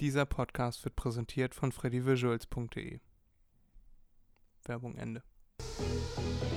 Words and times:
Dieser 0.00 0.26
Podcast 0.26 0.84
wird 0.84 0.94
präsentiert 0.94 1.54
von 1.54 1.72
freddyvisuals.de. 1.72 3.00
Werbung 4.64 4.94
Ende. 4.96 5.22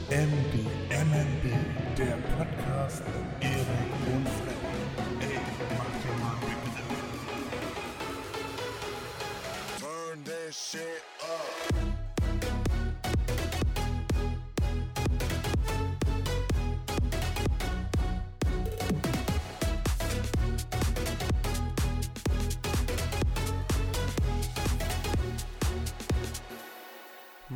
MD, 0.10 0.66
MNB, 0.90 1.98
der 1.98 2.18
Podcast 2.36 3.02
mit 3.06 3.46
Erik 3.46 4.14
und 4.14 4.28
Freddy. 4.28 4.59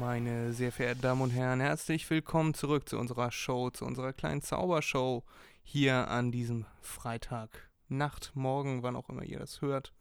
Meine 0.06 0.52
sehr 0.52 0.74
verehrten 0.74 1.02
Damen 1.02 1.22
und 1.22 1.30
Herren, 1.30 1.62
herzlich 1.62 2.10
willkommen 2.10 2.54
zurück 2.54 2.90
zu 2.90 2.98
unserer 2.98 3.32
Show, 3.32 3.70
zu 3.70 3.86
unserer 3.86 4.12
kleinen 4.12 4.42
Zaubershow 4.42 5.24
hier 5.64 6.10
an 6.10 6.30
diesem 6.30 6.66
Freitag, 6.82 7.70
Nacht, 7.88 8.34
Morgen, 8.34 8.84
wann 8.84 8.98
auch 8.98 9.08
immer 9.08 9.24
ihr 9.24 9.40
das 9.40 9.62
hört. 9.62 9.94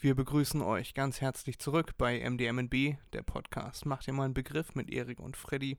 Wir 0.00 0.16
begrüßen 0.16 0.60
euch 0.62 0.94
ganz 0.94 1.20
herzlich 1.20 1.60
zurück 1.60 1.92
bei 1.96 2.28
MDMNB, 2.28 2.96
der 3.12 3.22
Podcast. 3.22 3.86
Macht 3.86 4.08
ihr 4.08 4.14
mal 4.14 4.24
einen 4.24 4.34
Begriff 4.34 4.74
mit 4.74 4.90
Erik 4.90 5.20
und 5.20 5.36
Freddy. 5.36 5.78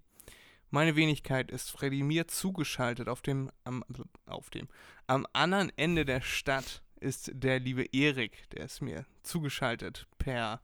Meine 0.70 0.95
Wenigkeit 0.95 1.52
ist 1.52 1.72
Freddy 1.72 2.04
mir 2.04 2.30
zugeschaltet 2.30 3.09
auf 3.09 3.22
dem, 3.22 3.52
am, 3.66 3.84
auf 4.28 4.50
dem, 4.50 4.70
am 5.08 5.28
anderen 5.34 5.73
Ende 5.76 6.06
der 6.06 6.22
Stadt 6.22 6.81
ist 7.02 7.31
der 7.34 7.59
liebe 7.59 7.84
Erik, 7.92 8.50
der 8.52 8.64
ist 8.64 8.81
mir 8.81 9.06
zugeschaltet 9.23 10.08
per 10.20 10.62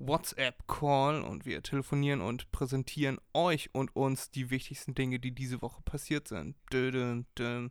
WhatsApp-Call 0.00 1.22
und 1.22 1.46
wir 1.46 1.62
telefonieren 1.62 2.20
und 2.20 2.50
präsentieren 2.50 3.18
euch 3.34 3.70
und 3.74 3.94
uns 3.94 4.30
die 4.30 4.50
wichtigsten 4.50 4.94
Dinge, 4.94 5.20
die 5.20 5.32
diese 5.32 5.62
Woche 5.62 5.82
passiert 5.82 6.26
sind. 6.26 6.56
Dö, 6.72 6.90
dö, 6.90 7.22
dö. 7.38 7.68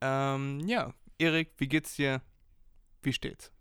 Ähm, 0.00 0.60
ja, 0.66 0.92
Erik, 1.18 1.52
wie 1.56 1.68
geht's 1.68 1.96
dir? 1.96 2.20
Wie 3.02 3.12
steht's? 3.12 3.52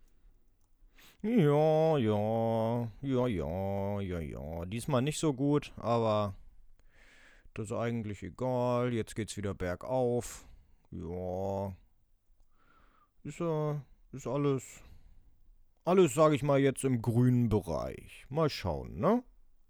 Ja, 1.22 1.98
ja, 1.98 2.92
ja, 3.02 3.28
ja, 3.28 4.00
ja, 4.00 4.20
ja. 4.20 4.66
Diesmal 4.66 5.02
nicht 5.02 5.20
so 5.20 5.34
gut, 5.34 5.72
aber 5.78 6.36
das 7.54 7.68
ist 7.68 7.72
eigentlich 7.72 8.22
egal. 8.22 8.94
Jetzt 8.94 9.16
geht's 9.16 9.38
wieder 9.38 9.54
bergauf. 9.54 10.46
Ja. 10.92 11.76
Ist, 13.24 13.40
äh, 13.42 13.76
ist 14.12 14.28
alles, 14.28 14.84
alles, 15.86 16.14
sage 16.14 16.36
ich 16.36 16.44
mal, 16.44 16.60
jetzt 16.60 16.84
im 16.84 17.02
grünen 17.02 17.50
Bereich. 17.50 18.26
Mal 18.30 18.50
schauen, 18.50 19.00
ne? 19.00 19.24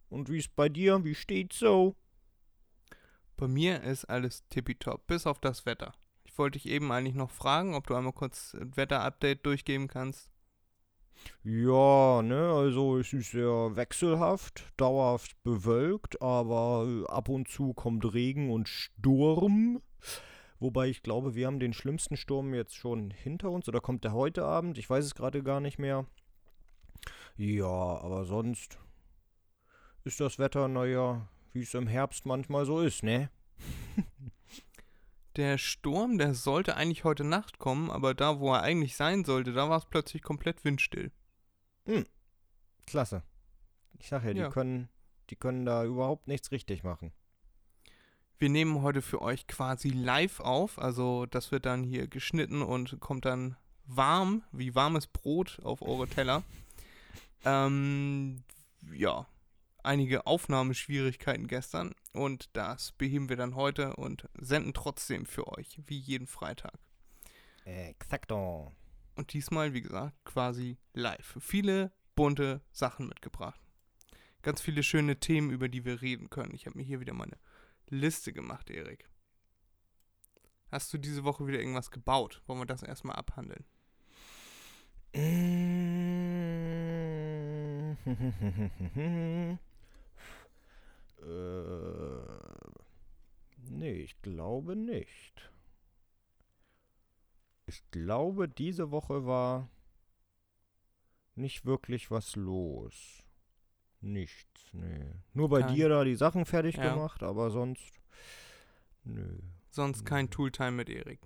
Und 0.10 0.30
wie 0.30 0.38
ist 0.38 0.56
bei 0.56 0.70
dir? 0.70 1.04
Wie 1.04 1.16
steht's 1.16 1.60
so? 1.60 1.96
Bei 3.38 3.48
mir 3.48 3.84
ist 3.84 4.06
alles 4.06 4.48
tippitopp, 4.48 5.08
bis 5.08 5.28
auf 5.28 5.40
das 5.40 5.66
Wetter. 5.66 5.94
Ich 6.24 6.38
wollte 6.38 6.58
dich 6.58 6.72
eben 6.72 6.92
eigentlich 6.92 7.16
noch 7.16 7.32
fragen, 7.32 7.76
ob 7.76 7.88
du 7.88 7.96
einmal 7.96 8.14
kurz 8.14 8.54
ein 8.54 8.76
Wetter-Update 8.78 9.46
durchgeben 9.46 9.88
kannst. 9.88 10.32
Ja, 11.44 12.22
ne, 12.22 12.52
also 12.52 12.98
es 12.98 13.14
ist 13.14 13.32
sehr 13.32 13.76
wechselhaft, 13.76 14.66
dauerhaft 14.78 15.42
bewölkt, 15.44 16.22
aber 16.22 17.06
ab 17.08 17.30
und 17.30 17.48
zu 17.48 17.74
kommt 17.74 18.14
Regen 18.14 18.52
und 18.52 18.68
Sturm. 18.68 19.82
Wobei 20.66 20.88
ich 20.88 21.04
glaube, 21.04 21.36
wir 21.36 21.46
haben 21.46 21.60
den 21.60 21.74
schlimmsten 21.74 22.18
Sturm 22.18 22.56
jetzt 22.56 22.76
schon 22.76 23.12
hinter 23.12 23.52
uns 23.52 23.68
oder 23.70 23.82
kommt 23.82 24.04
der 24.04 24.14
heute 24.14 24.44
Abend? 24.46 24.80
Ich 24.80 24.90
weiß 24.90 25.06
es 25.06 25.14
gerade 25.14 25.44
gar 25.44 25.60
nicht 25.60 25.78
mehr. 25.78 26.08
Ja, 27.38 27.68
aber 27.68 28.26
sonst 28.26 28.80
ist 30.06 30.20
das 30.20 30.40
Wetter, 30.40 30.68
naja, 30.68 31.30
wie 31.54 31.62
es 31.62 31.76
im 31.76 31.86
Herbst 31.86 32.26
manchmal 32.26 32.66
so 32.66 32.82
ist, 32.82 33.04
ne? 33.04 33.30
Der 35.36 35.60
Sturm, 35.60 36.18
der 36.18 36.34
sollte 36.34 36.76
eigentlich 36.76 37.04
heute 37.04 37.24
Nacht 37.26 37.60
kommen, 37.60 37.92
aber 37.92 38.16
da, 38.16 38.40
wo 38.40 38.52
er 38.52 38.64
eigentlich 38.64 38.96
sein 38.96 39.24
sollte, 39.24 39.54
da 39.54 39.70
war 39.70 39.78
es 39.78 39.86
plötzlich 39.86 40.24
komplett 40.24 40.66
windstill. 40.66 41.12
Klasse. 42.88 43.22
Ich 44.00 44.08
sag 44.08 44.24
ja, 44.24 44.34
die 44.34 44.40
Ja. 44.40 44.50
können, 44.50 44.90
die 45.30 45.36
können 45.36 45.64
da 45.64 45.86
überhaupt 45.86 46.28
nichts 46.28 46.52
richtig 46.52 46.84
machen. 46.84 47.12
Wir 48.38 48.50
nehmen 48.50 48.82
heute 48.82 49.02
für 49.02 49.22
euch 49.22 49.48
quasi 49.48 49.90
live 49.90 50.42
auf, 50.42 50.78
also 50.78 51.26
das 51.26 51.52
wird 51.52 51.66
dann 51.66 51.84
hier 51.84 52.08
geschnitten 52.08 52.62
und 52.62 53.00
kommt 53.00 53.24
dann 53.24 53.56
warm, 53.86 54.44
wie 54.52 54.76
warmes 54.76 55.08
Brot 55.08 55.60
auf 55.64 55.82
eure 55.82 56.08
Teller. 56.08 56.44
Ähm, 57.48 58.42
ja, 58.92 59.28
einige 59.84 60.26
Aufnahmeschwierigkeiten 60.26 61.46
gestern 61.46 61.94
und 62.12 62.50
das 62.54 62.92
beheben 62.94 63.30
wir 63.30 63.36
dann 63.36 63.54
heute 63.54 63.96
und 63.98 64.28
senden 64.34 64.74
trotzdem 64.74 65.28
für 65.28 65.48
euch, 65.56 65.80
wie 65.86 66.00
jeden 66.00 66.26
Freitag. 66.26 66.74
Exakto. 67.66 68.72
Und 69.16 69.34
diesmal, 69.34 69.74
wie 69.74 69.82
gesagt, 69.82 70.16
quasi 70.26 70.80
live. 70.94 71.38
Viele 71.40 71.92
bunte 72.16 72.62
Sachen 72.72 73.08
mitgebracht. 73.08 73.60
Ganz 74.42 74.60
viele 74.60 74.82
schöne 74.82 75.20
Themen, 75.20 75.52
über 75.52 75.70
die 75.70 75.86
wir 75.86 76.02
reden 76.02 76.32
können. 76.32 76.56
Ich 76.56 76.66
habe 76.66 76.80
mir 76.80 76.84
hier 76.84 77.00
wieder 77.00 77.14
meine 77.14 77.38
Liste 77.90 78.34
gemacht, 78.34 78.70
Erik. 78.70 79.10
Hast 80.72 80.94
du 80.94 80.98
diese 80.98 81.24
Woche 81.24 81.48
wieder 81.48 81.60
irgendwas 81.60 81.92
gebaut? 81.92 82.42
Wollen 82.48 82.60
wir 82.60 82.66
das 82.66 82.84
erstmal 82.84 83.16
abhandeln? 83.16 83.66
Äh, 91.26 92.26
nee, 93.58 93.94
ich 93.94 94.22
glaube 94.22 94.76
nicht. 94.76 95.52
Ich 97.66 97.90
glaube, 97.90 98.48
diese 98.48 98.92
Woche 98.92 99.26
war 99.26 99.70
nicht 101.34 101.66
wirklich 101.66 102.12
was 102.12 102.36
los. 102.36 103.25
Nichts, 104.06 104.62
nee. 104.72 105.06
Nur 105.34 105.50
bei 105.50 105.62
Kein- 105.62 105.74
dir 105.74 105.90
da 105.90 106.04
die 106.04 106.16
Sachen 106.16 106.46
fertig 106.46 106.78
Ja. 106.78 106.94
gemacht, 106.94 107.24
aber 107.24 107.50
sonst. 107.50 107.92
Nö. 109.04 109.40
Sonst 109.72 110.06
kein 110.06 110.30
Tooltime 110.30 110.72
mit 110.72 110.90
Erik. 110.90 111.20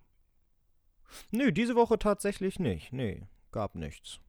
Nö, 1.31 1.51
diese 1.51 1.75
Woche 1.75 1.99
tatsächlich 1.99 2.57
nicht. 2.59 2.93
Nee, 2.93 3.27
gab 3.51 3.75
nichts. 3.75 4.19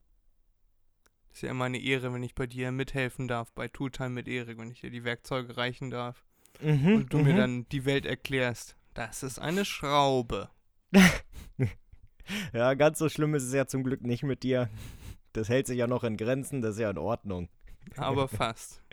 Ist 1.33 1.43
ja 1.43 1.51
immer 1.51 1.67
eine 1.67 1.79
Ehre, 1.79 2.13
wenn 2.13 2.25
ich 2.25 2.35
bei 2.35 2.49
dir 2.49 2.73
mithelfen 2.73 3.29
darf 3.29 3.53
bei 3.53 3.69
Tooltime 3.69 4.11
mit 4.11 4.27
Erik, 4.27 4.59
wenn 4.59 4.71
ich 4.73 4.81
dir 4.81 4.91
die 4.91 5.05
Werkzeuge 5.05 5.57
reichen 5.57 5.91
darf 5.91 6.25
Mhm, 6.61 6.95
und 6.97 7.13
du 7.13 7.19
mir 7.19 7.35
mhm. 7.35 7.39
dann 7.39 7.69
die 7.69 7.85
Welt 7.85 8.05
erklärst. 8.05 8.77
Das 8.95 9.23
ist 9.23 9.39
eine 9.39 9.65
Schraube. 9.65 10.51
Ja, 12.53 12.75
ganz 12.75 12.99
so 12.99 13.09
schlimm 13.09 13.35
ist 13.35 13.43
es 13.45 13.53
ja 13.53 13.67
zum 13.67 13.83
Glück 13.83 14.03
nicht 14.03 14.23
mit 14.23 14.43
dir. 14.45 14.71
Das 15.33 15.49
hält 15.49 15.67
sich 15.67 15.79
ja 15.79 15.87
noch 15.89 16.05
in 16.05 16.17
Grenzen, 16.17 16.63
das 16.63 16.77
ist 16.77 16.81
ja 16.81 16.91
in 16.91 16.99
Ordnung. 16.99 17.49
Aber 17.97 18.29
fast. 18.29 18.83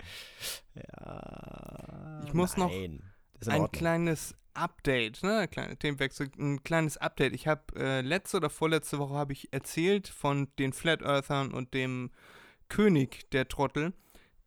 Ja. 0.76 2.22
Ich 2.24 2.36
muss 2.36 2.56
noch 2.56 2.70
nein, 2.70 3.02
in 3.42 3.50
ein 3.50 3.72
kleines 3.72 4.36
Update, 4.54 5.24
ne, 5.24 5.48
kleine 5.48 5.78
Themenwechsel, 5.78 6.30
ein 6.38 6.64
kleines 6.64 6.98
Update. 6.98 7.34
Ich 7.34 7.48
habe 7.48 7.64
äh, 7.76 8.02
letzte 8.02 8.38
oder 8.38 8.50
vorletzte 8.50 9.00
Woche 9.00 9.14
habe 9.14 9.34
ich 9.34 9.52
erzählt 9.54 10.08
von 10.08 10.50
den 10.60 10.74
Flat 10.74 11.02
Earthern 11.02 11.52
und 11.52 11.74
dem 11.74 12.12
König 12.70 13.30
der 13.32 13.48
Trottel, 13.48 13.94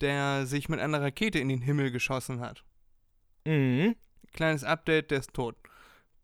der 0.01 0.47
sich 0.47 0.69
mit 0.69 0.81
einer 0.81 1.01
Rakete 1.01 1.39
in 1.39 1.49
den 1.49 1.63
Himmel 1.63 1.91
geschossen 1.91 2.41
hat. 2.41 2.65
Mhm. 3.45 3.97
Kleines 4.33 4.65
Update, 4.65 5.11
der 5.11 5.19
ist 5.19 5.35
tot. 5.35 5.57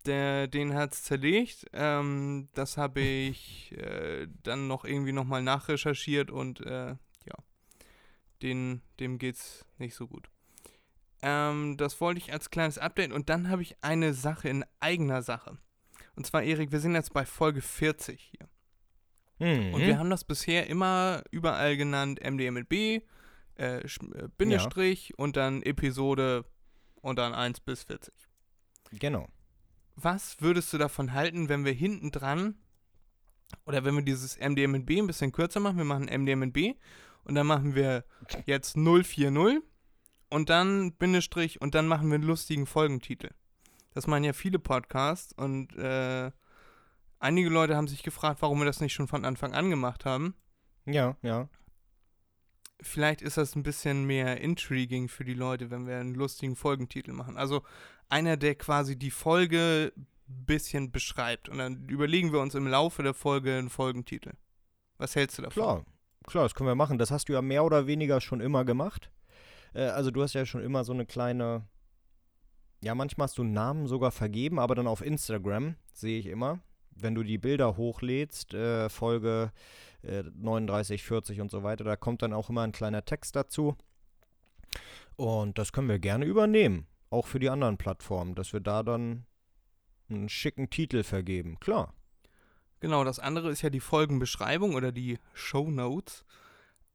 Der, 0.05 0.47
den 0.47 0.75
hat's 0.75 1.03
zerlegt. 1.03 1.67
Ähm, 1.73 2.49
das 2.55 2.77
habe 2.77 3.01
ich 3.01 3.73
äh, 3.77 4.29
dann 4.43 4.69
noch 4.69 4.85
irgendwie 4.85 5.13
nochmal 5.13 5.43
nachrecherchiert 5.43 6.31
und 6.31 6.61
äh, 6.61 6.95
den, 8.43 8.83
dem 9.01 9.19
geht's 9.19 9.65
nicht 9.79 9.95
so 9.95 10.07
gut. 10.07 10.29
Ähm, 11.23 11.77
das 11.77 12.01
wollte 12.01 12.19
ich 12.19 12.33
als 12.33 12.51
kleines 12.51 12.79
Update 12.79 13.13
und 13.13 13.29
dann 13.29 13.49
habe 13.49 13.63
ich 13.63 13.77
eine 13.83 14.15
Sache 14.15 14.49
in 14.49 14.65
eigener 14.81 15.23
Sache. 15.23 15.59
Und 16.15 16.27
zwar, 16.27 16.43
Erik, 16.43 16.73
wir 16.73 16.81
sind 16.81 16.95
jetzt 16.95 17.13
bei 17.13 17.25
Folge 17.27 17.61
40 17.61 18.33
hier. 18.33 18.49
Mhm. 19.39 19.75
Und 19.75 19.81
wir 19.83 19.99
haben 19.99 20.11
das 20.11 20.25
bisher 20.25 20.67
immer 20.67 21.23
überall 21.31 21.77
genannt 21.77 22.21
MDMB, 22.23 22.73
äh, 22.73 23.03
äh, 23.59 23.83
Bindestrich 24.39 25.19
und 25.19 25.37
dann 25.37 25.63
Episode 25.63 26.45
und 27.03 27.19
dann 27.19 27.35
1 27.35 27.61
bis 27.61 27.85
40. 27.85 28.15
genau. 28.93 29.29
Was 29.95 30.43
würdest 30.43 30.73
du 30.73 30.79
davon 30.79 31.15
halten, 31.15 31.49
wenn 31.49 31.65
wir 31.65 31.73
hinten 31.73 32.11
dran 32.11 32.57
oder 33.65 33.85
wenn 33.85 33.95
wir 33.95 34.03
dieses 34.03 34.39
MDMB 34.39 34.91
ein 34.91 35.07
bisschen 35.07 35.33
kürzer 35.33 35.61
machen? 35.61 35.79
Wir 35.79 35.85
machen 35.85 36.05
MDMB 36.05 36.77
und 37.27 37.35
dann 37.35 37.47
machen 37.47 37.75
wir 37.75 38.05
jetzt 38.47 38.77
040 38.77 39.63
und 40.31 40.51
dann 40.51 40.93
Bindestrich 40.93 41.61
und 41.61 41.75
dann 41.75 41.87
machen 41.87 42.09
wir 42.09 42.17
einen 42.17 42.25
lustigen 42.25 42.67
Folgentitel. 42.67 43.31
Das 43.95 44.07
machen 44.07 44.25
ja 44.25 44.33
viele 44.33 44.59
Podcasts 44.59 45.33
und 45.33 45.75
äh, 45.77 46.31
einige 47.19 47.49
Leute 47.49 47.77
haben 47.77 47.89
sich 47.89 48.03
gefragt, 48.03 48.43
warum 48.43 48.59
wir 48.59 48.67
das 48.67 48.81
nicht 48.81 48.93
schon 48.93 49.09
von 49.09 49.25
Anfang 49.25 49.55
an 49.55 49.71
gemacht 49.71 50.05
haben. 50.05 50.35
Ja, 50.85 51.17
ja. 51.23 51.49
Vielleicht 52.81 53.23
ist 53.23 53.39
das 53.39 53.57
ein 53.57 53.63
bisschen 53.63 54.05
mehr 54.05 54.41
intriguing 54.41 55.09
für 55.09 55.25
die 55.25 55.35
Leute, 55.35 55.71
wenn 55.71 55.87
wir 55.87 55.97
einen 55.97 56.15
lustigen 56.15 56.57
Folgentitel 56.57 57.13
machen. 57.13 57.39
Also 57.39 57.63
einer, 58.09 58.37
der 58.37 58.55
quasi 58.55 58.97
die 58.97 59.11
Folge 59.11 59.93
ein 60.29 60.45
bisschen 60.45 60.93
beschreibt. 60.93 61.49
Und 61.49 61.59
dann 61.59 61.89
überlegen 61.89 62.33
wir 62.33 62.41
uns 62.41 62.55
im 62.55 62.67
Laufe 62.67 63.03
der 63.03 63.15
Folge 63.15 63.57
einen 63.57 63.71
Folgentitel. 63.71 64.33
Was 64.99 65.17
hältst 65.17 65.39
du 65.39 65.43
davon? 65.43 65.63
Klar, 65.63 65.85
klar, 66.27 66.45
das 66.45 66.55
können 66.55 66.69
wir 66.69 66.75
machen. 66.75 66.99
Das 66.99 67.11
hast 67.11 67.29
du 67.29 67.33
ja 67.33 67.43
mehr 67.43 67.65
oder 67.65 67.87
weniger 67.87 68.21
schon 68.21 68.41
immer 68.41 68.65
gemacht. 68.65 69.11
Äh, 69.75 69.85
also 69.85 70.11
du 70.11 70.23
hast 70.23 70.35
ja 70.35 70.45
schon 70.47 70.63
immer 70.63 70.85
so 70.85 70.93
eine 70.93 71.07
kleine, 71.07 71.67
ja, 72.83 72.95
manchmal 72.95 73.27
hast 73.27 73.39
du 73.39 73.45
Namen 73.45 73.87
sogar 73.87 74.11
vergeben, 74.11 74.59
aber 74.59 74.75
dann 74.75 74.87
auf 74.87 75.05
Instagram 75.05 75.77
sehe 75.93 76.19
ich 76.19 76.27
immer, 76.27 76.61
wenn 76.91 77.15
du 77.15 77.23
die 77.23 77.39
Bilder 77.39 77.77
hochlädst, 77.77 78.55
äh, 78.55 78.89
Folge 78.89 79.53
äh, 80.03 80.23
39, 80.23 81.03
40 81.03 81.41
und 81.41 81.51
so 81.51 81.63
weiter, 81.63 81.85
da 81.85 81.97
kommt 81.97 82.23
dann 82.23 82.33
auch 82.33 82.51
immer 82.51 82.63
ein 82.63 82.73
kleiner 82.73 83.05
Text 83.05 83.37
dazu. 83.37 83.77
Und 85.17 85.59
das 85.59 85.73
können 85.73 85.89
wir 85.89 85.99
gerne 85.99 86.27
übernehmen, 86.27 86.87
auch 87.11 87.27
für 87.27 87.39
die 87.39 87.49
anderen 87.49 87.79
Plattformen, 87.79 88.35
dass 88.35 88.53
wir 88.53 88.61
da 88.61 88.83
dann 88.83 89.25
einen 90.09 90.29
schicken 90.29 90.71
Titel 90.71 91.03
vergeben. 91.03 91.59
Klar. 91.61 91.96
Genau, 92.87 93.03
das 93.03 93.19
andere 93.19 93.51
ist 93.51 93.63
ja 93.63 93.71
die 93.71 93.81
Folgenbeschreibung 93.81 94.77
oder 94.77 94.93
die 94.93 95.19
Show 95.35 95.69
Notes, 95.73 96.25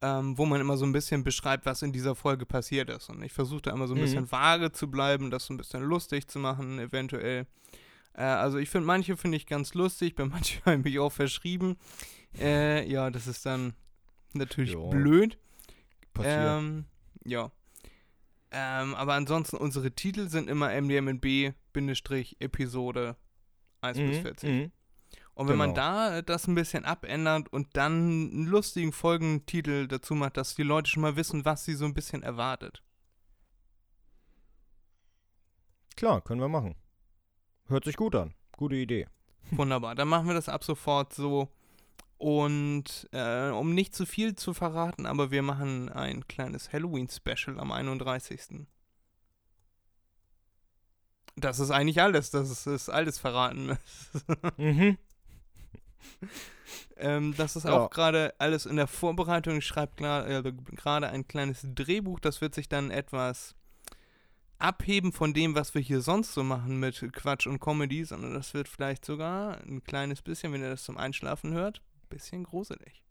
ähm, 0.01 0.37
wo 0.37 0.45
man 0.45 0.61
immer 0.61 0.77
so 0.77 0.85
ein 0.85 0.93
bisschen 0.93 1.25
beschreibt, 1.25 1.65
was 1.65 1.81
in 1.81 1.91
dieser 1.91 2.15
Folge 2.15 2.45
passiert 2.45 2.89
ist. 2.89 3.09
Und 3.09 3.21
ich 3.23 3.33
versuche 3.33 3.63
da 3.63 3.71
immer 3.71 3.89
so 3.89 3.93
ein 3.93 3.97
Mhm. 3.97 4.01
bisschen 4.03 4.31
vage 4.31 4.71
zu 4.71 4.89
bleiben, 4.89 5.31
das 5.31 5.47
so 5.47 5.53
ein 5.53 5.57
bisschen 5.57 5.83
lustig 5.83 6.29
zu 6.29 6.39
machen, 6.39 6.79
eventuell. 6.79 7.45
Äh, 8.13 8.21
also 8.23 8.57
ich 8.57 8.69
finde, 8.69 8.87
manche 8.87 9.17
finde 9.17 9.35
ich 9.35 9.45
ganz 9.47 9.73
lustig, 9.73 10.15
bei 10.15 10.23
manchen 10.35 10.61
habe 10.63 10.77
ich 10.77 10.83
mich 10.85 10.97
auch 10.99 11.11
verschrieben. 11.11 11.75
Äh, 12.39 12.89
ja, 12.89 13.09
das 13.11 13.27
ist 13.27 13.45
dann 13.45 13.73
natürlich 14.33 14.71
Ja. 14.71 14.79
blöd. 14.91 15.37
Passiert. 16.13 16.37
Ähm, 16.59 16.85
ja. 17.25 17.51
Ähm, 18.51 18.95
aber 18.95 19.15
ansonsten, 19.15 19.57
unsere 19.57 19.91
Titel 19.91 20.29
sind 20.29 20.49
immer 20.49 20.69
MDMNB-Episode 20.71 23.17
1 23.81 23.97
bis 23.97 24.17
Mhm, 24.17 24.21
40. 24.21 24.49
mhm. 24.49 24.71
Und 25.41 25.47
wenn 25.49 25.57
man 25.57 25.69
Genau. 25.73 25.81
da 25.81 26.17
äh, 26.17 26.23
das 26.23 26.47
ein 26.47 26.55
bisschen 26.55 26.85
abändert 26.85 27.51
und 27.51 27.75
dann 27.75 27.93
einen 28.31 28.45
lustigen 28.45 28.91
Folgentitel 28.91 29.87
dazu 29.87 30.15
macht, 30.15 30.37
dass 30.37 30.55
die 30.55 30.63
Leute 30.63 30.89
schon 30.89 31.01
mal 31.01 31.15
wissen, 31.15 31.45
was 31.45 31.65
sie 31.65 31.73
so 31.73 31.85
ein 31.85 31.93
bisschen 31.93 32.23
erwartet. 32.23 32.83
Klar, 35.95 36.21
können 36.21 36.41
wir 36.41 36.47
machen. 36.47 36.75
Hört 37.67 37.85
sich 37.85 37.95
gut 37.95 38.15
an. 38.15 38.33
Gute 38.57 38.75
Idee. 38.75 39.07
Wunderbar. 39.51 39.95
Dann 39.95 40.07
machen 40.07 40.27
wir 40.27 40.33
das 40.33 40.49
ab 40.49 40.63
sofort 40.63 41.13
so. 41.13 41.49
Und 42.17 43.09
äh, 43.13 43.49
um 43.49 43.73
nicht 43.73 43.95
zu 43.95 44.05
viel 44.05 44.35
zu 44.35 44.53
verraten, 44.53 45.05
aber 45.07 45.31
wir 45.31 45.41
machen 45.41 45.89
ein 45.89 46.27
kleines 46.27 46.71
Halloween-Special 46.71 47.59
am 47.59 47.71
31. 47.71 48.67
Das 51.35 51.59
ist 51.59 51.71
eigentlich 51.71 52.01
alles. 52.01 52.29
Das 52.29 52.49
ist, 52.51 52.67
ist 52.67 52.89
alles 52.89 53.17
verraten. 53.17 53.77
Mhm. 54.57 54.97
ähm, 56.97 57.33
das 57.37 57.55
ist 57.55 57.65
Ja. 57.65 57.77
auch 57.77 57.89
gerade 57.89 58.33
alles 58.37 58.65
in 58.65 58.75
der 58.75 58.87
Vorbereitung. 58.87 59.57
Ich 59.57 59.65
schreibe 59.65 60.03
äh, 60.05 60.51
gerade 60.75 61.09
ein 61.09 61.27
kleines 61.27 61.65
Drehbuch. 61.75 62.19
Das 62.19 62.41
wird 62.41 62.55
sich 62.55 62.69
dann 62.69 62.91
etwas 62.91 63.55
abheben 64.59 65.11
von 65.11 65.33
dem, 65.33 65.55
was 65.55 65.73
wir 65.73 65.81
hier 65.81 66.01
sonst 66.01 66.33
so 66.33 66.43
machen 66.43 66.79
mit 66.79 67.11
Quatsch 67.13 67.47
und 67.47 67.59
Comedy, 67.59 68.03
sondern 68.05 68.33
das 68.33 68.53
wird 68.53 68.67
vielleicht 68.67 69.03
sogar 69.05 69.57
ein 69.61 69.83
kleines 69.83 70.21
bisschen, 70.21 70.53
wenn 70.53 70.61
ihr 70.61 70.69
das 70.69 70.83
zum 70.83 70.97
Einschlafen 70.97 71.53
hört, 71.53 71.81
ein 72.03 72.09
bisschen 72.09 72.43
gruselig. 72.43 73.03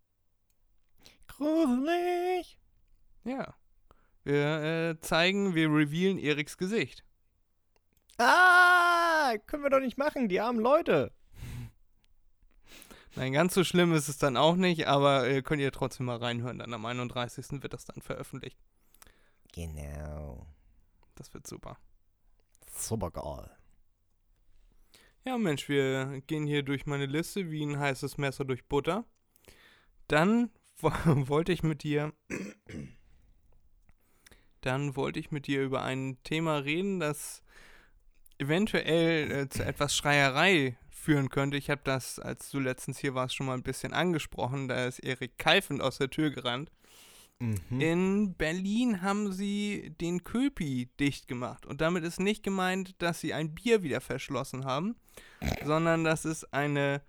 Gruselig. 1.27 2.59
Ja. 3.25 3.55
Wir 4.23 4.63
äh, 4.91 5.01
zeigen, 5.01 5.55
wir 5.55 5.69
revealen 5.69 6.19
Eriks 6.19 6.57
Gesicht. 6.57 7.05
Ah, 8.19 9.33
können 9.47 9.63
wir 9.63 9.71
doch 9.71 9.81
nicht 9.81 9.97
machen, 9.99 10.29
die 10.29 10.41
armen 10.41 10.61
Leute. 10.61 11.13
Nein, 13.17 13.33
ganz 13.33 13.55
so 13.55 13.65
schlimm 13.65 13.93
ist 13.93 14.09
es 14.09 14.19
dann 14.19 14.37
auch 14.37 14.55
nicht, 14.57 14.87
aber 14.87 15.29
äh, 15.29 15.43
könnt 15.43 15.61
ihr 15.61 15.73
trotzdem 15.73 16.07
mal 16.07 16.19
reinhören. 16.19 16.59
Dann 16.59 16.73
am 16.73 16.87
31. 16.87 17.63
wird 17.63 17.73
das 17.73 17.85
dann 17.85 18.01
veröffentlicht. 18.03 18.59
Genau. 19.53 20.47
Das 21.17 21.35
wird 21.35 21.47
super. 21.47 21.77
Super 22.73 23.11
geil. 23.11 23.51
Ja, 25.25 25.37
Mensch, 25.37 25.69
wir 25.69 26.23
gehen 26.27 26.47
hier 26.47 26.63
durch 26.63 26.87
meine 26.87 27.07
Liste 27.07 27.51
wie 27.51 27.63
ein 27.65 27.79
heißes 27.79 28.17
Messer 28.17 28.45
durch 28.45 28.65
Butter. 28.67 29.05
Dann 30.09 30.51
wo- 30.79 30.91
wollte 31.29 31.53
ich 31.53 31.63
mit 31.63 31.83
dir. 31.83 32.13
Dann 34.61 34.95
wollte 34.95 35.19
ich 35.21 35.31
mit 35.31 35.47
dir 35.47 35.63
über 35.63 35.83
ein 35.83 36.19
Thema 36.23 36.59
reden, 36.59 37.01
das 37.01 37.43
eventuell 38.39 39.31
äh, 39.31 39.49
zu 39.49 39.65
etwas 39.65 39.97
Schreierei 39.97 40.77
führen 41.01 41.31
könnte. 41.31 41.57
Ich 41.57 41.71
habe 41.71 41.81
das, 41.83 42.19
als 42.19 42.51
du 42.51 42.61
letztens 42.61 42.99
hier 42.99 43.15
warst, 43.15 43.35
schon 43.35 43.47
mal 43.47 43.55
ein 43.55 43.63
bisschen 43.63 43.93
angesprochen. 43.93 44.69
Da 44.69 44.85
ist 44.87 45.01
Erik 45.01 45.39
keifend 45.39 45.81
aus 45.81 45.99
der 45.99 46.11
Tür 46.11 46.31
gerannt. 46.31 46.71
Mhm. 47.41 47.81
In 47.81 48.35
Berlin 48.35 49.01
haben 49.03 49.33
sie 49.33 49.95
den 50.01 50.23
Köpi 50.25 50.91
dicht 51.01 51.27
gemacht. 51.27 51.65
Und 51.67 51.81
damit 51.81 52.05
ist 52.05 52.21
nicht 52.21 52.43
gemeint, 52.43 53.01
dass 53.03 53.21
sie 53.21 53.33
ein 53.33 53.55
Bier 53.55 53.83
wieder 53.83 54.01
verschlossen 54.01 54.67
haben, 54.67 54.95
sondern 55.65 56.05
das 56.05 56.25
ist 56.25 56.53
eine, 56.53 57.03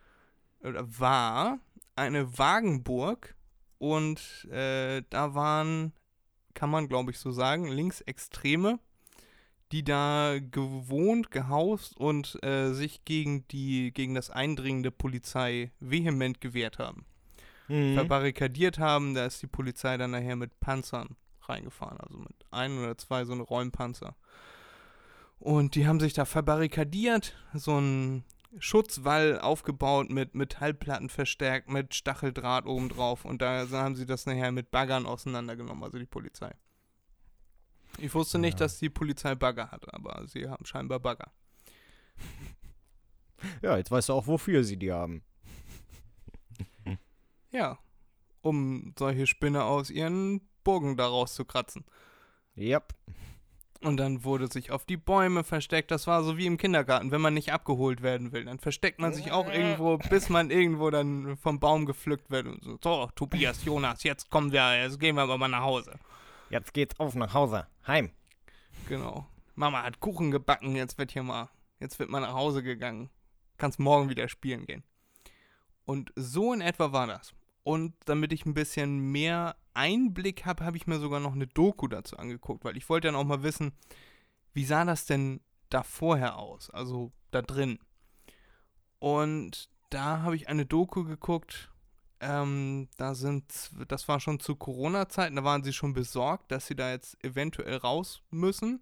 oder 0.62 0.88
war, 1.00 1.60
eine 1.96 2.38
Wagenburg. 2.38 3.36
Und 3.78 4.46
äh, 4.52 5.04
da 5.10 5.36
waren, 5.36 5.92
kann 6.54 6.70
man 6.70 6.88
glaube 6.88 7.12
ich 7.12 7.20
so 7.20 7.32
sagen, 7.32 7.68
Linksextreme, 7.68 8.80
die 9.72 9.84
da 9.84 10.38
gewohnt, 10.40 11.32
gehaust 11.32 11.98
und 11.98 12.38
äh, 12.44 12.74
sich 12.74 13.06
gegen, 13.06 13.48
die, 13.50 13.92
gegen 13.94 14.16
das 14.16 14.30
Eindringen 14.30 14.84
der 14.84 14.92
Polizei 14.92 15.72
vehement 15.80 16.42
gewehrt 16.42 16.80
haben 16.80 17.06
Mhm. 17.72 17.94
verbarrikadiert 17.94 18.80
haben, 18.80 19.14
da 19.14 19.26
ist 19.26 19.42
die 19.42 19.48
Polizei 19.48 19.96
dann 19.98 20.12
nachher 20.12 20.36
mit 20.36 20.60
Panzern 20.60 21.16
reingefahren, 21.44 22.00
also 22.02 22.18
mit 22.18 22.36
ein 22.52 22.78
oder 22.78 22.98
zwei 22.98 23.24
so 23.24 23.32
eine 23.32 23.44
Räumpanzer. 23.44 24.16
Und 25.40 25.76
die 25.76 25.88
haben 25.88 26.02
sich 26.02 26.12
da 26.12 26.26
verbarrikadiert, 26.26 27.34
so 27.54 27.78
einen 27.78 28.26
Schutzwall 28.60 29.40
aufgebaut 29.40 30.10
mit 30.10 30.36
Metallplatten 30.36 31.08
verstärkt, 31.08 31.70
mit 31.70 31.96
Stacheldraht 31.96 32.66
obendrauf 32.66 33.24
und 33.24 33.42
da 33.42 33.66
haben 33.72 33.96
sie 33.96 34.06
das 34.06 34.26
nachher 34.26 34.52
mit 34.52 34.70
Baggern 34.70 35.06
auseinandergenommen, 35.06 35.84
also 35.84 35.98
die 35.98 36.06
Polizei. 36.06 36.52
Ich 37.98 38.14
wusste 38.14 38.40
nicht, 38.40 38.60
Ja. 38.60 38.66
dass 38.66 38.80
die 38.80 38.90
Polizei 38.90 39.36
Bagger 39.36 39.72
hat, 39.72 39.94
aber 39.94 40.26
sie 40.28 40.48
haben 40.50 40.66
scheinbar 40.66 41.00
Bagger. 41.00 41.32
Ja, 43.64 43.76
jetzt 43.76 43.90
weißt 43.90 44.10
du 44.10 44.14
auch, 44.14 44.28
wofür 44.28 44.64
sie 44.64 44.78
die 44.78 44.92
haben. 44.92 45.24
Ja, 47.52 47.80
um 48.42 48.94
solche 48.98 49.26
Spinne 49.28 49.64
aus 49.64 49.90
ihren 49.90 50.42
Burgen 50.64 50.96
da 50.96 51.08
rauszukratzen. 51.08 51.84
Yep. 52.56 52.94
Und 53.84 53.98
dann 53.98 54.24
wurde 54.24 54.48
sich 54.48 54.70
auf 54.72 54.86
die 54.86 54.96
Bäume 54.98 55.44
versteckt. 55.44 55.90
Das 55.90 56.06
war 56.06 56.24
so 56.24 56.38
wie 56.38 56.46
im 56.46 56.58
Kindergarten, 56.58 57.10
wenn 57.10 57.20
man 57.22 57.34
nicht 57.34 57.52
abgeholt 57.52 58.04
werden 58.04 58.32
will. 58.32 58.46
Dann 58.46 58.60
versteckt 58.60 59.00
man 59.00 59.12
sich 59.12 59.32
auch 59.32 59.52
irgendwo, 59.52 59.98
bis 60.10 60.30
man 60.30 60.52
irgendwo 60.52 60.92
dann 60.92 61.36
vom 61.38 61.60
Baum 61.60 61.88
gepflückt 61.88 62.30
wird. 62.30 62.46
Und 62.46 62.64
so, 62.64 62.78
so, 62.84 63.10
Tobias, 63.16 63.66
Jonas, 63.66 64.04
jetzt 64.04 64.30
kommen 64.30 64.52
wir, 64.52 64.80
jetzt 64.84 65.00
gehen 65.00 65.16
wir 65.16 65.24
aber 65.24 65.40
mal 65.40 65.48
nach 65.48 65.64
Hause. 65.64 65.98
Jetzt 66.52 66.74
geht's 66.74 67.00
auf 67.00 67.16
nach 67.16 67.34
Hause. 67.34 67.68
Heim. 67.88 68.12
Genau. 68.90 69.26
Mama 69.56 69.84
hat 69.84 70.02
Kuchen 70.02 70.32
gebacken, 70.32 70.76
jetzt 70.76 70.98
wird 70.98 71.12
hier 71.12 71.24
mal, 71.24 71.50
jetzt 71.80 71.98
wird 71.98 72.10
mal 72.10 72.20
nach 72.20 72.34
Hause 72.34 72.62
gegangen. 72.62 73.10
Kannst 73.58 73.80
morgen 73.80 74.10
wieder 74.10 74.28
spielen 74.28 74.66
gehen. 74.66 74.84
Und 75.86 76.12
so 76.16 76.54
in 76.54 76.62
etwa 76.62 76.92
war 76.92 77.08
das. 77.08 77.34
Und 77.64 77.94
damit 78.06 78.34
ich 78.34 78.46
ein 78.46 78.54
bisschen 78.54 79.12
mehr 79.12 79.56
Einblick 79.74 80.46
habe, 80.46 80.66
habe 80.66 80.78
ich 80.78 80.88
mir 80.88 81.00
sogar 81.00 81.20
noch 81.20 81.34
eine 81.34 81.48
Doku 81.48 81.88
dazu 81.88 82.18
angeguckt, 82.18 82.66
weil 82.66 82.76
ich 82.76 82.90
wollte 82.90 83.08
dann 83.08 83.16
auch 83.16 83.24
mal 83.24 83.44
wissen, 83.44 83.72
wie 84.54 84.66
sah 84.66 84.84
das 84.84 85.06
denn 85.06 85.42
da 85.70 85.84
vorher 85.84 86.38
aus, 86.38 86.70
also 86.70 87.12
da 87.30 87.42
drin. 87.42 87.80
Und 89.00 89.70
da 89.90 90.22
habe 90.22 90.36
ich 90.36 90.50
eine 90.50 90.66
Doku 90.66 91.04
geguckt, 91.04 91.71
ähm, 92.22 92.88
da 92.98 93.16
sind, 93.16 93.44
das 93.88 94.08
war 94.08 94.20
schon 94.20 94.40
zu 94.40 94.56
Corona-Zeiten, 94.56 95.36
da 95.36 95.44
waren 95.44 95.64
sie 95.64 95.74
schon 95.74 95.94
besorgt, 95.94 96.52
dass 96.52 96.68
sie 96.68 96.76
da 96.76 96.92
jetzt 96.92 97.22
eventuell 97.24 97.78
raus 97.78 98.22
müssen. 98.30 98.82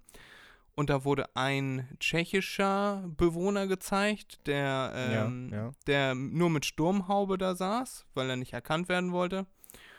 Und 0.75 0.89
da 0.89 1.03
wurde 1.03 1.35
ein 1.35 1.89
tschechischer 1.99 3.03
Bewohner 3.17 3.67
gezeigt, 3.67 4.39
der, 4.47 4.93
ähm, 4.95 5.49
ja, 5.51 5.57
ja. 5.57 5.71
der 5.87 6.15
nur 6.15 6.49
mit 6.49 6.65
Sturmhaube 6.65 7.37
da 7.37 7.55
saß, 7.55 8.05
weil 8.13 8.29
er 8.29 8.37
nicht 8.37 8.53
erkannt 8.53 8.87
werden 8.87 9.11
wollte. 9.11 9.45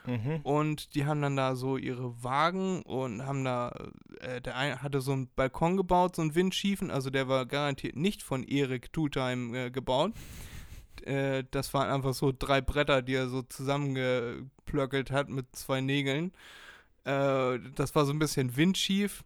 Mhm. 0.05 0.39
Und 0.41 0.95
die 0.95 1.05
haben 1.05 1.21
dann 1.21 1.35
da 1.35 1.55
so 1.55 1.77
ihre 1.77 2.23
Wagen 2.23 2.81
und 2.81 3.25
haben 3.25 3.43
da, 3.43 3.75
äh, 4.19 4.41
der 4.41 4.55
eine 4.55 4.81
hatte 4.81 5.01
so 5.01 5.11
einen 5.11 5.29
Balkon 5.35 5.77
gebaut, 5.77 6.15
so 6.15 6.23
einen 6.23 6.35
Windschiefen, 6.35 6.89
also 6.89 7.09
der 7.09 7.27
war 7.27 7.45
garantiert 7.45 7.95
nicht 7.95 8.23
von 8.23 8.43
Erik 8.43 8.91
Tutheim 8.91 9.53
äh, 9.53 9.69
gebaut. 9.69 10.13
Äh, 11.05 11.43
das 11.51 11.73
waren 11.73 11.89
einfach 11.89 12.13
so 12.13 12.31
drei 12.37 12.61
Bretter, 12.61 13.01
die 13.01 13.15
er 13.15 13.29
so 13.29 13.41
zusammengeplöckelt 13.41 15.11
hat 15.11 15.29
mit 15.29 15.55
zwei 15.55 15.81
Nägeln. 15.81 16.31
Äh, 17.03 17.59
das 17.75 17.95
war 17.95 18.05
so 18.05 18.13
ein 18.13 18.19
bisschen 18.19 18.55
windschief. 18.55 19.23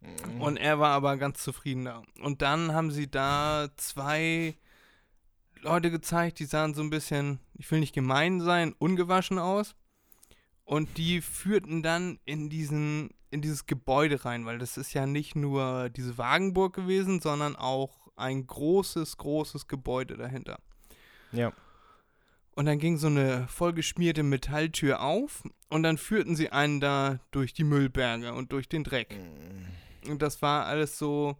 Mhm. 0.00 0.40
Und 0.40 0.56
er 0.56 0.78
war 0.78 0.90
aber 0.90 1.16
ganz 1.16 1.42
zufrieden 1.42 1.86
da. 1.86 2.02
Und 2.20 2.42
dann 2.42 2.72
haben 2.72 2.90
sie 2.90 3.10
da 3.10 3.68
zwei 3.76 4.56
Leute 5.60 5.90
gezeigt, 5.90 6.38
die 6.38 6.44
sahen 6.44 6.74
so 6.74 6.82
ein 6.82 6.90
bisschen, 6.90 7.40
ich 7.54 7.70
will 7.70 7.80
nicht 7.80 7.94
gemein 7.94 8.40
sein, 8.40 8.74
ungewaschen 8.78 9.38
aus. 9.38 9.74
Und 10.64 10.98
die 10.98 11.20
führten 11.20 11.82
dann 11.82 12.18
in 12.24 12.48
diesen, 12.48 13.10
in 13.30 13.42
dieses 13.42 13.66
Gebäude 13.66 14.24
rein, 14.24 14.46
weil 14.46 14.58
das 14.58 14.76
ist 14.76 14.92
ja 14.94 15.06
nicht 15.06 15.36
nur 15.36 15.90
diese 15.90 16.16
Wagenburg 16.16 16.74
gewesen, 16.74 17.20
sondern 17.20 17.56
auch 17.56 18.04
ein 18.16 18.46
großes, 18.46 19.16
großes 19.16 19.68
Gebäude 19.68 20.16
dahinter. 20.16 20.58
Ja. 21.34 21.52
Und 22.56 22.66
dann 22.66 22.78
ging 22.78 22.98
so 22.98 23.08
eine 23.08 23.48
vollgeschmierte 23.48 24.22
Metalltür 24.22 25.00
auf 25.00 25.42
und 25.68 25.82
dann 25.82 25.98
führten 25.98 26.36
sie 26.36 26.50
einen 26.50 26.80
da 26.80 27.18
durch 27.32 27.52
die 27.52 27.64
Müllberge 27.64 28.32
und 28.32 28.52
durch 28.52 28.68
den 28.68 28.84
Dreck. 28.84 29.18
Und 30.06 30.22
das 30.22 30.40
war 30.40 30.66
alles 30.66 30.96
so, 30.96 31.36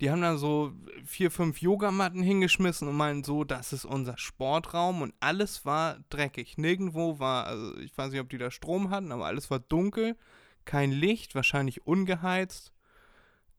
die 0.00 0.10
haben 0.10 0.22
da 0.22 0.36
so 0.36 0.72
vier, 1.04 1.30
fünf 1.30 1.62
Yogamatten 1.62 2.22
hingeschmissen 2.22 2.88
und 2.88 2.96
meinten 2.96 3.22
so, 3.22 3.44
das 3.44 3.72
ist 3.72 3.84
unser 3.84 4.18
Sportraum 4.18 5.02
und 5.02 5.14
alles 5.20 5.64
war 5.64 5.98
dreckig. 6.10 6.58
Nirgendwo 6.58 7.20
war, 7.20 7.46
also 7.46 7.76
ich 7.78 7.96
weiß 7.96 8.10
nicht, 8.10 8.20
ob 8.20 8.28
die 8.28 8.38
da 8.38 8.50
Strom 8.50 8.90
hatten, 8.90 9.12
aber 9.12 9.26
alles 9.26 9.50
war 9.50 9.60
dunkel, 9.60 10.16
kein 10.64 10.90
Licht, 10.90 11.34
wahrscheinlich 11.34 11.86
ungeheizt. 11.86 12.72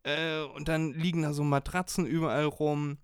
Äh, 0.04 0.42
und 0.42 0.68
dann 0.68 0.94
liegen 0.94 1.22
da 1.24 1.34
so 1.34 1.44
Matratzen 1.44 2.06
überall 2.06 2.46
rum. 2.46 2.98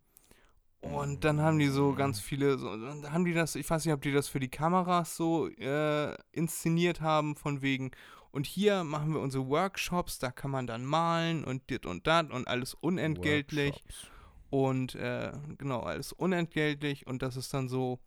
Und 0.84 1.24
dann 1.24 1.42
haben 1.42 1.60
die 1.60 1.68
so 1.68 1.94
ganz 1.94 2.20
viele, 2.20 2.58
so, 2.58 2.76
dann 2.76 3.12
haben 3.12 3.26
die 3.26 3.34
das, 3.34 3.56
ich 3.56 3.70
weiß 3.70 3.86
nicht, 3.86 3.94
ob 3.94 4.02
die 4.02 4.12
das 4.12 4.28
für 4.28 4.40
die 4.40 4.50
Kameras 4.50 5.16
so 5.16 5.48
äh, 5.48 6.14
inszeniert 6.32 7.02
haben, 7.02 7.36
von 7.36 7.62
wegen, 7.62 7.92
und 8.32 8.46
hier 8.46 8.84
machen 8.84 9.14
wir 9.14 9.22
unsere 9.22 9.48
Workshops, 9.48 10.20
da 10.20 10.32
kann 10.32 10.52
man 10.52 10.68
dann 10.68 10.84
malen 10.86 11.44
und 11.44 11.70
dit 11.70 11.86
und 11.86 12.06
dat 12.08 12.32
und 12.32 12.48
alles 12.48 12.74
unentgeltlich. 12.74 13.74
Workshops. 13.76 14.08
Und 14.50 14.96
äh, 14.96 15.32
genau, 15.58 15.80
alles 15.80 16.14
unentgeltlich 16.14 17.08
und 17.08 17.24
das 17.24 17.38
ist 17.38 17.54
dann 17.54 17.68
so 17.70 18.00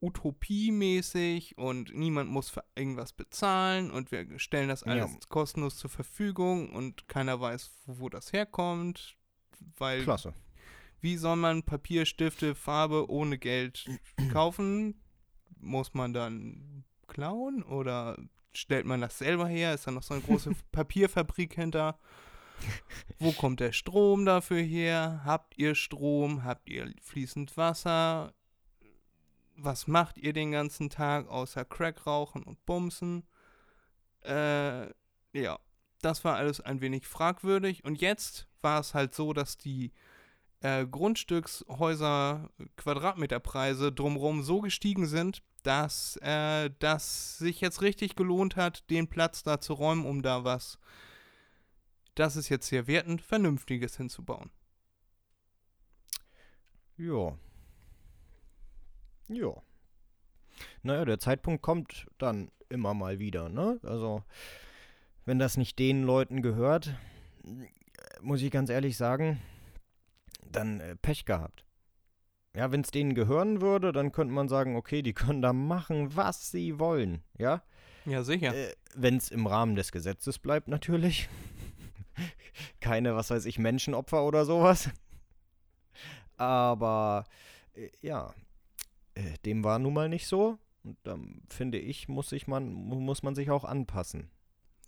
utopiemäßig 0.00 1.56
und 1.58 1.94
niemand 1.94 2.30
muss 2.30 2.50
für 2.50 2.64
irgendwas 2.74 3.12
bezahlen 3.12 3.90
und 3.90 4.10
wir 4.10 4.38
stellen 4.38 4.68
das 4.68 4.82
alles 4.82 5.12
Ja. 5.12 5.18
kostenlos 5.28 5.76
zur 5.76 5.90
Verfügung 5.90 6.70
und 6.70 7.08
keiner 7.08 7.40
weiß, 7.40 7.70
wo, 7.86 8.00
wo 8.00 8.08
das 8.08 8.32
herkommt, 8.32 9.16
weil 9.78 10.02
Klasse. 10.02 10.34
Wie 11.06 11.16
soll 11.16 11.36
man 11.36 11.62
Papier, 11.62 12.04
Stifte, 12.04 12.56
Farbe 12.56 13.08
ohne 13.08 13.38
Geld 13.38 13.88
kaufen? 14.32 15.00
Muss 15.60 15.94
man 15.94 16.12
dann 16.12 16.82
klauen 17.06 17.62
oder 17.62 18.18
stellt 18.52 18.86
man 18.86 19.00
das 19.02 19.16
selber 19.16 19.46
her? 19.46 19.72
Ist 19.72 19.86
da 19.86 19.92
noch 19.92 20.02
so 20.02 20.14
eine 20.14 20.24
große 20.24 20.50
Papierfabrik 20.72 21.54
hinter? 21.54 21.96
Wo 23.20 23.30
kommt 23.30 23.60
der 23.60 23.70
Strom 23.70 24.24
dafür 24.24 24.60
her? 24.60 25.20
Habt 25.24 25.56
ihr 25.56 25.76
Strom? 25.76 26.42
Habt 26.42 26.68
ihr 26.68 26.92
fließend 27.00 27.56
Wasser? 27.56 28.34
Was 29.54 29.86
macht 29.86 30.18
ihr 30.18 30.32
den 30.32 30.50
ganzen 30.50 30.90
Tag 30.90 31.28
außer 31.28 31.64
Crack 31.64 32.04
rauchen 32.04 32.42
und 32.42 32.66
bumsen? 32.66 33.22
Äh, 34.24 34.88
ja, 35.32 35.60
das 36.02 36.24
war 36.24 36.34
alles 36.34 36.60
ein 36.60 36.80
wenig 36.80 37.06
fragwürdig. 37.06 37.84
Und 37.84 38.00
jetzt 38.00 38.48
war 38.60 38.80
es 38.80 38.92
halt 38.92 39.14
so, 39.14 39.32
dass 39.32 39.56
die 39.56 39.92
äh, 40.66 40.84
Grundstückshäuser 40.84 42.50
Quadratmeterpreise 42.76 43.92
drumherum 43.92 44.42
so 44.42 44.60
gestiegen 44.60 45.06
sind, 45.06 45.42
dass 45.62 46.16
äh, 46.22 46.70
das 46.80 47.38
sich 47.38 47.60
jetzt 47.60 47.82
richtig 47.82 48.16
gelohnt 48.16 48.56
hat, 48.56 48.90
den 48.90 49.06
Platz 49.06 49.44
da 49.44 49.60
zu 49.60 49.74
räumen, 49.74 50.04
um 50.04 50.22
da 50.22 50.42
was, 50.42 50.78
das 52.16 52.34
ist 52.34 52.48
jetzt 52.48 52.66
sehr 52.66 52.88
wertend, 52.88 53.22
Vernünftiges 53.22 53.96
hinzubauen. 53.96 54.50
Ja. 56.96 57.38
Ja. 59.28 59.62
Naja, 60.82 61.04
der 61.04 61.20
Zeitpunkt 61.20 61.62
kommt 61.62 62.06
dann 62.18 62.50
immer 62.68 62.94
mal 62.94 63.20
wieder, 63.20 63.48
ne? 63.48 63.78
Also, 63.84 64.24
wenn 65.26 65.38
das 65.38 65.56
nicht 65.56 65.78
den 65.78 66.02
Leuten 66.02 66.42
gehört, 66.42 66.94
muss 68.20 68.42
ich 68.42 68.50
ganz 68.50 68.70
ehrlich 68.70 68.96
sagen, 68.96 69.40
dann 70.52 70.80
äh, 70.80 70.96
Pech 70.96 71.24
gehabt. 71.24 71.64
Ja, 72.54 72.72
wenn 72.72 72.80
es 72.80 72.90
denen 72.90 73.14
gehören 73.14 73.60
würde, 73.60 73.92
dann 73.92 74.12
könnte 74.12 74.32
man 74.32 74.48
sagen, 74.48 74.76
okay, 74.76 75.02
die 75.02 75.12
können 75.12 75.42
da 75.42 75.52
machen, 75.52 76.16
was 76.16 76.50
sie 76.50 76.78
wollen, 76.78 77.22
ja? 77.36 77.62
Ja, 78.06 78.22
sicher. 78.22 78.54
Äh, 78.54 78.72
wenn 78.94 79.16
es 79.16 79.30
im 79.30 79.46
Rahmen 79.46 79.74
des 79.76 79.92
Gesetzes 79.92 80.38
bleibt, 80.38 80.68
natürlich. 80.68 81.28
Keine, 82.80 83.14
was 83.14 83.30
weiß 83.30 83.44
ich, 83.44 83.58
Menschenopfer 83.58 84.24
oder 84.24 84.44
sowas. 84.46 84.88
Aber 86.36 87.24
äh, 87.74 87.88
ja, 88.00 88.34
äh, 89.14 89.34
dem 89.44 89.64
war 89.64 89.78
nun 89.78 89.94
mal 89.94 90.08
nicht 90.08 90.26
so. 90.26 90.58
Und 90.82 90.96
dann 91.02 91.42
finde 91.48 91.78
ich, 91.78 92.08
muss, 92.08 92.28
sich 92.28 92.46
man, 92.46 92.72
mu- 92.72 93.00
muss 93.00 93.22
man 93.22 93.34
sich 93.34 93.50
auch 93.50 93.64
anpassen. 93.64 94.30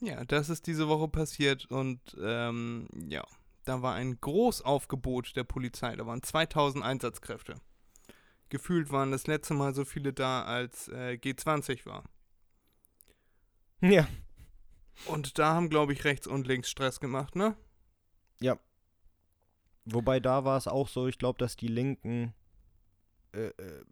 Ja, 0.01 0.25
das 0.25 0.49
ist 0.49 0.67
diese 0.69 0.87
Woche 0.89 1.09
passiert 1.09 1.67
und 1.73 2.01
ähm, 2.23 2.89
ja, 3.09 3.25
da 3.69 3.83
war 3.83 3.95
ein 3.95 4.21
Großaufgebot 4.21 5.37
der 5.37 5.45
Polizei. 5.45 5.95
Da 5.97 6.07
waren 6.07 6.23
2000 6.23 6.85
Einsatzkräfte. 6.85 7.61
Gefühlt 8.49 8.91
waren 8.91 9.11
das 9.11 9.27
letzte 9.27 9.55
Mal 9.55 9.75
so 9.75 9.85
viele 9.85 10.13
da, 10.13 10.45
als 10.45 10.89
äh, 10.89 11.19
G20 11.23 11.85
war. 11.87 12.05
Ja. 13.81 14.09
Und 15.07 15.39
da 15.39 15.55
haben, 15.55 15.69
glaube 15.69 15.93
ich, 15.93 16.05
rechts 16.05 16.27
und 16.27 16.47
links 16.47 16.71
Stress 16.71 16.99
gemacht, 16.99 17.37
ne? 17.37 17.57
Wobei 19.91 20.21
da 20.21 20.45
war 20.45 20.59
es 20.59 20.69
auch 20.69 20.89
so, 20.89 21.07
ich 21.07 21.19
glaube, 21.19 21.39
dass 21.39 21.57
die 21.57 21.69
Linken 21.69 22.35
äh, 23.33 23.49
äh, 23.49 23.85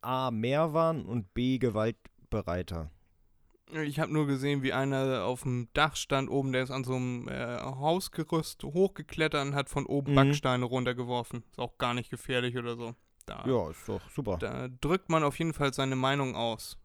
A 0.00 0.30
mehr 0.30 0.72
waren 0.72 1.04
und 1.04 1.34
B 1.34 1.58
gewaltbereiter. 1.58 2.90
Ich 3.72 3.98
habe 3.98 4.12
nur 4.12 4.26
gesehen, 4.28 4.62
wie 4.62 4.72
einer 4.72 5.24
auf 5.24 5.42
dem 5.42 5.68
Dach 5.72 5.96
stand 5.96 6.30
oben, 6.30 6.52
der 6.52 6.62
ist 6.62 6.70
an 6.70 6.84
so 6.84 6.94
einem 6.94 7.26
äh, 7.28 7.58
Hausgerüst 7.60 8.62
hochgeklettert 8.62 9.44
und 9.44 9.54
hat 9.56 9.68
von 9.68 9.86
oben 9.86 10.12
Mhm. 10.12 10.16
Backsteine 10.16 10.64
runtergeworfen. 10.64 11.42
Ist 11.50 11.58
auch 11.58 11.76
gar 11.76 11.92
nicht 11.92 12.08
gefährlich 12.10 12.56
oder 12.56 12.76
so. 12.76 12.94
Da, 13.26 13.44
Ja, 13.44 13.68
ist 13.70 13.88
doch 13.88 14.08
super. 14.10 14.36
da 14.38 14.68
drückt 14.68 15.08
man 15.08 15.24
auf 15.24 15.36
jeden 15.40 15.52
Fall 15.52 15.74
seine 15.74 15.96
Meinung 15.96 16.36
aus. 16.36 16.78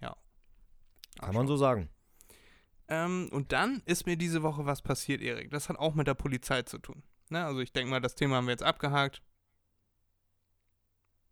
Ja. 0.00 0.16
Kann 1.20 1.34
man 1.34 1.46
so 1.46 1.58
sagen. 1.58 1.90
Ähm, 2.88 3.28
und 3.32 3.52
dann 3.52 3.82
ist 3.84 4.06
mir 4.06 4.16
diese 4.16 4.42
Woche 4.42 4.64
was 4.64 4.80
passiert, 4.80 5.20
Erik. 5.20 5.50
Das 5.50 5.68
hat 5.68 5.76
auch 5.78 5.94
mit 5.94 6.06
der 6.06 6.14
Polizei 6.14 6.62
zu 6.62 6.78
tun. 6.78 7.02
Ne? 7.28 7.44
Also 7.44 7.60
ich 7.60 7.72
denke 7.72 7.90
mal, 7.90 8.00
das 8.00 8.14
Thema 8.14 8.36
haben 8.36 8.46
wir 8.46 8.52
jetzt 8.52 8.62
abgehakt. 8.62 9.20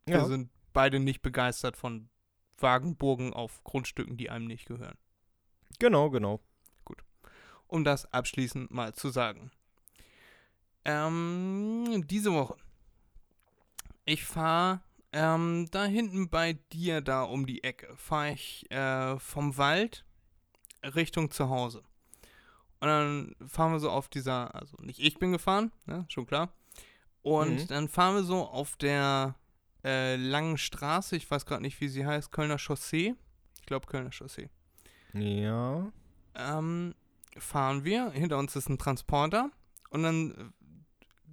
Wir 0.04 0.16
Ja. 0.16 0.24
sind 0.26 0.50
beide 0.74 1.00
nicht 1.00 1.22
begeistert 1.22 1.78
von 1.78 2.10
Wagenburgen 2.58 3.32
auf 3.32 3.62
Grundstücken, 3.64 4.16
die 4.16 4.30
einem 4.30 4.46
nicht 4.46 4.66
gehören. 4.66 4.96
Genau, 5.78 6.10
genau. 6.10 6.40
um 7.66 7.82
das 7.82 8.12
abschließend 8.12 8.70
mal 8.70 8.94
zu 8.94 9.08
sagen. 9.08 9.50
Ähm, 10.84 12.04
diese 12.06 12.32
Woche. 12.32 12.56
Ich 14.04 14.24
fahre 14.24 14.80
ähm, 15.12 15.66
da 15.70 15.84
hinten 15.84 16.28
bei 16.28 16.54
dir 16.72 17.00
da 17.00 17.22
um 17.22 17.46
die 17.46 17.64
Ecke. 17.64 17.94
Fahre 17.96 18.32
ich 18.32 18.70
äh, 18.70 19.18
vom 19.18 19.56
Wald 19.56 20.04
Richtung 20.82 21.30
zu 21.30 21.48
Hause. 21.48 21.82
Und 22.80 22.88
dann 22.88 23.34
fahren 23.48 23.72
wir 23.72 23.80
so 23.80 23.90
auf 23.90 24.08
dieser, 24.08 24.54
also 24.54 24.76
nicht 24.82 25.00
ich 25.00 25.18
bin 25.18 25.32
gefahren, 25.32 25.72
ne, 25.86 26.04
schon 26.08 26.26
klar. 26.26 26.52
Und 27.22 27.54
Mhm. 27.62 27.66
dann 27.68 27.88
fahren 27.88 28.16
wir 28.16 28.24
so 28.24 28.46
auf 28.46 28.76
der 28.76 29.34
äh, 29.84 30.16
langen 30.16 30.58
Straße, 30.58 31.16
ich 31.16 31.30
weiß 31.30 31.46
gerade 31.46 31.62
nicht, 31.62 31.80
wie 31.80 31.88
sie 31.88 32.06
heißt, 32.06 32.32
Kölner 32.32 32.58
Chaussee. 32.58 33.14
Ich 33.60 33.66
glaube 33.66 33.86
Kölner 33.86 34.10
Chaussee 34.12 34.48
Ja. 35.12 35.90
ähm, 36.34 36.94
fahren 37.38 37.84
wir. 37.84 38.10
Hinter 38.12 38.38
uns 38.38 38.56
ist 38.56 38.68
ein 38.68 38.78
Transporter 38.78 39.50
und 39.90 40.02
dann 40.02 40.52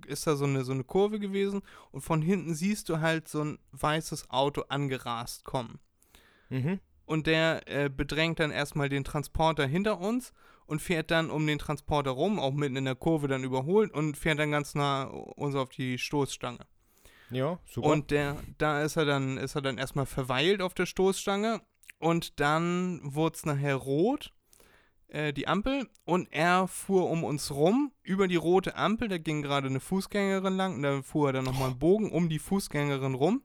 äh, 0.08 0.12
ist 0.12 0.26
da 0.28 0.36
so 0.36 0.46
eine, 0.46 0.64
so 0.64 0.72
eine 0.72 0.84
Kurve 0.84 1.20
gewesen 1.20 1.62
und 1.92 2.02
von 2.02 2.22
hinten 2.22 2.54
siehst 2.56 2.90
du 2.90 3.00
halt 3.00 3.28
so 3.28 3.44
ein 3.44 3.60
weißes 3.72 4.30
Auto 4.30 4.62
angerast 4.70 5.44
kommen. 5.44 5.80
Mhm. 6.50 6.80
Und 7.06 7.28
der 7.28 7.68
äh, 7.68 7.90
bedrängt 7.90 8.40
dann 8.40 8.52
erstmal 8.52 8.90
den 8.90 9.04
Transporter 9.04 9.66
hinter 9.68 10.00
uns 10.00 10.34
und 10.66 10.82
fährt 10.82 11.12
dann 11.12 11.30
um 11.30 11.46
den 11.46 11.60
Transporter 11.60 12.12
rum, 12.12 12.40
auch 12.40 12.54
mitten 12.54 12.78
in 12.78 12.86
der 12.86 12.96
Kurve 12.96 13.28
dann 13.28 13.44
überholt 13.44 13.92
und 13.92 14.16
fährt 14.18 14.40
dann 14.40 14.52
ganz 14.52 14.74
nah 14.76 15.04
uns 15.04 15.56
auf 15.56 15.70
die 15.70 15.98
Stoßstange. 15.98 16.66
Ja, 17.32 17.60
super. 17.66 17.88
Und 17.90 18.12
der, 18.12 18.38
da 18.58 18.82
ist 18.84 18.96
er 18.98 19.06
dann, 19.06 19.38
ist 19.38 19.56
er 19.56 19.62
dann 19.62 19.78
erstmal 19.78 20.06
verweilt 20.06 20.62
auf 20.62 20.74
der 20.74 20.86
Stoßstange 20.86 21.62
und 22.00 22.40
dann 22.40 23.00
wurde 23.04 23.36
es 23.36 23.46
nachher 23.46 23.76
rot. 23.76 24.34
äh, 25.14 25.34
die 25.34 25.46
Ampel 25.48 25.90
und 26.06 26.32
er 26.32 26.70
fuhr 26.70 27.10
um 27.10 27.26
uns 27.26 27.52
rum 27.52 27.92
über 28.02 28.30
die 28.30 28.38
rote 28.38 28.76
Ampel. 28.78 29.10
Da 29.10 29.18
ging 29.18 29.42
gerade 29.42 29.68
eine 29.68 29.82
Fußgängerin 29.82 30.56
lang 30.56 30.76
und 30.76 30.84
da 30.84 31.02
fuhr 31.02 31.30
er 31.30 31.34
dann 31.34 31.44
nochmal 31.44 31.72
einen 31.72 31.80
Bogen 31.80 32.12
um 32.12 32.30
die 32.30 32.40
Fußgängerin 32.40 33.14
rum. 33.16 33.44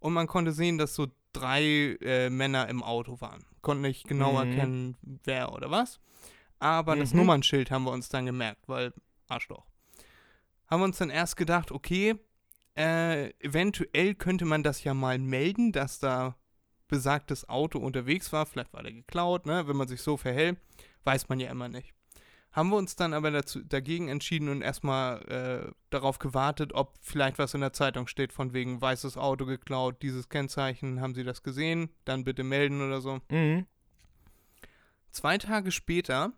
Und 0.00 0.12
man 0.12 0.26
konnte 0.26 0.50
sehen, 0.50 0.76
dass 0.76 0.96
so 0.96 1.06
drei 1.32 1.96
äh, 2.00 2.30
Männer 2.30 2.68
im 2.68 2.82
Auto 2.82 3.20
waren. 3.20 3.44
Konnte 3.62 3.82
nicht 3.82 4.08
genau 4.08 4.32
Mhm. 4.32 4.50
erkennen, 4.50 4.96
wer 5.24 5.52
oder 5.52 5.70
was. 5.70 6.00
Aber 6.58 6.96
das 6.96 7.12
Mhm. 7.12 7.20
Nummernschild 7.20 7.70
haben 7.70 7.84
wir 7.84 7.92
uns 7.92 8.08
dann 8.08 8.26
gemerkt, 8.26 8.68
weil 8.68 8.92
Arschloch. 9.28 9.66
Haben 10.66 10.80
wir 10.80 10.84
uns 10.86 10.98
dann 10.98 11.10
erst 11.10 11.36
gedacht, 11.36 11.70
okay, 11.70 12.16
äh, 12.78 13.30
eventuell 13.40 14.14
könnte 14.14 14.44
man 14.44 14.62
das 14.62 14.84
ja 14.84 14.94
mal 14.94 15.18
melden, 15.18 15.72
dass 15.72 15.98
da 15.98 16.36
besagtes 16.86 17.48
Auto 17.48 17.78
unterwegs 17.78 18.32
war. 18.32 18.46
Vielleicht 18.46 18.72
war 18.72 18.82
der 18.82 18.92
geklaut, 18.92 19.46
ne? 19.46 19.66
Wenn 19.66 19.76
man 19.76 19.88
sich 19.88 20.00
so 20.00 20.16
verhält, 20.16 20.58
weiß 21.04 21.28
man 21.28 21.40
ja 21.40 21.50
immer 21.50 21.68
nicht. 21.68 21.92
Haben 22.52 22.70
wir 22.70 22.76
uns 22.76 22.96
dann 22.96 23.12
aber 23.12 23.30
dazu, 23.30 23.62
dagegen 23.62 24.08
entschieden 24.08 24.48
und 24.48 24.62
erstmal 24.62 25.20
äh, 25.28 25.72
darauf 25.90 26.18
gewartet, 26.18 26.72
ob 26.72 26.94
vielleicht 27.02 27.38
was 27.38 27.52
in 27.52 27.60
der 27.60 27.72
Zeitung 27.74 28.06
steht, 28.06 28.32
von 28.32 28.54
wegen 28.54 28.80
weißes 28.80 29.18
Auto 29.18 29.44
geklaut, 29.44 30.02
dieses 30.02 30.28
Kennzeichen, 30.28 31.00
haben 31.00 31.14
Sie 31.14 31.24
das 31.24 31.42
gesehen? 31.42 31.90
Dann 32.04 32.24
bitte 32.24 32.44
melden 32.44 32.80
oder 32.80 33.00
so. 33.00 33.20
Mhm. 33.30 33.66
Zwei 35.10 35.36
Tage 35.36 35.72
später 35.72 36.32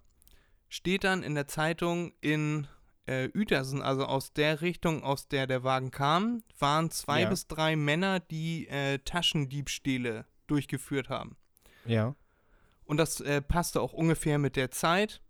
steht 0.68 1.04
dann 1.04 1.22
in 1.22 1.34
der 1.34 1.46
Zeitung 1.46 2.12
in 2.20 2.66
äh, 3.10 3.28
Uetersen, 3.34 3.82
also 3.82 4.04
aus 4.06 4.32
der 4.32 4.60
Richtung, 4.60 5.02
aus 5.02 5.26
der 5.28 5.46
der 5.46 5.64
Wagen 5.64 5.90
kam, 5.90 6.42
waren 6.58 6.90
zwei 6.90 7.22
Ja. 7.22 7.28
bis 7.28 7.46
drei 7.46 7.76
Männer, 7.76 8.20
die 8.20 8.68
äh, 8.68 8.98
Taschendiebstähle 8.98 10.26
durchgeführt 10.46 11.08
haben. 11.08 11.36
Ja. 11.84 12.14
Und 12.84 12.96
das 12.96 13.20
äh, 13.20 13.40
passte 13.42 13.80
auch 13.80 13.92
ungefähr 13.92 14.38
mit 14.38 14.56
der 14.56 14.70
Zeit. 14.70 15.20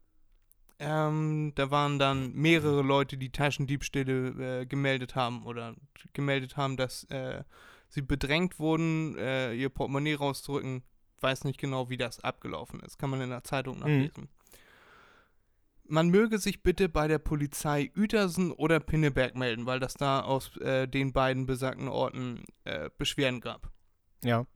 Ähm, 0.79 1.53
da 1.57 1.71
waren 1.71 1.99
dann 1.99 2.33
mehrere 2.33 2.83
Leute, 2.83 3.19
die 3.19 3.31
Taschendiebstähle 3.31 4.61
äh, 4.63 4.67
gemeldet 4.67 5.15
haben 5.15 5.45
oder 5.45 5.75
gemeldet 6.15 6.57
haben, 6.57 6.77
dass 6.79 7.05
äh, 7.05 7.45
sie 7.89 8.01
bedrängt 8.03 8.59
wurden, 8.59 9.17
äh, 9.19 9.53
ihr 9.53 9.69
Portemonnaie 9.69 10.15
rauszurücken. 10.15 10.83
Weiß 11.21 11.45
nicht 11.45 11.59
genau, 11.61 11.91
wie 11.91 11.99
das 11.99 12.21
abgelaufen 12.21 12.81
ist. 12.81 12.99
Kann 12.99 13.11
man 13.11 13.21
in 13.21 13.29
der 13.29 13.45
Zeitung 13.45 13.79
nachlesen. 13.81 14.31
Man 15.91 16.09
möge 16.09 16.39
sich 16.39 16.63
bitte 16.63 16.89
bei 16.89 17.09
der 17.09 17.19
Polizei 17.19 17.91
Uetersen 17.97 18.53
oder 18.53 18.79
Pinneberg 18.79 19.35
melden, 19.35 19.67
weil 19.67 19.81
das 19.81 19.95
da 19.95 20.21
aus 20.21 20.57
äh, 20.59 20.87
den 20.87 21.13
beiden 21.13 21.47
besagten 21.47 21.89
Orten 21.89 22.45
äh, 22.65 22.91
Beschwerden 22.97 23.41
gab. 23.41 23.73
Ja. 24.23 24.47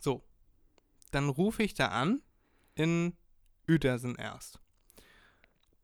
So. 0.00 0.22
Dann 1.10 1.28
rufe 1.28 1.64
ich 1.64 1.74
da 1.74 1.88
an 1.88 2.22
in 2.76 3.16
Uetersen 3.68 4.14
erst. 4.14 4.60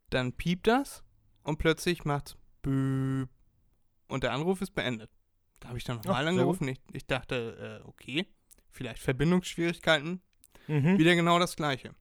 Dann 0.09 0.31
piept 0.31 0.67
das 0.67 1.03
und 1.43 1.57
plötzlich 1.57 2.05
macht's 2.05 2.37
Büb. 2.61 3.27
Und 4.07 4.23
der 4.23 4.31
Anruf 4.31 4.61
ist 4.61 4.71
beendet. 4.71 5.11
Da 5.59 5.69
habe 5.69 5.77
ich 5.77 5.83
dann 5.83 5.97
nochmal 5.97 6.25
angerufen. 6.27 6.69
Ich, 6.69 6.79
ich 6.93 7.05
dachte, 7.05 7.81
äh, 7.83 7.87
okay, 7.87 8.27
vielleicht 8.69 9.01
Verbindungsschwierigkeiten. 9.01 10.21
Mhm. 10.67 10.97
Wieder 10.97 11.15
genau 11.15 11.37
das 11.39 11.57
gleiche. 11.57 11.93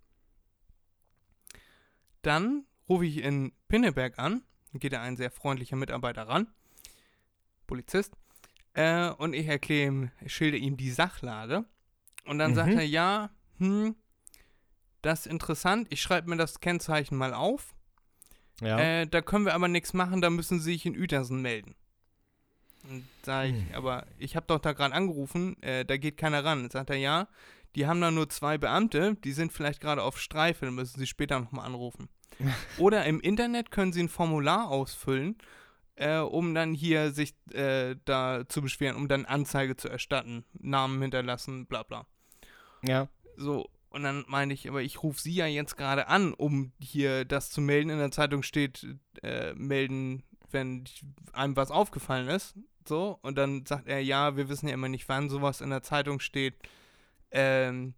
Dann 2.23 2.64
rufe 2.88 3.05
ich 3.07 3.19
in 3.19 3.52
Pinneberg 3.69 4.19
an. 4.19 4.43
Geht 4.75 4.93
da 4.95 5.02
ein 5.02 5.17
sehr 5.17 5.31
freundlicher 5.31 5.76
Mitarbeiter 5.76 6.26
ran. 6.29 6.47
Polizist. 7.67 8.14
Äh, 8.75 9.11
und 9.11 9.35
ich 9.35 9.47
erkläre 9.47 9.87
ihm, 9.88 10.11
ich 10.21 10.35
schilder 10.35 10.57
ihm 10.57 10.76
die 10.76 10.91
Sachlage. 10.91 11.64
Und 12.25 12.38
dann 12.38 12.55
sagt 12.55 12.71
Mhm. 12.73 12.79
er, 12.79 12.87
ja, 12.87 13.31
hm, 13.59 13.97
das 15.02 15.21
ist 15.26 15.33
interessant. 15.33 15.88
Ich 15.91 16.00
schreibe 16.00 16.31
mir 16.31 16.37
das 16.37 16.61
Kennzeichen 16.61 17.17
mal 17.19 17.35
auf. 17.35 17.75
Ja. 18.61 18.79
Äh, 18.79 19.07
da 19.07 19.21
können 19.21 19.45
wir 19.45 19.55
aber 19.55 19.69
nichts 19.69 19.93
machen, 19.93 20.21
da 20.21 20.31
müssen 20.31 20.59
Sie 20.61 20.73
sich 20.73 20.87
in 20.87 20.97
Uetersen 20.97 21.43
melden. 21.43 21.75
Und 22.85 23.07
sag 23.23 23.49
ich, 23.49 23.55
Hm. 23.69 23.75
aber 23.75 24.07
ich 24.19 24.37
habe 24.37 24.47
doch 24.47 24.59
da 24.61 24.73
gerade 24.73 24.95
angerufen, 24.95 25.61
äh, 25.62 25.85
da 25.85 25.97
geht 25.97 26.17
keiner 26.17 26.45
ran. 26.45 26.71
Sagt 26.71 26.91
er, 26.91 26.97
ja, 26.97 27.29
die 27.75 27.87
haben 27.87 28.00
da 28.00 28.11
nur 28.11 28.29
zwei 28.29 28.59
Beamte, 28.59 29.17
die 29.25 29.33
sind 29.33 29.52
vielleicht 29.52 29.81
gerade 29.81 30.02
auf 30.02 30.21
Streife, 30.21 30.67
dann 30.67 30.75
müssen 30.75 30.99
Sie 30.99 31.07
später 31.07 31.41
nochmal 31.41 31.67
anrufen. 31.67 32.08
Oder 32.78 33.04
im 33.04 33.21
Internet 33.21 33.71
können 33.71 33.93
Sie 33.93 34.02
ein 34.02 34.08
Formular 34.08 34.69
ausfüllen, 34.69 35.37
äh, 35.97 36.19
um 36.19 36.54
dann 36.54 36.75
hier 36.75 37.13
sich 37.13 37.35
äh, 37.52 37.97
da 38.04 38.45
zu 38.49 38.63
beschweren, 38.63 38.97
um 38.97 39.08
dann 39.08 39.25
Anzeige 39.25 39.76
zu 39.76 39.89
erstatten, 39.89 40.45
Namen 40.58 41.00
hinterlassen, 41.00 41.67
bla 41.67 41.82
bla. 41.82 42.06
ja. 42.82 43.08
So, 43.37 43.71
und 43.93 44.02
dann 44.04 44.25
meine 44.26 44.54
ich, 44.54 44.69
aber 44.69 44.82
ich 44.82 45.02
rufe 45.02 45.21
sie 45.21 45.35
ja 45.35 45.47
jetzt 45.47 45.76
gerade 45.76 46.08
an, 46.08 46.32
um 46.32 46.73
hier 46.80 47.26
das 47.26 47.50
zu 47.50 47.61
melden. 47.61 47.91
In 47.91 47.99
der 47.99 48.11
Zeitung 48.11 48.43
steht, 48.43 48.87
äh, 49.23 49.52
melden, 49.54 50.23
wenn 50.50 50.85
einem 51.32 51.56
was 51.56 51.71
aufgefallen 51.71 52.28
ist. 52.28 52.54
So, 52.89 53.19
und 53.23 53.37
dann 53.37 53.67
sagt 53.67 53.89
er, 53.89 54.00
ja, 54.00 54.37
wir 54.37 54.49
wissen 54.49 54.69
ja 54.69 54.75
immer 54.75 54.89
nicht, 54.89 55.08
wann 55.08 55.28
sowas 55.28 55.61
in 55.61 55.71
der 55.71 55.82
Zeitung 55.82 56.21
steht. 56.21 56.54
Ähm, 57.32 57.95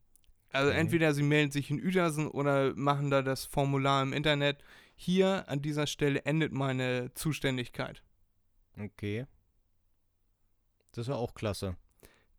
also 0.52 0.70
Mhm. 0.70 0.76
entweder 0.78 1.12
sie 1.14 1.22
melden 1.22 1.50
sich 1.50 1.70
in 1.70 1.84
Uetersen 1.84 2.28
oder 2.28 2.74
machen 2.76 3.10
da 3.10 3.22
das 3.22 3.44
Formular 3.44 4.02
im 4.02 4.12
Internet. 4.12 4.62
Hier 4.96 5.48
an 5.48 5.60
dieser 5.62 5.86
Stelle 5.86 6.24
endet 6.24 6.52
meine 6.52 7.12
Zuständigkeit. 7.14 8.02
Okay. 8.78 9.26
Das 10.92 11.08
war 11.08 11.18
auch 11.18 11.34
klasse. 11.34 11.76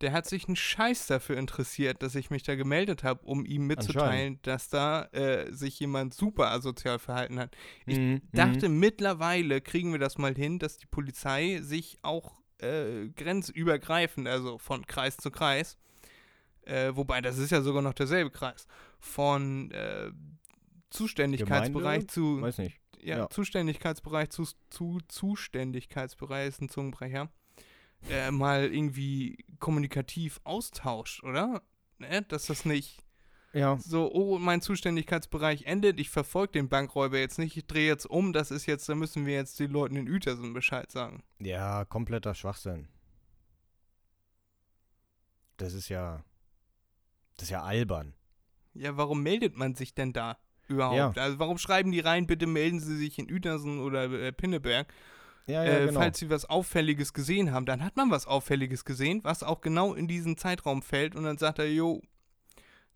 Der 0.02 0.12
hat 0.12 0.26
sich 0.28 0.48
einen 0.48 0.58
Scheiß 0.58 1.08
dafür 1.08 1.38
interessiert, 1.38 2.04
dass 2.04 2.16
ich 2.16 2.30
mich 2.30 2.44
da 2.44 2.56
gemeldet 2.56 3.04
habe, 3.04 3.26
um 3.26 3.46
ihm 3.46 3.68
mitzuteilen, 3.68 4.40
dass 4.42 4.68
da 4.68 5.06
äh, 5.14 5.52
sich 5.54 5.80
jemand 5.80 6.14
super 6.14 6.52
asozial 6.52 7.00
verhalten 7.00 7.40
hat. 7.40 7.56
Ich 7.86 7.98
Mhm, 7.98 8.22
Dachte, 8.34 8.68
mittlerweile 8.68 9.62
kriegen 9.62 9.94
wir 9.94 10.00
das 10.00 10.18
mal 10.18 10.36
hin, 10.36 10.60
dass 10.60 10.78
die 10.78 10.86
Polizei 10.88 11.60
sich 11.62 11.98
auch 12.02 12.36
äh, 12.60 13.08
grenzübergreifend, 13.16 14.28
also 14.28 14.58
von 14.58 14.86
Kreis 14.86 15.16
zu 15.16 15.32
Kreis, 15.32 15.78
äh, 16.66 16.96
wobei 16.96 17.22
das 17.22 17.38
ist 17.38 17.52
ja 17.52 17.62
sogar 17.62 17.82
noch 17.82 17.94
derselbe 17.94 18.32
Kreis, 18.32 18.68
von 19.00 19.72
äh, 19.72 20.12
Zuständigkeitsbereich 20.90 21.74
Gemeinde? 21.74 22.08
zu 22.08 22.42
Weiß 22.42 22.58
nicht. 22.60 22.80
ja, 23.00 23.18
Ja. 23.18 23.30
Zuständigkeitsbereich 23.30 24.30
zu, 24.30 24.46
zu 24.70 25.00
Zuständigkeitsbereich 25.08 26.48
ist 26.50 26.62
ein 26.62 26.70
Zungenbrecher, 26.70 27.30
äh, 28.10 28.32
mal 28.32 28.66
irgendwie 28.74 29.44
kommunikativ 29.60 30.40
austauscht, 30.44 31.24
oder? 31.24 31.62
Ne? 31.98 32.22
Dass 32.24 32.46
das 32.48 32.66
nicht 32.66 33.04
Ja. 33.54 33.78
so, 33.78 34.12
oh, 34.14 34.38
mein 34.40 34.62
Zuständigkeitsbereich 34.62 35.64
endet, 35.66 36.00
ich 36.00 36.10
verfolge 36.10 36.54
den 36.54 36.70
Bankräuber 36.70 37.18
jetzt 37.20 37.40
nicht, 37.40 37.58
ich 37.58 37.66
drehe 37.68 37.88
jetzt 37.88 38.06
um, 38.06 38.32
das 38.34 38.52
ist 38.52 38.66
jetzt, 38.66 38.88
da 38.90 38.96
müssen 38.96 39.26
wir 39.26 39.34
jetzt 39.34 39.60
den 39.60 39.72
Leuten 39.72 39.96
in 39.96 40.10
Uetersen 40.10 40.54
Bescheid 40.54 40.92
sagen. 40.92 41.24
Ja, 41.40 41.84
kompletter 41.86 42.34
Schwachsinn. 42.36 42.88
Das 45.58 45.74
ist 45.74 45.90
ja. 45.90 46.24
Das 47.38 47.44
ist 47.46 47.50
ja 47.52 47.64
albern. 47.64 48.14
Ja, 48.74 48.98
warum 48.98 49.24
meldet 49.24 49.56
man 49.56 49.76
sich 49.76 49.94
denn 49.94 50.14
da 50.14 50.38
überhaupt? 50.68 51.18
Also 51.18 51.40
warum 51.40 51.58
schreiben 51.58 51.92
die 51.92 52.00
rein, 52.00 52.28
bitte 52.28 52.48
melden 52.48 52.80
Sie 52.80 52.98
sich 52.98 53.18
in 53.20 53.32
Uetersen 53.32 53.80
oder 53.80 54.04
äh, 54.12 54.32
Pinneberg? 54.32 54.92
Ja, 55.48 55.64
ja, 55.64 55.78
äh, 55.78 55.86
genau. 55.86 56.00
falls 56.00 56.18
sie 56.18 56.30
was 56.32 56.46
Auffälliges 56.46 57.14
gesehen 57.14 57.52
haben, 57.52 57.66
dann 57.68 57.84
hat 57.84 57.96
man 57.98 58.10
was 58.10 58.26
Auffälliges 58.26 58.84
gesehen, 58.84 59.24
was 59.24 59.44
auch 59.44 59.62
genau 59.62 59.94
in 59.94 60.08
diesen 60.08 60.38
Zeitraum 60.38 60.82
fällt 60.82 61.16
und 61.16 61.24
dann 61.24 61.38
sagt 61.38 61.60
er, 61.60 61.72
jo, 61.72 62.02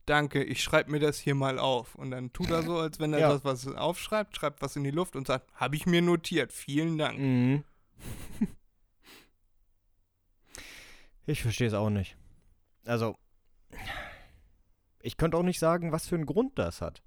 danke, 0.07 0.43
ich 0.43 0.63
schreibe 0.63 0.89
mir 0.89 0.99
das 0.99 1.19
hier 1.19 1.35
mal 1.35 1.59
auf. 1.59 1.93
Und 1.93 2.09
dann 2.09 2.33
tut 2.33 2.49
er 2.49 2.63
so, 2.63 2.79
als 2.79 2.99
wenn 2.99 3.13
er 3.13 3.19
Ja. 3.19 3.29
das 3.29 3.45
was 3.45 3.67
aufschreibt, 3.67 4.35
schreibt 4.35 4.63
was 4.63 4.75
in 4.75 4.83
die 4.83 4.89
Luft 4.91 5.15
und 5.15 5.27
sagt, 5.27 5.53
habe 5.53 5.75
ich 5.75 5.85
mir 5.85 6.01
notiert, 6.01 6.51
vielen 6.51 6.97
Dank. 6.97 7.19
Mhm. 7.19 7.63
Ich 11.25 11.43
verstehe 11.43 11.67
es 11.67 11.75
auch 11.75 11.91
nicht. 11.91 12.17
Also, 12.85 13.15
ich 15.01 15.17
könnte 15.17 15.37
auch 15.37 15.43
nicht 15.43 15.59
sagen, 15.59 15.91
was 15.91 16.07
für 16.07 16.15
einen 16.15 16.25
Grund 16.25 16.57
das 16.57 16.81
hat. 16.81 17.01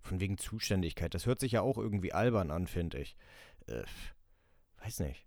Von 0.00 0.20
wegen 0.20 0.38
Zuständigkeit. 0.38 1.14
Das 1.14 1.26
hört 1.26 1.40
sich 1.40 1.52
ja 1.52 1.62
auch 1.62 1.76
irgendwie 1.76 2.12
albern 2.12 2.50
an, 2.50 2.66
finde 2.66 2.98
ich. 2.98 3.16
Äh, 3.66 3.82
weiß 4.82 5.00
nicht. 5.00 5.26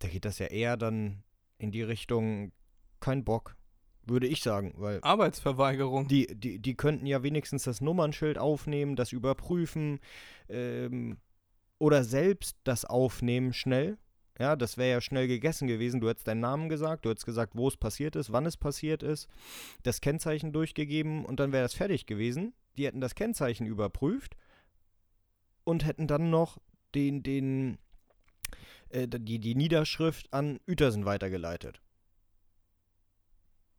Da 0.00 0.08
geht 0.08 0.24
das 0.24 0.38
ja 0.38 0.46
eher 0.46 0.76
dann 0.76 1.22
in 1.58 1.70
die 1.70 1.82
Richtung, 1.82 2.52
kein 3.00 3.24
Bock, 3.24 3.56
würde 4.04 4.26
ich 4.26 4.42
sagen, 4.42 4.74
weil 4.76 5.00
Arbeitsverweigerung. 5.02 6.06
die, 6.08 6.26
die, 6.26 6.58
die 6.58 6.74
könnten 6.76 7.06
ja 7.06 7.22
wenigstens 7.22 7.64
das 7.64 7.80
Nummernschild 7.80 8.38
aufnehmen, 8.38 8.96
das 8.96 9.12
überprüfen 9.12 10.00
ähm, 10.48 11.18
oder 11.78 12.04
selbst 12.04 12.56
das 12.64 12.84
aufnehmen 12.84 13.52
schnell. 13.52 13.98
Ja, 14.38 14.54
das 14.54 14.76
wäre 14.76 14.90
ja 14.90 15.00
schnell 15.00 15.28
gegessen 15.28 15.66
gewesen. 15.66 16.00
Du 16.00 16.08
hättest 16.08 16.28
deinen 16.28 16.40
Namen 16.40 16.68
gesagt, 16.68 17.04
du 17.04 17.10
hättest 17.10 17.26
gesagt, 17.26 17.54
wo 17.56 17.68
es 17.68 17.76
passiert 17.76 18.16
ist, 18.16 18.32
wann 18.32 18.44
es 18.44 18.56
passiert 18.56 19.02
ist, 19.02 19.28
das 19.82 20.00
Kennzeichen 20.00 20.52
durchgegeben 20.52 21.24
und 21.24 21.40
dann 21.40 21.52
wäre 21.52 21.62
das 21.62 21.74
fertig 21.74 22.06
gewesen. 22.06 22.54
Die 22.76 22.86
hätten 22.86 23.00
das 23.00 23.14
Kennzeichen 23.14 23.66
überprüft 23.66 24.36
und 25.64 25.86
hätten 25.86 26.06
dann 26.06 26.28
noch 26.28 26.58
den, 26.94 27.22
den, 27.22 27.78
äh, 28.90 29.08
die, 29.08 29.38
die 29.38 29.54
Niederschrift 29.54 30.32
an 30.32 30.60
Uetersen 30.68 31.06
weitergeleitet. 31.06 31.80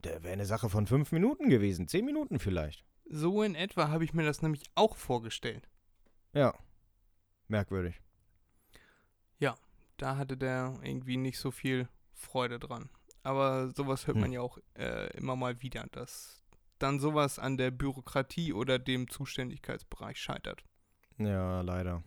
Der 0.04 0.24
wäre 0.24 0.34
eine 0.34 0.46
Sache 0.46 0.70
von 0.70 0.88
fünf 0.88 1.12
Minuten 1.12 1.50
gewesen, 1.50 1.88
zehn 1.88 2.06
Minuten 2.06 2.40
vielleicht. 2.40 2.84
So 3.10 3.44
in 3.44 3.56
etwa 3.56 3.90
habe 3.90 4.04
ich 4.04 4.14
mir 4.14 4.26
das 4.26 4.42
nämlich 4.42 4.64
auch 4.76 4.98
vorgestellt. 4.98 5.70
Ja. 6.34 6.54
Merkwürdig. 7.48 8.02
Da 9.98 10.18
hatte 10.18 10.38
der 10.38 10.80
irgendwie 10.84 11.18
nicht 11.18 11.40
so 11.40 11.52
viel 11.52 11.88
Freude 12.14 12.60
dran. 12.60 12.90
Aber 13.24 13.72
sowas 13.76 14.08
hört 14.08 14.16
Hm. 14.16 14.22
man 14.22 14.32
ja 14.32 14.42
auch 14.42 14.58
äh, 14.76 15.16
immer 15.18 15.36
mal 15.36 15.62
wieder, 15.62 15.86
dass 15.92 16.42
dann 16.80 17.00
sowas 17.00 17.40
an 17.40 17.58
der 17.58 17.72
Bürokratie 17.72 18.54
oder 18.54 18.78
dem 18.80 19.10
Zuständigkeitsbereich 19.10 20.18
scheitert. 20.20 20.64
Ja, 21.18 21.62
leider. 21.62 22.04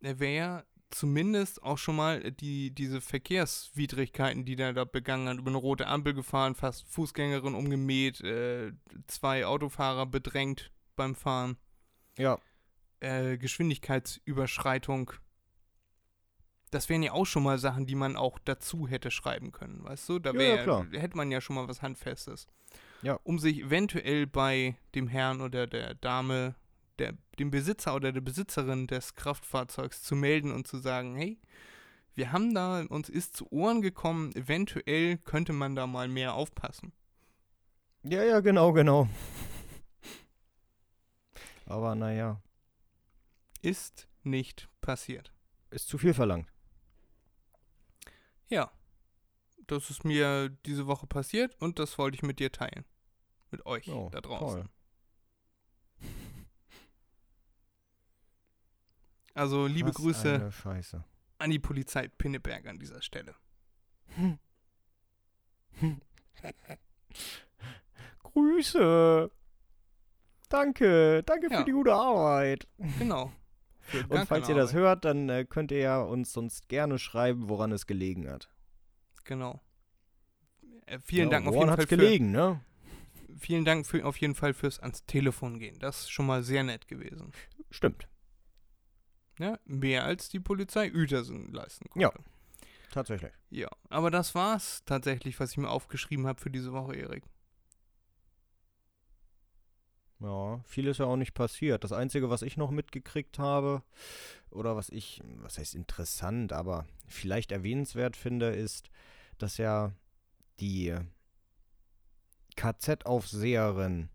Er 0.00 0.18
wäre 0.18 0.34
ja 0.34 0.64
zumindest 0.90 1.62
auch 1.62 1.78
schon 1.78 1.96
mal 1.96 2.30
die, 2.32 2.70
diese 2.74 3.00
Verkehrswidrigkeiten, 3.00 4.44
die 4.44 4.56
der 4.56 4.72
da 4.74 4.84
begangen 4.84 5.28
hat, 5.28 5.38
über 5.38 5.50
eine 5.50 5.56
rote 5.58 5.86
Ampel 5.86 6.12
gefahren, 6.12 6.54
fast 6.54 6.86
Fußgängerin 6.88 7.54
umgemäht, 7.54 8.20
äh, 8.20 8.72
zwei 9.06 9.46
Autofahrer 9.46 10.04
bedrängt 10.06 10.70
beim 10.96 11.14
Fahren, 11.14 11.56
Ja. 12.18 12.38
äh, 13.00 13.38
Geschwindigkeitsüberschreitung. 13.38 15.12
Das 16.72 16.88
wären 16.88 17.02
ja 17.02 17.12
auch 17.12 17.26
schon 17.26 17.42
mal 17.42 17.58
Sachen, 17.58 17.86
die 17.86 17.94
man 17.94 18.16
auch 18.16 18.38
dazu 18.44 18.88
hätte 18.88 19.10
schreiben 19.10 19.52
können, 19.52 19.84
weißt 19.84 20.08
du? 20.08 20.18
Da 20.18 20.32
Ja, 20.32 20.38
wär, 20.38 20.54
ja, 20.56 20.62
klar. 20.62 20.86
hätte 20.92 21.16
man 21.16 21.30
ja 21.30 21.40
schon 21.40 21.54
mal 21.54 21.68
was 21.68 21.82
Handfestes. 21.82 22.46
Ja. 23.02 23.18
Um 23.24 23.38
sich 23.38 23.60
eventuell 23.60 24.26
bei 24.26 24.76
dem 24.94 25.06
Herrn 25.06 25.42
oder 25.42 25.66
der 25.66 25.94
Dame, 25.94 26.54
der, 26.98 27.12
dem 27.38 27.50
Besitzer 27.50 27.94
oder 27.94 28.10
der 28.10 28.22
Besitzerin 28.22 28.86
des 28.86 29.14
Kraftfahrzeugs 29.14 30.02
zu 30.02 30.16
melden 30.16 30.50
und 30.50 30.66
zu 30.66 30.78
sagen, 30.78 31.14
hey, 31.14 31.38
wir 32.14 32.32
haben 32.32 32.54
da, 32.54 32.82
uns 32.88 33.08
ist 33.08 33.36
zu 33.36 33.50
Ohren 33.52 33.82
gekommen, 33.82 34.32
eventuell 34.34 35.18
könnte 35.18 35.52
man 35.52 35.74
da 35.74 35.86
mal 35.86 36.08
mehr 36.08 36.34
aufpassen. 36.34 36.92
Ja, 38.02 38.22
ja, 38.24 38.40
genau, 38.40 38.72
genau. 38.72 39.08
Aber 41.66 41.94
naja, 41.94 42.40
Ist 43.62 44.08
nicht 44.22 44.68
passiert. 44.80 45.32
ist 45.70 45.88
zu 45.88 45.98
viel 45.98 46.14
verlangt. 46.14 46.51
Ja. 48.52 48.70
Das 49.66 49.88
ist 49.90 50.04
mir 50.04 50.50
diese 50.66 50.86
Woche 50.86 51.06
passiert 51.06 51.54
und 51.60 51.78
das 51.78 51.96
wollte 51.96 52.16
ich 52.16 52.22
mit 52.22 52.38
dir 52.38 52.52
teilen. 52.52 52.84
Mit 53.50 53.64
euch 53.64 53.88
Oh, 53.88 54.08
da 54.12 54.20
draußen. 54.20 54.62
toll. 54.62 54.70
Also 59.34 59.66
liebe 59.66 59.88
Was 59.88 59.94
Grüße 59.96 60.52
an 61.38 61.50
die 61.50 61.58
Polizei 61.58 62.06
Pinneberg 62.08 62.66
an 62.66 62.78
dieser 62.78 63.00
Stelle. 63.00 63.34
Grüße. 68.22 69.30
Danke, 70.48 71.22
danke 71.24 71.50
Ja. 71.50 71.58
für 71.60 71.64
die 71.64 71.72
gute 71.72 71.94
Arbeit. 71.94 72.68
Genau. 72.98 73.32
Für 73.92 74.06
Und 74.06 74.26
falls 74.26 74.48
ihr 74.48 74.54
das 74.54 74.72
hört, 74.72 75.04
dann 75.04 75.28
äh, 75.28 75.44
könnt 75.44 75.70
ihr 75.70 75.78
ja 75.78 76.00
uns 76.00 76.32
sonst 76.32 76.68
gerne 76.68 76.98
schreiben, 76.98 77.48
woran 77.48 77.72
es 77.72 77.86
gelegen 77.86 78.28
hat. 78.28 78.48
Genau. 79.24 79.60
Äh, 80.86 80.98
vielen 80.98 81.30
ja, 81.30 81.38
Dank 81.38 81.46
auf 81.46 81.54
jeden 81.54 81.68
Fall 81.68 81.86
für, 81.86 81.96
gelegen, 81.96 82.32
ne? 82.32 82.60
vielen 83.38 83.64
Dank 83.64 83.86
für, 83.86 84.04
auf 84.06 84.16
jeden 84.16 84.34
Fall 84.34 84.54
fürs 84.54 84.80
ans 84.80 85.04
Telefon 85.04 85.58
gehen. 85.58 85.78
Das 85.78 86.00
ist 86.00 86.10
schon 86.10 86.26
mal 86.26 86.42
sehr 86.42 86.62
nett 86.62 86.88
gewesen. 86.88 87.32
Stimmt, 87.70 88.08
Ja, 89.38 89.58
mehr 89.64 90.04
als 90.04 90.28
die 90.28 90.40
Polizei 90.40 90.92
Uetersen 90.92 91.52
leisten 91.52 91.88
konnte. 91.90 92.02
Ja. 92.02 92.12
tatsächlich. 92.90 93.32
Ja, 93.50 93.68
aber 93.88 94.10
das 94.10 94.34
war's 94.34 94.82
tatsächlich, 94.84 95.38
was 95.40 95.52
ich 95.52 95.58
mir 95.58 95.70
aufgeschrieben 95.70 96.26
habe 96.26 96.40
für 96.40 96.50
diese 96.50 96.72
Woche, 96.72 96.96
Erik. 96.96 97.24
Ja, 100.22 100.60
viel 100.64 100.86
ist 100.86 100.98
ja 100.98 101.06
auch 101.06 101.16
nicht 101.16 101.34
passiert. 101.34 101.82
Das 101.82 101.92
Einzige, 101.92 102.30
was 102.30 102.42
ich 102.42 102.56
noch 102.56 102.70
mitgekriegt 102.70 103.38
habe, 103.38 103.82
oder 104.50 104.76
was 104.76 104.88
ich, 104.88 105.20
was 105.38 105.58
heißt 105.58 105.74
interessant, 105.74 106.52
aber 106.52 106.86
vielleicht 107.08 107.50
erwähnenswert 107.50 108.16
finde, 108.16 108.50
ist, 108.50 108.90
dass 109.38 109.56
ja 109.56 109.92
die 110.60 110.94
KZ-Aufseherin, 112.54 114.10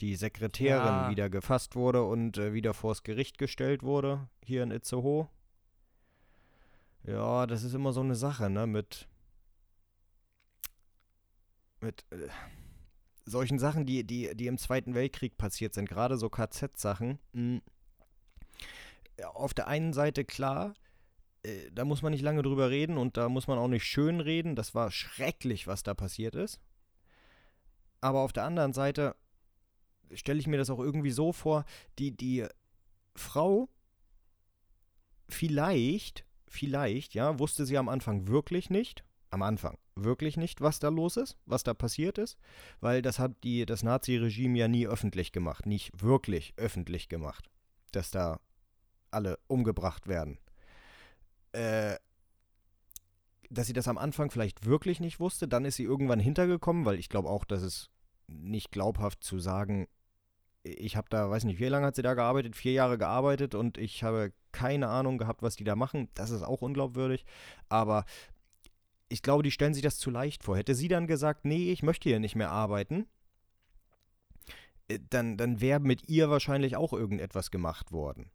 die 0.00 0.16
Sekretärin, 0.16 0.84
Ja. 1.04 1.08
wieder 1.10 1.30
gefasst 1.30 1.74
wurde 1.74 2.02
und 2.02 2.36
äh, 2.36 2.52
wieder 2.52 2.74
vors 2.74 3.02
Gericht 3.02 3.38
gestellt 3.38 3.82
wurde, 3.82 4.28
hier 4.44 4.62
in 4.62 4.70
Itzehoe. 4.70 5.28
Ja, 7.04 7.46
das 7.46 7.62
ist 7.62 7.72
immer 7.72 7.92
so 7.92 8.00
eine 8.00 8.16
Sache, 8.16 8.50
ne, 8.50 8.66
mit, 8.66 9.08
mit, 11.80 12.04
äh, 12.10 12.28
solchen 13.26 13.58
Sachen, 13.58 13.84
die, 13.84 14.04
die, 14.04 14.34
die 14.34 14.46
im 14.46 14.56
Zweiten 14.56 14.94
Weltkrieg 14.94 15.36
passiert 15.36 15.74
sind, 15.74 15.88
gerade 15.88 16.16
so 16.16 16.30
KZ-Sachen, 16.30 17.18
ja, 19.18 19.28
auf 19.28 19.52
der 19.52 19.66
einen 19.66 19.92
Seite 19.92 20.24
klar, 20.24 20.74
äh, 21.42 21.70
da 21.72 21.84
muss 21.84 22.02
man 22.02 22.12
nicht 22.12 22.22
lange 22.22 22.42
drüber 22.42 22.70
reden 22.70 22.96
und 22.98 23.16
da 23.16 23.28
muss 23.28 23.46
man 23.46 23.58
auch 23.58 23.68
nicht 23.68 23.84
schön 23.84 24.20
reden. 24.20 24.56
Das 24.56 24.74
war 24.74 24.90
schrecklich, 24.90 25.66
was 25.66 25.82
da 25.82 25.94
passiert 25.94 26.34
ist. 26.34 26.60
Aber 28.00 28.20
auf 28.20 28.32
der 28.32 28.44
anderen 28.44 28.72
Seite 28.72 29.16
stelle 30.12 30.38
ich 30.38 30.46
mir 30.46 30.58
das 30.58 30.70
auch 30.70 30.78
irgendwie 30.78 31.10
so 31.10 31.32
vor, 31.32 31.64
die, 31.98 32.16
die 32.16 32.46
Frau 33.14 33.68
vielleicht, 35.28 36.24
vielleicht, 36.46 37.14
ja, 37.14 37.38
wusste 37.38 37.66
sie 37.66 37.78
am 37.78 37.88
Anfang 37.88 38.28
wirklich 38.28 38.70
nicht, 38.70 39.04
am 39.30 39.42
Anfang 39.42 39.78
wirklich 39.96 40.36
nicht, 40.36 40.60
was 40.60 40.78
da 40.78 40.88
los 40.88 41.16
ist, 41.16 41.36
was 41.46 41.64
da 41.64 41.74
passiert 41.74 42.18
ist, 42.18 42.38
weil 42.80 43.02
das 43.02 43.18
hat 43.18 43.32
die, 43.42 43.66
das 43.66 43.82
Nazi-Regime 43.82 44.58
ja 44.58 44.68
nie 44.68 44.86
öffentlich 44.86 45.32
gemacht, 45.32 45.66
nicht 45.66 45.90
wirklich 46.00 46.54
öffentlich 46.56 47.08
gemacht, 47.08 47.50
dass 47.92 48.10
da 48.10 48.38
alle 49.10 49.38
umgebracht 49.48 50.06
werden. 50.06 50.38
Äh, 51.52 51.96
dass 53.48 53.66
sie 53.66 53.72
das 53.72 53.88
am 53.88 53.98
Anfang 53.98 54.30
vielleicht 54.30 54.66
wirklich 54.66 55.00
nicht 55.00 55.20
wusste, 55.20 55.48
dann 55.48 55.64
ist 55.64 55.76
sie 55.76 55.84
irgendwann 55.84 56.20
hintergekommen, 56.20 56.84
weil 56.84 56.98
ich 56.98 57.08
glaube 57.08 57.28
auch, 57.28 57.44
dass 57.44 57.62
es 57.62 57.90
nicht 58.26 58.72
glaubhaft 58.72 59.22
zu 59.22 59.38
sagen, 59.38 59.88
ich 60.64 60.96
habe 60.96 61.06
da, 61.10 61.30
weiß 61.30 61.44
nicht, 61.44 61.60
wie 61.60 61.66
lange 61.66 61.86
hat 61.86 61.96
sie 61.96 62.02
da 62.02 62.14
gearbeitet? 62.14 62.56
Vier 62.56 62.72
Jahre 62.72 62.98
gearbeitet 62.98 63.54
und 63.54 63.78
ich 63.78 64.02
habe 64.02 64.32
keine 64.50 64.88
Ahnung 64.88 65.16
gehabt, 65.18 65.42
was 65.42 65.54
die 65.54 65.64
da 65.64 65.76
machen. 65.76 66.08
Das 66.14 66.30
ist 66.30 66.42
auch 66.42 66.60
unglaubwürdig. 66.60 67.24
Aber 67.68 68.04
ich 69.08 69.22
glaube, 69.22 69.42
die 69.42 69.50
stellen 69.50 69.74
sich 69.74 69.82
das 69.82 69.98
zu 69.98 70.10
leicht 70.10 70.44
vor. 70.44 70.56
Hätte 70.56 70.74
sie 70.74 70.88
dann 70.88 71.06
gesagt, 71.06 71.44
nee, 71.44 71.70
ich 71.72 71.82
möchte 71.82 72.08
hier 72.08 72.20
nicht 72.20 72.36
mehr 72.36 72.50
arbeiten, 72.50 73.06
äh, 74.88 74.98
dann, 75.10 75.36
dann 75.36 75.60
wäre 75.60 75.80
mit 75.80 76.08
ihr 76.08 76.30
wahrscheinlich 76.30 76.76
auch 76.76 76.92
irgendetwas 76.92 77.50
gemacht 77.50 77.92
worden. 77.92 78.30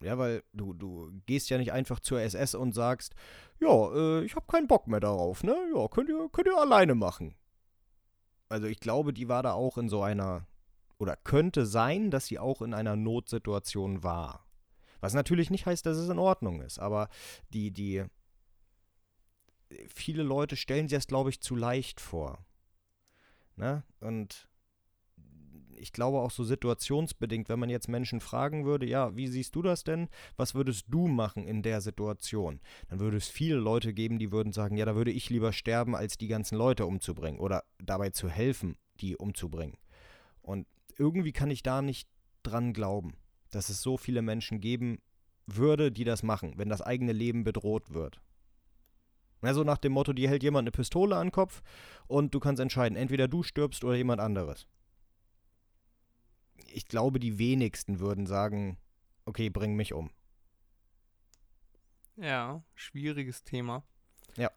Ja, 0.00 0.16
weil 0.16 0.44
du, 0.52 0.74
du 0.74 1.10
gehst 1.26 1.50
ja 1.50 1.58
nicht 1.58 1.72
einfach 1.72 1.98
zur 1.98 2.20
SS 2.20 2.54
und 2.54 2.72
sagst, 2.72 3.14
ja, 3.58 3.92
äh, 3.92 4.24
ich 4.24 4.36
habe 4.36 4.46
keinen 4.46 4.68
Bock 4.68 4.86
mehr 4.86 5.00
darauf, 5.00 5.42
ne? 5.42 5.56
Ja, 5.74 5.88
könnt 5.88 6.08
ihr, 6.08 6.28
könnt 6.30 6.46
ihr 6.46 6.56
alleine 6.56 6.94
machen. 6.94 7.34
Also 8.48 8.66
ich 8.66 8.78
glaube, 8.78 9.12
die 9.12 9.28
war 9.28 9.42
da 9.42 9.52
auch 9.52 9.76
in 9.76 9.88
so 9.88 10.02
einer, 10.02 10.46
oder 10.98 11.16
könnte 11.16 11.66
sein, 11.66 12.10
dass 12.10 12.26
sie 12.26 12.38
auch 12.38 12.62
in 12.62 12.74
einer 12.74 12.96
Notsituation 12.96 14.02
war. 14.04 14.46
Was 15.00 15.14
natürlich 15.14 15.50
nicht 15.50 15.66
heißt, 15.66 15.84
dass 15.84 15.96
es 15.96 16.08
in 16.08 16.18
Ordnung 16.18 16.60
ist, 16.60 16.78
aber 16.78 17.08
die, 17.50 17.72
die, 17.72 18.04
viele 19.88 20.22
Leute 20.22 20.56
stellen 20.56 20.88
sich 20.88 20.96
das, 20.96 21.06
glaube 21.06 21.30
ich, 21.30 21.40
zu 21.40 21.56
leicht 21.56 22.00
vor. 22.00 22.44
Ne? 23.56 23.82
Und 24.00 24.48
ich 25.80 25.92
glaube 25.92 26.18
auch 26.18 26.30
so 26.30 26.44
situationsbedingt, 26.44 27.48
wenn 27.48 27.58
man 27.58 27.70
jetzt 27.70 27.88
Menschen 27.88 28.20
fragen 28.20 28.64
würde, 28.64 28.86
ja, 28.86 29.16
wie 29.16 29.28
siehst 29.28 29.54
du 29.54 29.62
das 29.62 29.84
denn? 29.84 30.08
Was 30.36 30.54
würdest 30.54 30.86
du 30.88 31.06
machen 31.06 31.46
in 31.46 31.62
der 31.62 31.80
Situation? 31.80 32.60
Dann 32.88 33.00
würde 33.00 33.16
es 33.16 33.28
viele 33.28 33.56
Leute 33.56 33.94
geben, 33.94 34.18
die 34.18 34.32
würden 34.32 34.52
sagen, 34.52 34.76
ja, 34.76 34.84
da 34.84 34.96
würde 34.96 35.12
ich 35.12 35.30
lieber 35.30 35.52
sterben, 35.52 35.94
als 35.94 36.18
die 36.18 36.28
ganzen 36.28 36.56
Leute 36.56 36.86
umzubringen 36.86 37.40
oder 37.40 37.64
dabei 37.78 38.10
zu 38.10 38.28
helfen, 38.28 38.76
die 39.00 39.16
umzubringen. 39.16 39.76
Und 40.42 40.66
irgendwie 40.96 41.32
kann 41.32 41.50
ich 41.50 41.62
da 41.62 41.82
nicht 41.82 42.08
dran 42.42 42.72
glauben, 42.72 43.14
dass 43.50 43.68
es 43.68 43.82
so 43.82 43.96
viele 43.96 44.22
Menschen 44.22 44.60
geben 44.60 44.98
würde, 45.46 45.90
die 45.92 46.04
das 46.04 46.22
machen, 46.22 46.54
wenn 46.56 46.68
das 46.68 46.82
eigene 46.82 47.12
Leben 47.12 47.44
bedroht 47.44 47.94
wird. 47.94 48.20
Also 49.40 49.64
nach 49.64 49.78
dem 49.78 49.92
Motto, 49.92 50.12
dir 50.12 50.28
hält 50.28 50.42
jemand 50.42 50.64
eine 50.64 50.72
Pistole 50.72 51.16
an 51.16 51.28
den 51.28 51.32
Kopf 51.32 51.62
und 52.06 52.34
du 52.34 52.40
kannst 52.40 52.60
entscheiden, 52.60 52.96
entweder 52.96 53.28
du 53.28 53.42
stirbst 53.42 53.84
oder 53.84 53.96
jemand 53.96 54.20
anderes. 54.20 54.66
Ich 56.72 56.86
glaube, 56.86 57.18
die 57.18 57.38
wenigsten 57.38 58.00
würden 58.00 58.26
sagen, 58.26 58.78
okay, 59.24 59.48
bring 59.48 59.74
mich 59.74 59.92
um. 59.92 60.10
Ja, 62.16 62.62
schwieriges 62.74 63.44
Thema. 63.44 63.84
Ja. 64.36 64.50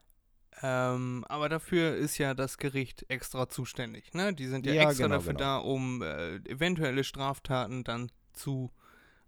Ähm, 0.62 1.24
aber 1.30 1.48
dafür 1.48 1.96
ist 1.96 2.18
ja 2.18 2.34
das 2.34 2.58
Gericht 2.58 3.06
extra 3.08 3.48
zuständig. 3.50 4.14
Ne? 4.14 4.34
Die 4.34 4.48
sind 4.48 4.66
ja, 4.66 4.74
Ja, 4.74 4.90
extra 4.90 5.04
genau, 5.06 5.16
dafür 5.18 5.34
genau. 5.34 5.40
da, 5.40 5.58
um 5.58 6.02
äh, 6.02 6.36
eventuelle 6.50 7.04
Straftaten 7.04 7.84
dann 7.84 8.12
zu 8.34 8.72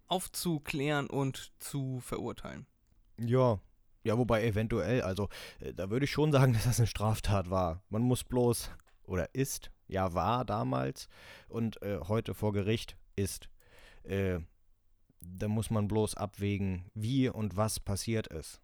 aufzuklären 0.08 1.08
und 1.08 1.54
zu 1.60 2.00
verurteilen. 2.02 2.66
Ja. 3.18 3.60
Ja, 4.04 4.18
wobei 4.18 4.44
eventuell, 4.46 5.02
also 5.02 5.30
äh, 5.60 5.74
da 5.74 5.90
würde 5.90 6.06
ich 6.06 6.12
schon 6.12 6.32
sagen, 6.32 6.54
dass 6.54 6.64
das 6.66 6.80
eine 6.80 6.88
Straftat 6.88 7.50
war. 7.50 7.82
Man 7.90 8.02
muss 8.02 8.24
bloß 8.24 8.70
oder 9.04 9.34
ist, 9.36 9.72
ja 9.88 10.14
war 10.14 10.46
damals 10.46 11.08
und 11.48 11.82
äh, 11.82 12.00
heute 12.08 12.34
vor 12.34 12.54
Gericht 12.54 12.98
ist. 13.16 13.50
Äh, 14.04 14.40
da 15.22 15.48
muss 15.48 15.70
man 15.70 15.88
bloß 15.88 16.16
abwägen, 16.16 16.86
wie 16.94 17.30
und 17.30 17.56
was 17.56 17.80
passiert 17.80 18.28
ist. 18.28 18.60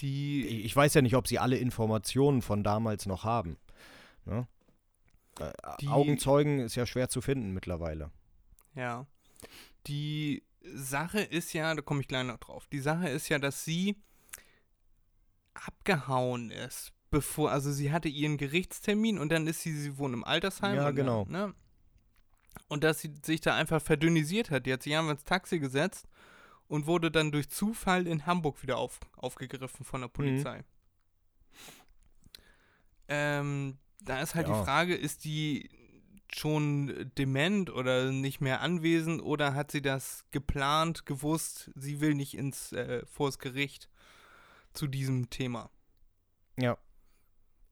Die, 0.00 0.62
Ich 0.64 0.74
weiß 0.74 0.94
ja 0.94 1.02
nicht, 1.02 1.14
ob 1.16 1.28
sie 1.28 1.38
alle 1.38 1.58
Informationen 1.58 2.42
von 2.42 2.64
damals 2.64 3.06
noch 3.06 3.24
haben. 3.24 3.56
Ne? 4.24 4.46
Äh, 5.38 5.52
Die- 5.80 5.88
Augenzeugen 5.88 6.60
ist 6.60 6.74
ja 6.74 6.86
schwer 6.86 7.08
zu 7.08 7.20
finden 7.20 7.52
mittlerweile. 7.52 8.10
ja. 8.74 9.06
Die 9.88 10.44
Sache 10.64 11.20
ist 11.20 11.52
ja, 11.52 11.74
da 11.74 11.82
komme 11.82 12.00
ich 12.00 12.08
gleich 12.08 12.24
noch 12.26 12.38
drauf. 12.38 12.66
Die 12.72 12.80
Sache 12.80 13.08
ist 13.08 13.28
ja, 13.28 13.38
dass 13.38 13.64
sie 13.64 13.96
abgehauen 15.54 16.50
ist, 16.50 16.92
bevor, 17.10 17.50
also 17.50 17.72
sie 17.72 17.92
hatte 17.92 18.08
ihren 18.08 18.36
Gerichtstermin 18.38 19.18
und 19.18 19.30
dann 19.30 19.46
ist 19.46 19.60
sie, 19.62 19.72
sie 19.76 19.98
wohnt 19.98 20.14
im 20.14 20.24
Altersheim. 20.24 20.76
Ja, 20.76 20.88
und, 20.88 20.94
genau. 20.96 21.24
Ne? 21.26 21.54
Und 22.68 22.84
dass 22.84 23.00
sie 23.00 23.12
sich 23.24 23.40
da 23.40 23.54
einfach 23.54 23.82
verdünnisiert 23.82 24.50
hat. 24.50 24.66
Die 24.66 24.72
hat 24.72 24.82
sich 24.82 24.96
einfach 24.96 25.12
ins 25.12 25.24
Taxi 25.24 25.58
gesetzt 25.58 26.06
und 26.68 26.86
wurde 26.86 27.10
dann 27.10 27.32
durch 27.32 27.50
Zufall 27.50 28.06
in 28.06 28.24
Hamburg 28.26 28.62
wieder 28.62 28.78
auf, 28.78 28.98
aufgegriffen 29.16 29.84
von 29.84 30.00
der 30.00 30.08
Mhm. 30.08 30.12
Polizei. 30.12 30.64
Ähm, 33.08 33.78
da 34.00 34.20
ist 34.20 34.34
halt 34.34 34.48
Ja. 34.48 34.58
die 34.58 34.64
Frage, 34.64 34.94
ist 34.94 35.24
die 35.24 35.68
schon 36.34 37.10
dement 37.18 37.70
oder 37.70 38.10
nicht 38.10 38.40
mehr 38.40 38.60
anwesend 38.60 39.22
oder 39.22 39.54
hat 39.54 39.70
sie 39.70 39.82
das 39.82 40.24
geplant, 40.30 41.06
gewusst, 41.06 41.70
sie 41.74 42.00
will 42.00 42.14
nicht 42.14 42.34
ins 42.34 42.72
äh, 42.72 43.04
vors 43.06 43.38
Gericht 43.38 43.88
zu 44.72 44.86
diesem 44.86 45.30
Thema? 45.30 45.70
Ja. 46.58 46.76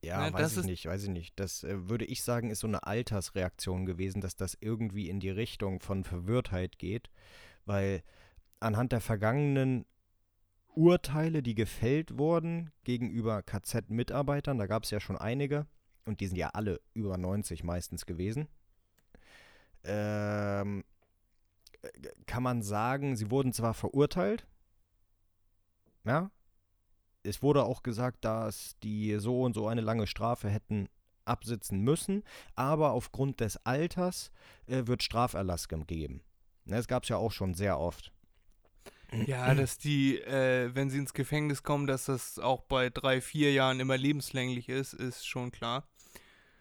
Ja, 0.03 0.25
Ne, 0.29 0.33
weiß 0.33 0.57
ich 0.57 0.65
nicht, 0.65 0.85
weiß 0.87 1.03
ich 1.03 1.09
nicht. 1.09 1.39
Das 1.39 1.63
äh, 1.63 1.87
würde 1.87 2.05
ich 2.05 2.23
sagen, 2.23 2.49
ist 2.49 2.61
so 2.61 2.67
eine 2.67 2.83
Altersreaktion 2.83 3.85
gewesen, 3.85 4.19
dass 4.19 4.35
das 4.35 4.57
irgendwie 4.59 5.09
in 5.09 5.19
die 5.19 5.29
Richtung 5.29 5.79
von 5.79 6.03
Verwirrtheit 6.03 6.79
geht, 6.79 7.09
weil 7.65 8.03
anhand 8.59 8.91
der 8.93 9.01
vergangenen 9.01 9.85
Urteile, 10.73 11.43
die 11.43 11.53
gefällt 11.53 12.17
wurden 12.17 12.71
gegenüber 12.83 13.43
KZ-Mitarbeitern, 13.43 14.57
da 14.57 14.65
gab 14.65 14.83
es 14.83 14.89
ja 14.89 14.99
schon 14.99 15.17
einige 15.17 15.67
und 16.05 16.19
die 16.19 16.27
sind 16.27 16.37
ja 16.37 16.49
alle 16.49 16.81
über 16.93 17.17
90 17.17 17.63
meistens 17.63 18.05
gewesen, 18.05 18.47
ähm, 19.83 20.83
äh, 21.81 21.89
kann 22.25 22.43
man 22.43 22.61
sagen, 22.61 23.15
sie 23.15 23.31
wurden 23.31 23.53
zwar 23.53 23.73
verurteilt, 23.73 24.47
ja, 26.03 26.31
es 27.23 27.41
wurde 27.43 27.63
auch 27.63 27.83
gesagt, 27.83 28.25
dass 28.25 28.77
die 28.79 29.17
so 29.19 29.43
und 29.43 29.53
so 29.53 29.67
eine 29.67 29.81
lange 29.81 30.07
Strafe 30.07 30.49
hätten 30.49 30.89
absitzen 31.25 31.81
müssen, 31.81 32.23
aber 32.55 32.91
aufgrund 32.91 33.39
des 33.39 33.57
Alters 33.65 34.31
äh, 34.67 34.87
wird 34.87 35.03
Straferlass 35.03 35.67
gegeben. 35.67 36.23
Ne, 36.65 36.77
Das 36.77 36.87
gab 36.87 37.03
es 37.03 37.09
ja 37.09 37.17
auch 37.17 37.31
schon 37.31 37.53
sehr 37.53 37.79
oft. 37.79 38.11
Ja, 39.25 39.53
dass 39.53 39.77
die, 39.77 40.19
äh, 40.19 40.73
wenn 40.73 40.89
sie 40.89 40.97
ins 40.99 41.13
Gefängnis 41.13 41.63
kommen, 41.63 41.85
dass 41.85 42.05
das 42.05 42.39
auch 42.39 42.61
bei 42.61 42.89
drei, 42.89 43.19
vier 43.19 43.51
Jahren 43.51 43.79
immer 43.79 43.97
lebenslänglich 43.97 44.69
ist, 44.69 44.93
ist 44.93 45.27
schon 45.27 45.51
klar. 45.51 45.85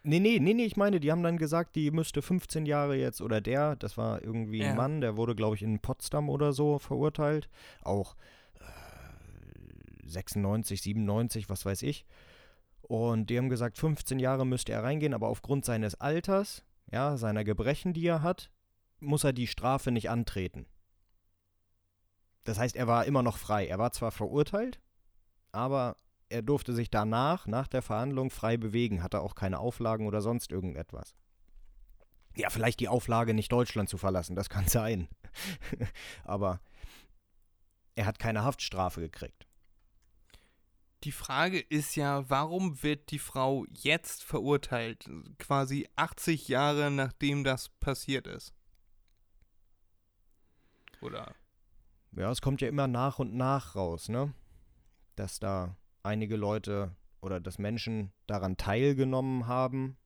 Nee, 0.02 0.18
nee, 0.18 0.38
nee, 0.40 0.54
nee, 0.54 0.64
ich 0.64 0.76
meine, 0.78 0.98
die 0.98 1.10
haben 1.12 1.22
dann 1.22 1.36
gesagt, 1.36 1.76
die 1.76 1.90
müsste 1.90 2.22
15 2.22 2.64
Jahre 2.64 2.96
jetzt, 2.96 3.20
oder 3.20 3.40
der, 3.42 3.76
das 3.76 3.98
war 3.98 4.22
irgendwie 4.22 4.62
ein 4.62 4.70
Ja. 4.70 4.74
Mann, 4.74 5.00
der 5.02 5.16
wurde, 5.16 5.34
glaube 5.34 5.56
ich, 5.56 5.62
in 5.62 5.78
Potsdam 5.80 6.30
oder 6.30 6.52
so 6.54 6.78
verurteilt. 6.78 7.50
Auch 7.82 8.16
äh, 8.60 10.08
96, 10.08 10.80
97, 10.80 11.48
was 11.50 11.66
weiß 11.66 11.82
ich. 11.82 12.06
Und 12.82 13.28
die 13.30 13.36
haben 13.38 13.50
gesagt, 13.50 13.78
15 13.78 14.18
Jahre 14.18 14.46
müsste 14.46 14.72
er 14.72 14.82
reingehen, 14.82 15.14
aber 15.14 15.28
aufgrund 15.28 15.64
seines 15.64 15.94
Alters, 16.00 16.64
ja, 16.90 17.16
seiner 17.16 17.44
Gebrechen, 17.44 17.92
die 17.92 18.06
er 18.06 18.22
hat, 18.22 18.50
muss 19.00 19.22
er 19.24 19.32
die 19.32 19.46
Strafe 19.46 19.90
nicht 19.92 20.10
antreten. 20.10 20.66
Das 22.44 22.58
heißt, 22.58 22.74
er 22.74 22.86
war 22.86 23.04
immer 23.04 23.22
noch 23.22 23.36
frei. 23.36 23.66
Er 23.66 23.78
war 23.78 23.92
zwar 23.92 24.10
verurteilt, 24.12 24.80
aber 25.52 25.96
er 26.30 26.42
durfte 26.42 26.72
sich 26.72 26.90
danach, 26.90 27.46
nach 27.46 27.68
der 27.68 27.82
Verhandlung, 27.82 28.30
frei 28.30 28.56
bewegen, 28.56 29.02
hatte 29.02 29.20
auch 29.20 29.34
keine 29.34 29.58
Auflagen 29.58 30.06
oder 30.06 30.22
sonst 30.22 30.52
irgendetwas. 30.52 31.14
Ja, 32.36 32.48
vielleicht 32.50 32.80
die 32.80 32.88
Auflage, 32.88 33.34
nicht 33.34 33.50
Deutschland 33.50 33.88
zu 33.88 33.98
verlassen, 33.98 34.36
das 34.36 34.48
kann 34.48 34.68
sein. 34.68 35.08
aber 36.24 36.60
er 37.96 38.06
hat 38.06 38.18
keine 38.18 38.44
Haftstrafe 38.44 39.00
gekriegt. 39.00 39.46
Die 41.02 41.12
Frage 41.12 41.58
ist 41.58 41.96
ja, 41.96 42.28
warum 42.28 42.82
wird 42.82 43.10
die 43.10 43.18
Frau 43.18 43.64
jetzt 43.70 44.22
verurteilt? 44.22 45.10
Quasi 45.38 45.88
80 45.96 46.48
Jahre 46.48 46.90
nachdem 46.90 47.42
das 47.42 47.70
passiert 47.70 48.26
ist. 48.26 48.54
Oder? 51.00 51.34
Ja, 52.12 52.30
es 52.30 52.42
kommt 52.42 52.60
ja 52.60 52.68
immer 52.68 52.86
nach 52.86 53.18
und 53.18 53.34
nach 53.34 53.74
raus, 53.74 54.08
ne? 54.08 54.34
Dass 55.16 55.40
da 55.40 55.76
einige 56.02 56.36
Leute 56.36 56.94
oder 57.20 57.40
dass 57.40 57.58
Menschen 57.58 58.12
daran 58.26 58.56
teilgenommen 58.56 59.46
haben. 59.46 59.96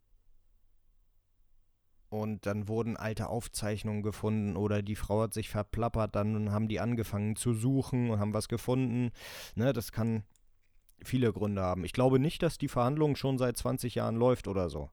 Und 2.09 2.47
dann 2.47 2.69
wurden 2.69 2.97
alte 2.97 3.29
Aufzeichnungen 3.29 4.03
gefunden 4.03 4.57
oder 4.57 4.83
die 4.83 4.95
Frau 4.95 5.23
hat 5.23 5.35
sich 5.35 5.49
verplappert, 5.49 6.15
dann 6.15 6.53
haben 6.53 6.69
die 6.69 6.79
angefangen 6.79 7.35
zu 7.35 7.55
suchen 7.55 8.11
und 8.11 8.21
haben 8.21 8.35
was 8.35 8.47
gefunden. 8.47 9.11
Ne, 9.57 9.73
das 9.73 9.91
kann 9.91 10.23
viele 11.03 11.33
Gründe 11.33 11.63
haben. 11.63 11.85
Ich 11.85 11.93
glaube 11.93 12.21
nicht, 12.21 12.43
dass 12.43 12.57
die 12.57 12.69
Verhandlung 12.69 13.17
schon 13.17 13.37
seit 13.37 13.57
20 13.57 13.97
Jahren 13.97 14.17
läuft 14.17 14.47
oder 14.47 14.71
so. 14.71 14.91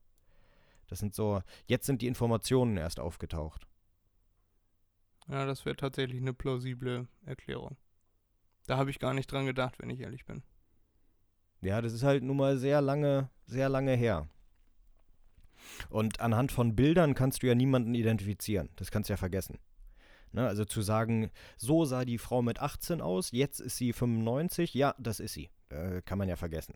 Das 0.88 1.00
sind 1.00 1.14
so, 1.16 1.42
jetzt 1.68 1.86
sind 1.86 2.02
die 2.02 2.08
Informationen 2.08 2.76
erst 2.76 3.00
aufgetaucht. 3.00 3.68
Ja, 5.28 5.46
das 5.46 5.64
wäre 5.66 5.76
tatsächlich 5.76 6.22
eine 6.22 6.34
plausible 6.34 7.08
Erklärung. 7.24 7.78
Da 8.68 8.78
habe 8.78 8.90
ich 8.90 9.00
gar 9.00 9.14
nicht 9.14 9.32
dran 9.32 9.46
gedacht, 9.46 9.80
wenn 9.80 9.90
ich 9.90 10.02
ehrlich 10.02 10.26
bin. 10.26 10.44
Ja, 11.62 11.82
das 11.82 11.94
ist 11.94 12.04
halt 12.04 12.24
nun 12.24 12.38
mal 12.38 12.58
sehr 12.58 12.82
lange, 12.82 13.30
sehr 13.46 13.70
lange 13.70 13.96
her. 13.96 14.28
Und 15.90 16.20
anhand 16.20 16.52
von 16.52 16.76
Bildern 16.76 17.14
kannst 17.14 17.44
du 17.44 17.48
ja 17.48 17.56
niemanden 17.56 17.94
identifizieren. 17.96 18.70
Das 18.76 18.92
kannst 18.92 19.10
du 19.10 19.14
ja 19.14 19.18
vergessen. 19.18 19.60
Ne, 20.34 20.48
also 20.48 20.64
zu 20.64 20.82
sagen, 20.82 21.30
so 21.58 21.84
sah 21.84 22.06
die 22.06 22.18
Frau 22.18 22.42
mit 22.42 22.60
18 22.60 23.02
aus, 23.02 23.32
jetzt 23.32 23.60
ist 23.60 23.76
sie 23.76 23.92
95, 23.92 24.74
ja, 24.74 24.96
das 24.98 25.20
ist 25.20 25.34
sie. 25.34 25.50
Äh, 25.70 26.02
kann 26.04 26.18
man 26.18 26.30
ja 26.30 26.38
vergessen. 26.38 26.76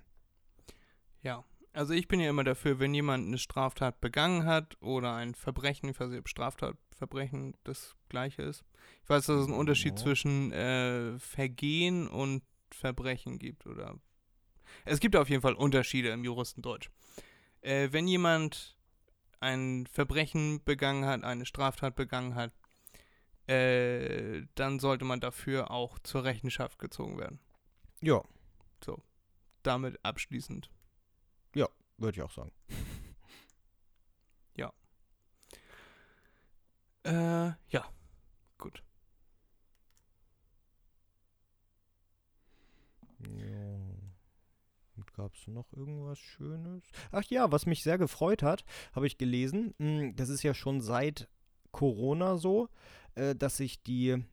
Ja, 1.22 1.46
also 1.72 1.94
ich 1.94 2.10
bin 2.10 2.20
ja 2.20 2.30
immer 2.30 2.44
dafür, 2.44 2.80
wenn 2.80 2.94
jemand 2.94 3.26
eine 3.28 3.38
Straftat 3.38 4.02
begangen 4.02 4.46
hat 4.46 4.76
oder 4.82 5.16
ein 5.16 5.36
Verbrechen, 5.36 5.88
ich 5.90 5.98
weiß 6.00 6.10
nicht, 6.10 6.20
ob 6.20 6.28
Straftat, 6.28 6.76
Verbrechen 6.92 7.56
das 7.64 7.96
gleiche 8.10 8.42
ist. 8.42 8.66
Ich 9.04 9.10
weiß, 9.10 9.26
dass 9.28 9.42
es 9.42 9.48
einen 9.48 9.56
Unterschied 9.58 9.98
Ja. 10.00 10.04
zwischen 10.04 10.52
äh, 10.52 11.18
Vergehen 11.20 12.08
und 12.10 12.44
Verbrechen 12.72 13.40
gibt 13.40 13.66
oder 13.68 13.96
es 14.84 15.00
gibt 15.00 15.16
auf 15.16 15.30
jeden 15.30 15.42
Fall 15.42 15.54
Unterschiede 15.54 16.10
im 16.10 16.24
Juristendeutsch. 16.24 16.90
Äh, 17.62 17.90
wenn 17.92 18.08
jemand 18.08 18.78
ein 19.40 19.88
Verbrechen 19.88 20.64
begangen 20.64 21.06
hat, 21.06 21.24
eine 21.24 21.46
Straftat 21.46 21.96
begangen 21.96 22.36
hat, 22.36 22.52
äh, 23.48 24.44
dann 24.56 24.80
sollte 24.80 25.06
man 25.06 25.20
dafür 25.20 25.72
auch 25.72 26.00
zur 26.00 26.24
Rechenschaft 26.24 26.80
gezogen 26.80 27.18
werden. 27.18 27.40
Ja, 28.02 28.22
Damit 29.64 30.00
abschließend. 30.04 30.70
würde 31.98 32.18
ich 32.18 32.22
auch 32.24 32.32
sagen. 32.32 32.52
Äh, 37.06 37.54
ja. 37.70 37.86
Gut. 38.58 38.82
Ja. 43.20 43.55
Gab 45.16 45.34
es 45.34 45.48
noch 45.48 45.72
irgendwas 45.72 46.20
Schönes? 46.20 46.84
Ach 47.12 47.24
ja, 47.30 47.52
was 47.52 47.66
mich 47.66 47.84
sehr 47.84 47.98
gefreut 47.98 48.44
hat, 48.44 48.66
habe 48.94 49.08
ich 49.08 49.18
gelesen. 49.18 49.74
mh, 49.78 50.14
Das 50.16 50.30
ist 50.30 50.44
ja 50.44 50.54
schon 50.54 50.82
seit 50.82 51.30
Corona 51.72 52.38
so, 52.38 52.68
äh, 53.16 53.34
dass 53.36 53.58
sich 53.58 53.82
die 53.82 54.24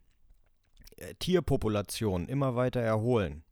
äh, 0.97 1.15
Tierpopulationen 1.19 2.29
immer 2.29 2.57
weiter 2.57 2.81
erholen. 2.81 3.45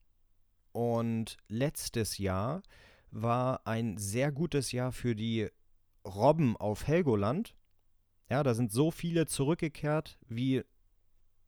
Und 0.72 1.36
letztes 1.48 2.18
Jahr 2.18 2.62
war 3.10 3.66
ein 3.66 3.96
sehr 3.96 4.32
gutes 4.32 4.72
Jahr 4.72 4.92
für 4.92 5.14
die 5.14 5.48
Robben 6.04 6.56
auf 6.56 6.86
Helgoland. 6.86 7.54
Ja, 8.28 8.42
da 8.42 8.54
sind 8.54 8.72
so 8.72 8.90
viele 8.90 9.26
zurückgekehrt 9.26 10.18
wie 10.28 10.62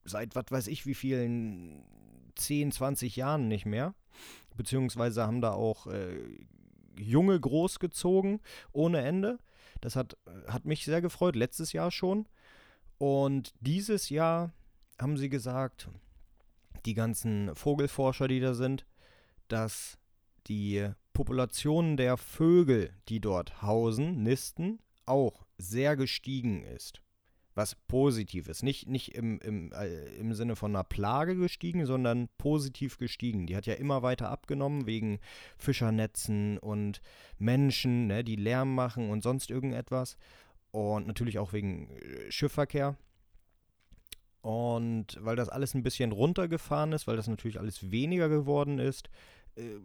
seit 0.05 0.35
was 0.35 0.47
weiß 0.51 0.66
ich 0.66 0.85
wie 0.87 0.95
vielen 0.95 1.85
10, 2.35 2.73
20 2.73 3.14
Jahren 3.16 3.47
nicht 3.49 3.66
mehr. 3.66 3.95
Beziehungsweise 4.56 5.26
haben 5.26 5.40
da 5.40 5.52
auch 5.52 5.86
äh, 5.86 6.18
Junge 6.96 7.38
großgezogen 7.38 8.40
ohne 8.72 9.02
Ende. 9.02 9.38
Das 9.80 9.96
hat, 9.96 10.16
hat 10.46 10.64
mich 10.64 10.84
sehr 10.84 11.00
gefreut, 11.00 11.36
letztes 11.36 11.72
Jahr 11.72 11.90
schon. 11.90 12.26
Und 12.98 13.54
dieses 13.60 14.10
Jahr 14.10 14.52
haben 15.00 15.16
sie 15.16 15.28
gesagt, 15.28 15.88
die 16.84 16.94
ganzen 16.94 17.54
Vogelforscher, 17.54 18.28
die 18.28 18.40
da 18.40 18.54
sind, 18.54 18.86
dass 19.48 19.98
die 20.46 20.88
Population 21.12 21.96
der 21.96 22.16
Vögel, 22.16 22.94
die 23.08 23.20
dort 23.20 23.62
hausen, 23.62 24.22
nisten, 24.22 24.80
auch 25.04 25.44
sehr 25.58 25.96
gestiegen 25.96 26.62
ist. 26.64 27.02
Was 27.54 27.74
positiv 27.74 28.48
ist. 28.48 28.62
Nicht, 28.62 28.88
nicht 28.88 29.14
im, 29.14 29.38
im, 29.40 29.72
äh, 29.72 30.06
im 30.16 30.32
Sinne 30.32 30.56
von 30.56 30.74
einer 30.74 30.84
Plage 30.84 31.36
gestiegen, 31.36 31.84
sondern 31.84 32.28
positiv 32.38 32.96
gestiegen. 32.96 33.46
Die 33.46 33.56
hat 33.56 33.66
ja 33.66 33.74
immer 33.74 34.02
weiter 34.02 34.30
abgenommen 34.30 34.86
wegen 34.86 35.20
Fischernetzen 35.58 36.56
und 36.58 37.02
Menschen, 37.38 38.06
ne, 38.06 38.24
die 38.24 38.36
Lärm 38.36 38.74
machen 38.74 39.10
und 39.10 39.22
sonst 39.22 39.50
irgendetwas. 39.50 40.16
Und 40.70 41.06
natürlich 41.06 41.38
auch 41.38 41.52
wegen 41.52 41.90
äh, 41.90 42.30
Schiffverkehr. 42.30 42.96
Und 44.40 45.18
weil 45.20 45.36
das 45.36 45.48
alles 45.48 45.74
ein 45.74 45.84
bisschen 45.84 46.10
runtergefahren 46.10 46.92
ist, 46.92 47.06
weil 47.06 47.16
das 47.16 47.28
natürlich 47.28 47.60
alles 47.60 47.92
weniger 47.92 48.28
geworden 48.28 48.78
ist, 48.78 49.08
äh, 49.56 49.76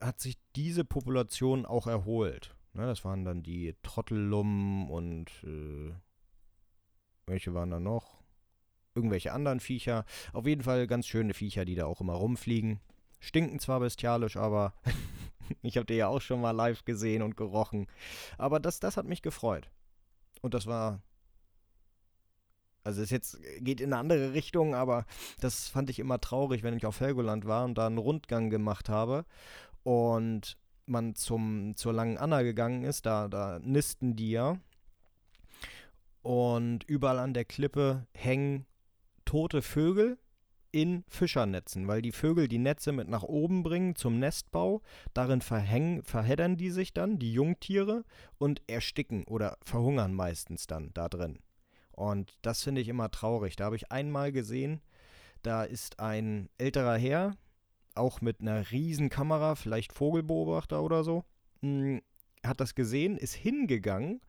hat 0.00 0.20
sich 0.20 0.36
diese 0.56 0.84
Population 0.84 1.66
auch 1.66 1.86
erholt. 1.86 2.54
Ne, 2.72 2.86
das 2.86 3.04
waren 3.04 3.24
dann 3.24 3.42
die 3.42 3.74
Trottellummen 3.82 4.88
und 4.88 5.30
äh, 5.44 5.92
welche 7.30 7.54
waren 7.54 7.70
da 7.70 7.80
noch? 7.80 8.18
Irgendwelche 8.94 9.32
anderen 9.32 9.60
Viecher. 9.60 10.04
Auf 10.32 10.46
jeden 10.46 10.62
Fall 10.62 10.86
ganz 10.86 11.06
schöne 11.06 11.32
Viecher, 11.32 11.64
die 11.64 11.76
da 11.76 11.86
auch 11.86 12.00
immer 12.00 12.14
rumfliegen. 12.14 12.80
Stinken 13.20 13.60
zwar 13.60 13.80
bestialisch, 13.80 14.36
aber 14.36 14.74
ich 15.62 15.76
habe 15.76 15.86
die 15.86 15.94
ja 15.94 16.08
auch 16.08 16.20
schon 16.20 16.40
mal 16.40 16.50
live 16.50 16.84
gesehen 16.84 17.22
und 17.22 17.36
gerochen. 17.36 17.86
Aber 18.38 18.60
das, 18.60 18.80
das 18.80 18.96
hat 18.96 19.06
mich 19.06 19.22
gefreut. 19.22 19.70
Und 20.42 20.54
das 20.54 20.66
war. 20.66 21.02
Also 22.82 23.02
es 23.02 23.10
jetzt 23.10 23.38
geht 23.60 23.80
in 23.80 23.92
eine 23.92 24.00
andere 24.00 24.32
Richtung, 24.32 24.74
aber 24.74 25.04
das 25.38 25.68
fand 25.68 25.90
ich 25.90 25.98
immer 25.98 26.18
traurig, 26.18 26.62
wenn 26.62 26.74
ich 26.74 26.86
auf 26.86 27.00
Helgoland 27.00 27.46
war 27.46 27.66
und 27.66 27.76
da 27.76 27.86
einen 27.86 27.98
Rundgang 27.98 28.48
gemacht 28.48 28.88
habe 28.88 29.26
und 29.82 30.56
man 30.86 31.14
zum, 31.14 31.76
zur 31.76 31.92
Langen 31.92 32.16
Anna 32.16 32.40
gegangen 32.40 32.84
ist, 32.84 33.04
da, 33.04 33.28
da 33.28 33.58
nisten 33.62 34.16
die 34.16 34.30
ja. 34.30 34.58
Und 36.22 36.84
überall 36.84 37.18
an 37.18 37.34
der 37.34 37.44
Klippe 37.44 38.06
hängen 38.12 38.66
tote 39.24 39.62
Vögel 39.62 40.18
in 40.72 41.04
Fischernetzen, 41.08 41.88
weil 41.88 42.02
die 42.02 42.12
Vögel 42.12 42.46
die 42.46 42.58
Netze 42.58 42.92
mit 42.92 43.08
nach 43.08 43.22
oben 43.22 43.62
bringen 43.62 43.96
zum 43.96 44.18
Nestbau. 44.18 44.82
Darin 45.14 45.40
verhängen, 45.40 46.02
verheddern 46.02 46.56
die 46.56 46.70
sich 46.70 46.92
dann, 46.92 47.18
die 47.18 47.32
Jungtiere, 47.32 48.04
und 48.38 48.62
ersticken 48.68 49.24
oder 49.24 49.56
verhungern 49.62 50.14
meistens 50.14 50.66
dann 50.66 50.90
da 50.94 51.08
drin. 51.08 51.38
Und 51.92 52.38
das 52.42 52.62
finde 52.62 52.80
ich 52.80 52.88
immer 52.88 53.10
traurig. 53.10 53.56
Da 53.56 53.66
habe 53.66 53.76
ich 53.76 53.90
einmal 53.90 54.32
gesehen, 54.32 54.80
da 55.42 55.64
ist 55.64 56.00
ein 56.00 56.48
älterer 56.58 56.96
Herr, 56.96 57.36
auch 57.94 58.20
mit 58.20 58.40
einer 58.40 58.70
riesen 58.70 59.08
Kamera, 59.08 59.54
vielleicht 59.54 59.92
Vogelbeobachter 59.92 60.82
oder 60.82 61.02
so, 61.02 61.24
mh, 61.60 62.00
hat 62.44 62.60
das 62.60 62.74
gesehen, 62.74 63.16
ist 63.16 63.34
hingegangen, 63.34 64.20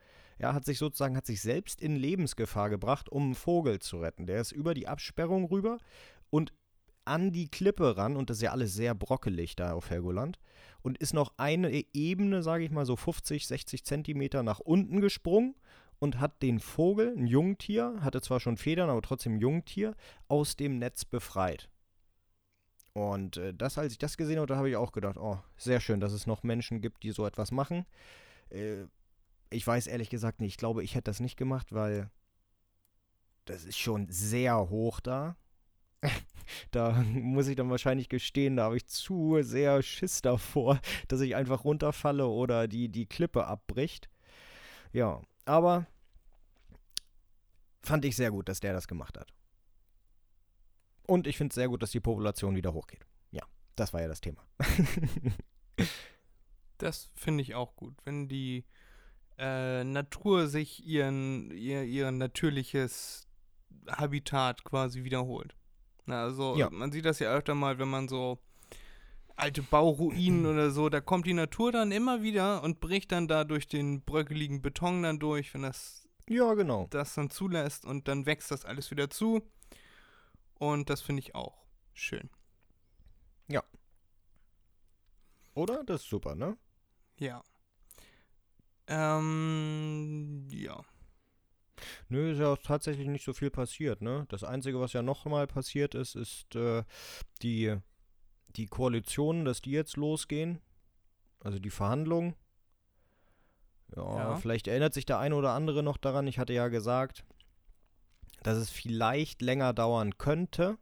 ja, 0.42 0.54
hat 0.56 0.66
sich 0.66 0.80
sozusagen, 0.80 1.16
hat 1.16 1.28
sich 1.28 1.42
selbst 1.42 1.82
in 1.82 1.96
Lebensgefahr 1.96 2.72
gebracht, 2.72 3.10
um 3.10 3.24
einen 3.26 3.36
Vogel 3.36 3.80
zu 3.80 4.00
retten. 4.00 4.26
Der 4.26 4.42
ist 4.42 4.52
über 4.52 4.74
die 4.74 4.88
Absperrung 4.88 5.46
rüber 5.46 5.78
und 6.32 6.52
an 7.06 7.32
die 7.32 7.48
Klippe 7.48 7.96
ran, 7.96 8.16
und 8.16 8.30
das 8.30 8.38
ist 8.38 8.44
ja 8.44 8.52
alles 8.52 8.74
sehr 8.74 8.96
brockelig 8.96 9.56
da 9.56 9.74
auf 9.74 9.92
Helgoland, 9.92 10.40
und 10.82 10.98
ist 10.98 11.14
noch 11.14 11.34
eine 11.38 11.84
Ebene, 11.94 12.42
sage 12.42 12.64
ich 12.64 12.72
mal, 12.72 12.86
so 12.86 12.96
50, 12.96 13.46
60 13.48 13.84
Zentimeter 13.84 14.42
nach 14.42 14.60
unten 14.60 15.00
gesprungen 15.00 15.56
und 16.00 16.20
hat 16.20 16.42
den 16.42 16.60
Vogel, 16.60 17.14
ein 17.16 17.28
Jungtier, 17.28 17.98
hatte 18.02 18.22
zwar 18.22 18.40
schon 18.40 18.58
Federn, 18.58 18.90
aber 18.90 19.04
trotzdem 19.04 19.38
Jungtier, 19.38 19.96
aus 20.28 20.56
dem 20.56 20.80
Netz 20.80 21.06
befreit. 21.06 21.70
Und 22.94 23.38
äh, 23.38 23.54
das, 23.54 23.78
als 23.78 23.94
ich 23.94 24.00
das 24.00 24.18
gesehen 24.18 24.38
habe, 24.38 24.48
da 24.48 24.58
habe 24.58 24.70
ich 24.70 24.76
auch 24.76 24.92
gedacht, 24.92 25.18
oh, 25.18 25.38
sehr 25.56 25.80
schön, 25.80 26.00
dass 26.00 26.14
es 26.14 26.26
noch 26.26 26.42
Menschen 26.42 26.82
gibt, 26.82 27.04
die 27.04 27.12
so 27.12 27.28
etwas 27.28 27.52
machen. 27.52 27.86
Äh, 28.50 28.86
ich 29.52 29.68
weiß 29.68 29.88
ehrlich 29.88 30.10
gesagt 30.10 30.40
nicht, 30.40 30.54
ich 30.54 30.58
glaube, 30.58 30.84
ich 30.84 30.96
hätte 30.96 31.12
das 31.12 31.20
nicht 31.20 31.38
gemacht, 31.38 31.74
weil 31.74 32.10
das 33.46 33.66
ist 33.66 33.78
schon 33.78 34.08
sehr 34.10 34.70
hoch 34.70 35.00
da. 35.00 35.36
da 36.72 36.94
muss 37.04 37.48
ich 37.48 37.56
dann 37.56 37.70
wahrscheinlich 37.70 38.10
gestehen, 38.10 38.56
da 38.56 38.64
habe 38.64 38.78
ich 38.78 38.88
zu 38.88 39.44
sehr 39.44 39.84
Schiss 39.84 40.22
davor, 40.22 40.80
dass 41.08 41.22
ich 41.22 41.36
einfach 41.36 41.64
runterfalle 41.64 42.28
oder 42.28 42.68
die, 42.68 42.90
die 42.90 43.06
Klippe 43.06 43.46
abbricht. 43.46 44.10
Ja, 44.94 45.22
aber 45.46 45.86
fand 47.84 48.06
ich 48.06 48.16
sehr 48.16 48.32
gut, 48.32 48.50
dass 48.50 48.60
der 48.60 48.74
das 48.74 48.88
gemacht 48.88 49.18
hat. 49.18 49.34
Und 51.08 51.28
ich 51.28 51.38
finde 51.38 51.52
es 51.52 51.56
sehr 51.56 51.68
gut, 51.68 51.84
dass 51.84 51.92
die 51.92 52.00
Population 52.00 52.56
wieder 52.56 52.74
hochgeht. 52.74 53.06
Ja, 53.32 53.44
das 53.76 53.92
war 53.92 54.02
ja 54.02 54.08
das 54.08 54.22
Thema. 54.22 54.46
das 56.78 57.12
finde 57.16 57.42
ich 57.42 57.56
auch 57.56 57.76
gut, 57.76 57.96
wenn 58.06 58.30
die 58.30 58.66
äh, 59.42 59.84
Natur 59.84 60.48
sich 60.48 60.86
ihren, 60.86 61.50
ihr, 61.52 61.84
ihr 61.84 62.12
natürliches 62.12 63.28
Habitat 63.88 64.64
quasi 64.64 65.04
wiederholt. 65.04 65.56
Na, 66.06 66.24
also 66.24 66.56
ja. 66.56 66.70
man 66.70 66.92
sieht 66.92 67.06
das 67.06 67.20
ja 67.20 67.34
öfter 67.34 67.56
mal, 67.56 67.80
wenn 67.80 67.90
man 67.90 68.08
so 68.08 68.40
alte 69.36 69.64
Bauruinen 69.64 70.46
oder 70.52 70.70
so, 70.70 70.90
da 70.90 71.02
kommt 71.02 71.26
die 71.26 71.34
Natur 71.34 71.72
dann 71.72 71.92
immer 71.92 72.22
wieder 72.22 72.64
und 72.64 72.80
bricht 72.80 73.12
dann 73.12 73.28
da 73.28 73.44
durch 73.44 73.68
den 73.68 74.04
bröckeligen 74.04 74.62
Beton 74.62 75.02
dann 75.02 75.20
durch, 75.20 75.54
wenn 75.56 75.64
das 75.64 76.08
ja 76.30 76.54
genau 76.54 76.86
das 76.92 77.16
dann 77.16 77.32
zulässt 77.32 77.84
und 77.84 78.08
dann 78.08 78.28
wächst 78.28 78.52
das 78.52 78.64
alles 78.64 78.92
wieder 78.92 79.10
zu 79.10 79.42
und 80.60 80.92
das 80.92 81.02
finde 81.02 81.22
ich 81.22 81.34
auch 81.34 81.66
schön. 81.94 82.30
Ja. 83.48 83.64
Oder? 85.56 85.84
Das 85.84 86.04
ist 86.04 86.10
super, 86.10 86.36
ne? 86.36 86.58
Ja. 87.18 87.44
Ähm, 88.92 90.48
ja. 90.52 90.84
Nö, 92.10 92.32
ist 92.32 92.40
ja 92.40 92.50
auch 92.50 92.58
tatsächlich 92.58 93.08
nicht 93.08 93.24
so 93.24 93.34
viel 93.34 93.50
passiert, 93.50 94.02
ne? 94.02 94.26
Das 94.30 94.44
Einzige, 94.44 94.80
was 94.82 94.94
ja 94.94 95.02
noch 95.02 95.26
mal 95.26 95.48
passiert 95.48 95.96
ist, 95.96 96.16
ist 96.16 96.56
äh, 96.56 96.84
die, 97.42 97.78
die 98.58 98.68
Koalitionen, 98.68 99.46
dass 99.46 99.62
die 99.62 99.72
jetzt 99.72 99.96
losgehen. 99.96 100.60
Also 101.40 101.58
die 101.58 101.70
Verhandlungen. 101.70 102.36
Ja, 103.96 104.18
ja, 104.18 104.36
vielleicht 104.36 104.68
erinnert 104.68 104.94
sich 104.94 105.06
der 105.06 105.20
eine 105.20 105.36
oder 105.36 105.52
andere 105.52 105.84
noch 105.84 105.98
daran. 105.98 106.28
Ich 106.28 106.38
hatte 106.38 106.54
ja 106.54 106.68
gesagt, 106.68 107.24
dass 108.44 108.58
es 108.58 108.70
vielleicht 108.70 109.42
länger 109.42 109.74
dauern 109.74 110.18
könnte 110.18 110.78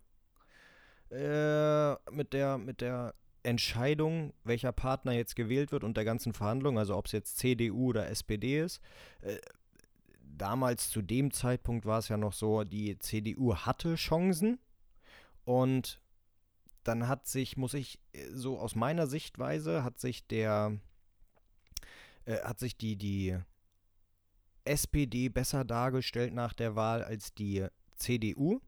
äh, 1.12 1.94
mit, 2.12 2.34
der, 2.34 2.58
mit 2.58 2.82
der 2.82 3.14
Entscheidung, 3.44 4.34
welcher 4.44 4.72
Partner 4.72 5.14
jetzt 5.14 5.36
gewählt 5.36 5.72
wird 5.72 5.84
und 5.84 5.98
der 5.98 6.06
ganzen 6.06 6.34
Verhandlung, 6.34 6.78
also 6.78 6.96
ob 6.96 7.06
es 7.06 7.12
jetzt 7.12 7.38
CDU 7.38 7.90
oder 7.90 8.10
SPD 8.10 8.62
ist. 8.62 8.82
Äh, 9.22 9.38
damals 10.22 10.90
zu 10.90 11.02
dem 11.02 11.32
Zeitpunkt 11.32 11.86
war 11.86 12.00
es 12.00 12.10
ja 12.10 12.18
noch 12.18 12.34
so, 12.34 12.64
die 12.64 12.98
CDU 13.00 13.56
hatte 13.56 13.96
Chancen 13.96 14.60
und 15.46 16.02
dann 16.84 17.08
hat 17.08 17.28
sich, 17.28 17.58
muss 17.58 17.74
ich 17.74 18.00
äh, 18.14 18.28
so 18.32 18.60
aus 18.60 18.76
meiner 18.76 19.08
Sichtweise, 19.08 19.84
hat 19.84 20.00
sich 20.00 20.26
der, 20.28 20.80
äh, 22.26 22.40
hat 22.44 22.60
sich 22.60 22.78
die, 22.78 22.96
die 22.96 23.38
SPD 24.66 25.30
besser 25.30 25.66
dargestellt 25.66 26.34
nach 26.34 26.54
der 26.54 26.76
Wahl 26.76 27.04
als 27.04 27.34
die 27.34 27.66
CDU. 27.96 28.62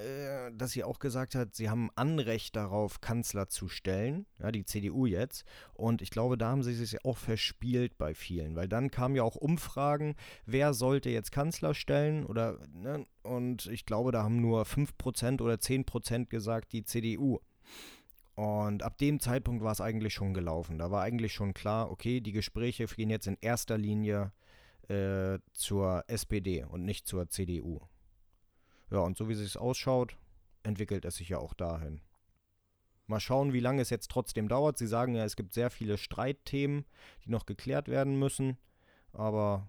Äh, 0.00 0.52
dass 0.52 0.72
sie 0.72 0.84
auch 0.84 0.98
gesagt 0.98 1.34
hat, 1.34 1.54
sie 1.54 1.68
haben 1.68 1.90
Anrecht 1.94 2.56
darauf, 2.56 3.00
Kanzler 3.00 3.48
zu 3.48 3.68
stellen, 3.68 4.26
ja, 4.38 4.50
die 4.50 4.64
CDU 4.64 5.06
jetzt. 5.06 5.44
Und 5.74 6.02
ich 6.02 6.10
glaube, 6.10 6.38
da 6.38 6.50
haben 6.50 6.62
sie 6.62 6.74
sich 6.74 7.04
auch 7.04 7.18
verspielt 7.18 7.98
bei 7.98 8.14
vielen, 8.14 8.56
weil 8.56 8.68
dann 8.68 8.90
kamen 8.90 9.16
ja 9.16 9.22
auch 9.22 9.36
Umfragen, 9.36 10.16
wer 10.46 10.74
sollte 10.74 11.10
jetzt 11.10 11.32
Kanzler 11.32 11.74
stellen 11.74 12.24
oder, 12.24 12.58
ne? 12.72 13.06
und 13.22 13.66
ich 13.66 13.86
glaube, 13.86 14.12
da 14.12 14.22
haben 14.22 14.40
nur 14.40 14.64
5% 14.64 15.40
oder 15.42 15.54
10% 15.54 16.26
gesagt, 16.26 16.72
die 16.72 16.84
CDU. 16.84 17.40
Und 18.34 18.82
ab 18.82 18.96
dem 18.98 19.20
Zeitpunkt 19.20 19.62
war 19.62 19.72
es 19.72 19.82
eigentlich 19.82 20.14
schon 20.14 20.32
gelaufen. 20.32 20.78
Da 20.78 20.90
war 20.90 21.02
eigentlich 21.02 21.34
schon 21.34 21.52
klar, 21.52 21.90
okay, 21.90 22.20
die 22.20 22.32
Gespräche 22.32 22.86
gehen 22.86 23.10
jetzt 23.10 23.26
in 23.26 23.36
erster 23.40 23.76
Linie 23.76 24.32
äh, 24.88 25.38
zur 25.52 26.04
SPD 26.06 26.64
und 26.64 26.84
nicht 26.84 27.06
zur 27.06 27.28
CDU. 27.28 27.80
Ja, 28.90 28.98
und 28.98 29.16
so 29.16 29.28
wie 29.28 29.32
es 29.32 29.56
ausschaut, 29.56 30.16
entwickelt 30.62 31.04
es 31.04 31.16
sich 31.16 31.28
ja 31.28 31.38
auch 31.38 31.54
dahin. 31.54 32.00
Mal 33.06 33.20
schauen, 33.20 33.52
wie 33.52 33.60
lange 33.60 33.82
es 33.82 33.90
jetzt 33.90 34.10
trotzdem 34.10 34.48
dauert. 34.48 34.78
Sie 34.78 34.86
sagen 34.86 35.14
ja, 35.14 35.24
es 35.24 35.36
gibt 35.36 35.52
sehr 35.52 35.70
viele 35.70 35.98
Streitthemen, 35.98 36.84
die 37.24 37.30
noch 37.30 37.46
geklärt 37.46 37.88
werden 37.88 38.18
müssen. 38.18 38.56
Aber 39.12 39.68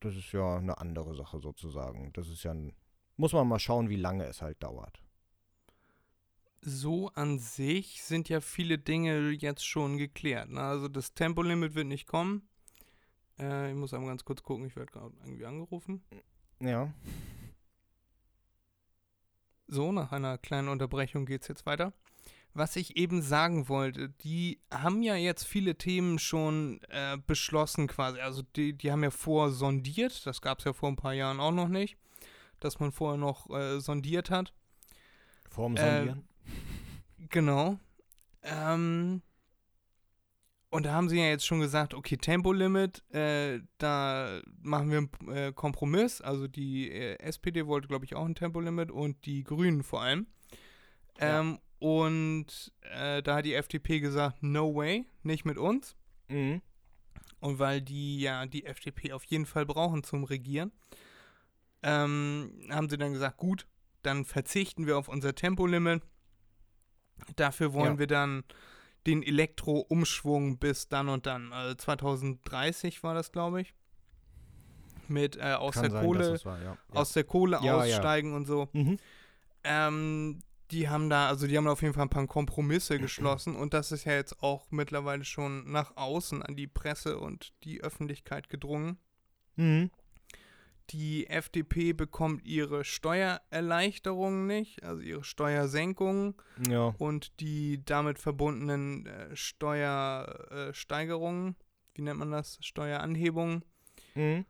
das 0.00 0.16
ist 0.16 0.32
ja 0.32 0.56
eine 0.56 0.78
andere 0.78 1.14
Sache 1.14 1.38
sozusagen. 1.40 2.12
Das 2.12 2.28
ist 2.28 2.42
ja 2.42 2.52
ein, 2.52 2.72
muss 3.16 3.32
man 3.32 3.46
mal 3.46 3.60
schauen, 3.60 3.88
wie 3.88 3.96
lange 3.96 4.24
es 4.24 4.42
halt 4.42 4.62
dauert. 4.62 5.00
So 6.62 7.08
an 7.10 7.38
sich 7.38 8.02
sind 8.02 8.28
ja 8.28 8.40
viele 8.40 8.78
Dinge 8.78 9.30
jetzt 9.30 9.64
schon 9.64 9.96
geklärt. 9.96 10.50
Ne? 10.50 10.60
Also 10.60 10.88
das 10.88 11.14
Tempolimit 11.14 11.74
wird 11.74 11.86
nicht 11.86 12.06
kommen. 12.06 12.48
Äh, 13.38 13.70
ich 13.70 13.76
muss 13.76 13.94
einmal 13.94 14.10
ganz 14.10 14.24
kurz 14.24 14.42
gucken, 14.42 14.66
ich 14.66 14.76
werde 14.76 14.92
gerade 14.92 15.14
irgendwie 15.24 15.46
angerufen. 15.46 16.02
Ja. 16.60 16.92
So, 19.72 19.92
nach 19.92 20.10
einer 20.10 20.36
kleinen 20.36 20.68
Unterbrechung 20.68 21.26
geht 21.26 21.42
es 21.42 21.48
jetzt 21.48 21.64
weiter. 21.64 21.92
was 22.52 22.74
ich 22.74 22.96
eben 22.96 23.22
sagen 23.22 23.68
wollte, 23.68 24.08
die 24.08 24.60
haben 24.72 25.02
ja 25.04 25.14
jetzt 25.14 25.44
viele 25.44 25.76
Themen 25.76 26.18
schon 26.18 26.80
äh, 26.88 27.16
beschlossen 27.24 27.86
quasi. 27.86 28.18
Also 28.18 28.42
die, 28.56 28.72
die 28.72 28.90
haben 28.90 29.04
ja 29.04 29.10
vorsondiert, 29.10 30.26
das 30.26 30.40
gab 30.42 30.58
es 30.58 30.64
ja 30.64 30.72
vor 30.72 30.88
ein 30.88 30.96
paar 30.96 31.12
Jahren 31.12 31.38
auch 31.38 31.52
noch 31.52 31.68
nicht, 31.68 31.96
dass 32.58 32.80
man 32.80 32.90
vorher 32.90 33.18
noch 33.18 33.48
äh, 33.50 33.78
sondiert 33.80 34.30
hat. 34.30 34.52
Vorm 35.48 35.76
Äh, 35.76 35.96
Sondieren? 35.98 36.28
Genau. 37.28 37.78
Ähm, 38.42 39.22
und 40.70 40.84
da 40.86 40.92
haben 40.92 41.08
sie 41.08 41.18
ja 41.18 41.26
jetzt 41.26 41.44
schon 41.46 41.60
gesagt, 41.60 41.94
okay, 41.94 42.16
Tempolimit, 42.16 43.02
äh, 43.12 43.60
da 43.78 44.40
machen 44.62 44.90
wir 44.90 44.98
einen 44.98 45.28
äh, 45.36 45.52
Kompromiss. 45.52 46.20
Also 46.20 46.46
die 46.48 46.90
äh, 46.90 47.18
SPD 47.18 47.66
wollte, 47.66 47.88
glaube 47.88 48.04
ich, 48.04 48.14
auch 48.14 48.24
ein 48.24 48.34
Tempolimit 48.34 48.90
und 48.90 49.24
die 49.26 49.42
Grünen 49.44 49.82
vor 49.82 50.02
allem. 50.02 50.26
Ja. 51.18 51.40
Ähm, 51.40 51.58
Und 51.80 52.72
äh, 52.82 53.22
da 53.22 53.36
hat 53.36 53.46
die 53.46 53.54
FDP 53.54 54.00
gesagt, 54.00 54.42
no 54.42 54.74
way, 54.74 55.06
nicht 55.22 55.44
mit 55.44 55.56
uns. 55.58 55.96
Mhm. 56.28 56.60
Und 57.40 57.58
weil 57.58 57.80
die 57.80 58.20
ja 58.20 58.44
die 58.46 58.66
FDP 58.66 59.12
auf 59.12 59.24
jeden 59.24 59.46
Fall 59.46 59.64
brauchen 59.64 60.02
zum 60.04 60.24
Regieren, 60.24 60.72
ähm, 61.82 62.52
haben 62.70 62.90
sie 62.90 62.98
dann 62.98 63.14
gesagt, 63.14 63.38
gut, 63.38 63.66
dann 64.02 64.24
verzichten 64.26 64.86
wir 64.86 64.98
auf 64.98 65.08
unser 65.08 65.34
Tempolimit. 65.34 66.02
Dafür 67.36 67.72
wollen 67.72 67.94
Ja. 67.94 67.98
wir 67.98 68.06
dann 68.06 68.44
den 69.06 69.22
Elektro-Umschwung 69.22 70.58
bis 70.58 70.88
dann 70.88 71.08
und 71.08 71.26
dann. 71.26 71.52
Also 71.52 71.74
2030 71.74 73.02
war 73.02 73.14
das, 73.14 73.32
glaube 73.32 73.62
ich. 73.62 73.74
Mit 75.08 75.36
äh, 75.36 75.54
aus 75.54 75.74
der 75.74 75.90
sein, 75.90 76.04
Kohle, 76.04 76.44
war, 76.44 76.58
ja. 76.58 76.64
ja. 76.64 76.76
aus 76.94 77.12
der 77.12 77.24
Kohle 77.24 77.58
Ja, 77.62 77.84
ja. 77.84 77.96
aussteigen 77.96 78.34
und 78.34 78.46
so. 78.46 78.68
Mhm. 78.72 78.98
Ähm, 79.64 80.42
die 80.70 80.88
haben 80.88 81.10
da, 81.10 81.28
also 81.28 81.46
die 81.46 81.56
haben 81.56 81.66
auf 81.66 81.82
jeden 81.82 81.94
Fall 81.94 82.04
ein 82.04 82.10
paar 82.10 82.26
Kompromisse 82.26 82.98
geschlossen 82.98 83.56
und 83.56 83.74
das 83.74 83.90
ist 83.90 84.04
ja 84.04 84.12
jetzt 84.12 84.40
auch 84.42 84.70
mittlerweile 84.70 85.24
schon 85.24 85.70
nach 85.70 85.96
außen 85.96 86.42
an 86.42 86.54
die 86.54 86.68
Presse 86.68 87.18
und 87.18 87.52
die 87.64 87.80
Öffentlichkeit 87.80 88.48
gedrungen. 88.48 88.98
Mhm. 89.56 89.90
Die 90.90 91.26
FDP 91.28 91.92
bekommt 91.92 92.44
ihre 92.44 92.84
Steuererleichterungen 92.84 94.46
nicht, 94.46 94.82
also 94.82 95.00
ihre 95.00 95.22
Steuersenkungen 95.24 96.34
Ja. 96.68 96.94
und 96.98 97.38
die 97.40 97.84
damit 97.84 98.18
verbundenen 98.18 99.06
äh, 99.06 99.34
Steuersteigerungen, 99.36 101.52
äh, 101.52 101.54
wie 101.94 102.02
nennt 102.02 102.18
man 102.18 102.32
das? 102.32 102.58
Steueranhebungen. 102.60 103.64
Mhm. 104.14 104.44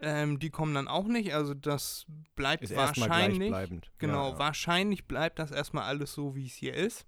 Ähm, 0.00 0.38
die 0.38 0.48
kommen 0.50 0.74
dann 0.74 0.88
auch 0.88 1.06
nicht, 1.06 1.34
also 1.34 1.52
das 1.54 2.06
bleibt 2.34 2.64
Ist 2.64 2.74
wahrscheinlich. 2.74 3.52
Genau, 3.98 4.28
Ja, 4.28 4.32
ja. 4.32 4.38
wahrscheinlich 4.38 5.06
bleibt 5.06 5.38
das 5.38 5.50
erstmal 5.52 5.84
alles 5.84 6.12
so, 6.14 6.34
wie 6.34 6.46
es 6.46 6.54
hier 6.54 6.74
ist. 6.74 7.06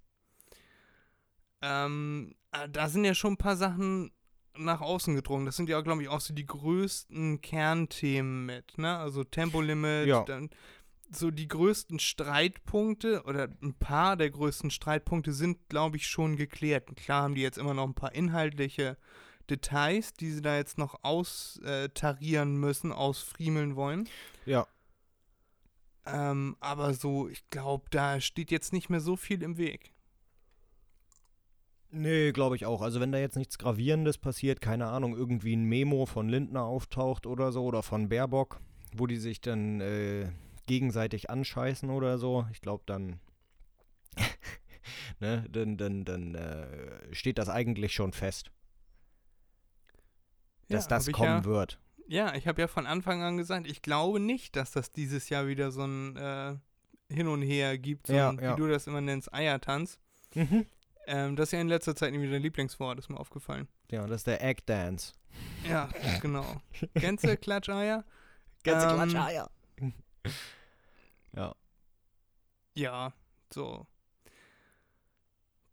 Ähm, 1.61 2.35
äh, 2.51 2.69
da 2.69 2.87
sind 2.87 3.03
ja 3.03 3.13
schon 3.15 3.33
ein 3.33 3.37
paar 3.37 3.57
Sachen 3.57 4.11
nach 4.57 4.81
außen 4.81 5.15
gedrungen. 5.15 5.45
Das 5.45 5.55
sind 5.55 5.69
ja, 5.69 5.81
glaube 5.81 6.01
ich, 6.03 6.09
auch 6.09 6.21
so 6.21 6.33
die 6.33 6.45
größten 6.45 7.41
Kernthemen 7.41 8.45
mit, 8.45 8.77
ne? 8.77 8.97
Also 8.97 9.23
Tempolimit, 9.23 10.07
Ja. 10.07 10.23
dann 10.23 10.49
so 11.11 11.29
die 11.31 11.47
größten 11.47 11.99
Streitpunkte 11.99 13.23
oder 13.25 13.47
ein 13.61 13.75
paar 13.75 14.17
der 14.17 14.29
größten 14.31 14.71
Streitpunkte 14.71 15.33
sind, 15.33 15.69
glaube 15.69 15.97
ich, 15.97 16.07
schon 16.07 16.35
geklärt. 16.35 16.95
Klar 16.95 17.23
haben 17.23 17.35
die 17.35 17.41
jetzt 17.41 17.57
immer 17.59 17.73
noch 17.75 17.85
ein 17.85 17.93
paar 17.93 18.15
inhaltliche 18.15 18.97
Details, 19.49 20.13
die 20.13 20.31
sie 20.31 20.41
da 20.41 20.55
jetzt 20.57 20.77
noch 20.79 21.03
austarieren 21.03 22.57
müssen, 22.57 22.91
ausfriemeln 22.91 23.75
wollen. 23.75 24.09
Ja. 24.45 24.67
Ähm, 26.07 26.55
aber 26.59 26.93
so, 26.93 27.27
ich 27.29 27.47
glaube, 27.49 27.85
da 27.91 28.19
steht 28.19 28.51
jetzt 28.51 28.73
nicht 28.73 28.89
mehr 28.89 28.99
so 28.99 29.15
viel 29.15 29.41
im 29.43 29.57
Weg. 29.57 29.91
Nee, 31.97 32.33
glaube 32.33 32.57
ich 32.57 32.65
auch. 32.65 32.81
Also 32.81 32.99
wenn 32.99 33.13
da 33.13 33.19
jetzt 33.19 33.37
nichts 33.37 33.57
Gravierendes 33.57 34.17
passiert, 34.17 34.59
keine 34.59 34.87
Ahnung, 34.87 35.15
irgendwie 35.15 35.55
ein 35.55 35.63
Memo 35.63 36.05
von 36.05 36.27
Lindner 36.27 36.63
auftaucht 36.63 37.25
oder 37.25 37.53
so 37.53 37.63
oder 37.63 37.83
von 37.83 38.09
Baerbock, 38.09 38.59
wo 38.93 39.07
die 39.07 39.15
sich 39.15 39.39
dann 39.39 39.79
äh, 39.79 40.29
gegenseitig 40.67 41.29
anscheißen 41.29 41.89
oder 41.89 42.17
so, 42.17 42.47
ich 42.51 42.59
glaube 42.59 42.83
dann, 42.85 43.21
ne, 45.21 45.45
dann, 45.49 45.77
dann, 45.77 46.03
dann 46.03 46.35
äh, 46.35 47.13
steht 47.15 47.37
das 47.37 47.47
eigentlich 47.47 47.93
schon 47.93 48.11
fest, 48.11 48.51
dass 50.67 50.87
Ja, 50.89 50.97
das 50.97 51.11
kommen 51.13 51.43
ja, 51.43 51.45
wird. 51.45 51.79
Ja, 52.07 52.35
ich 52.35 52.47
habe 52.47 52.61
ja 52.61 52.67
von 52.67 52.85
Anfang 52.87 53.23
an 53.23 53.37
gesagt, 53.37 53.67
ich 53.67 53.81
glaube 53.81 54.19
nicht, 54.19 54.55
dass 54.57 54.71
das 54.71 54.91
dieses 54.91 55.29
Jahr 55.29 55.47
wieder 55.47 55.71
so 55.71 55.85
ein 55.85 56.17
äh, 56.17 56.55
Hin 57.09 57.27
und 57.27 57.41
Her 57.41 57.77
gibt, 57.77 58.07
so 58.07 58.13
Ja, 58.13 58.29
ein, 58.29 58.39
wie 58.41 58.55
du 58.55 58.67
das 58.67 58.85
immer 58.87 59.01
nennst, 59.01 59.33
Eiertanz. 59.33 59.97
Mhm. 60.33 60.65
Ähm, 61.07 61.35
das 61.35 61.49
ist 61.49 61.51
ja 61.53 61.61
in 61.61 61.67
letzter 61.67 61.95
Zeit 61.95 62.13
irgendwie 62.13 62.31
dein 62.31 62.41
Lieblingswort, 62.41 62.97
ist 62.99 63.09
mir 63.09 63.19
aufgefallen. 63.19 63.67
Ja, 63.91 64.05
das 64.07 64.21
ist 64.21 64.27
der 64.27 64.43
Egg 64.43 64.61
Dance. 64.65 65.13
Ja, 65.69 65.89
genau. 66.21 66.61
Du 66.93 67.37
Klatscheier? 67.37 68.03
Ganze 68.63 68.87
Ähm, 68.87 68.93
Klatscheier. 69.09 69.49
ja. 71.35 71.55
Ja, 72.75 73.13
so. 73.53 73.85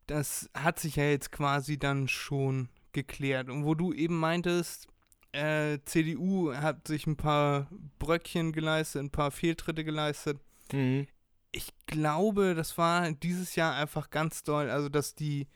Das 0.07 0.49
hat 0.53 0.79
sich 0.79 0.95
ja 0.97 1.05
jetzt 1.05 1.31
quasi 1.31 1.77
dann 1.77 2.07
schon 2.07 2.69
geklärt. 2.91 3.49
Und 3.49 3.65
wo 3.65 3.73
du 3.73 3.93
eben 3.93 4.19
meintest, 4.19 4.87
äh, 5.31 5.79
CDU 5.85 6.53
hat 6.53 6.87
sich 6.87 7.07
ein 7.07 7.17
paar 7.17 7.67
Bröckchen 7.99 8.51
geleistet, 8.51 9.01
ein 9.01 9.09
paar 9.09 9.31
Fehltritte 9.31 9.83
geleistet. 9.83 10.39
Mhm. 10.71 11.07
Ich 11.53 11.71
glaube, 11.85 12.55
das 12.55 12.77
war 12.77 13.11
dieses 13.11 13.55
Jahr 13.55 13.75
einfach 13.75 14.09
ganz 14.09 14.43
doll. 14.43 14.69
Also, 14.69 14.89
dass 14.89 15.15
die 15.15 15.47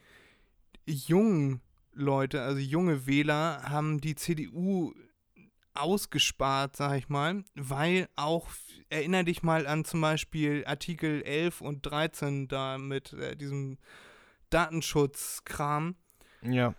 jungen 0.86 1.60
Leute, 1.92 2.42
also 2.42 2.60
junge 2.60 3.06
Wähler, 3.06 3.62
haben 3.64 4.00
die 4.00 4.14
CDU 4.14 4.94
ausgespart, 5.74 6.76
sag 6.76 6.96
ich 6.96 7.08
mal, 7.08 7.44
weil 7.54 8.08
auch, 8.16 8.48
erinner 8.90 9.24
dich 9.24 9.42
mal 9.42 9.66
an 9.66 9.84
zum 9.84 10.00
Beispiel 10.00 10.64
Artikel 10.66 11.22
11 11.22 11.60
und 11.60 11.82
13 11.82 12.48
da 12.48 12.78
mit 12.78 13.12
äh, 13.12 13.36
diesem 13.36 13.78
Datenschutzkram. 14.50 15.96
Ja. 16.42 16.74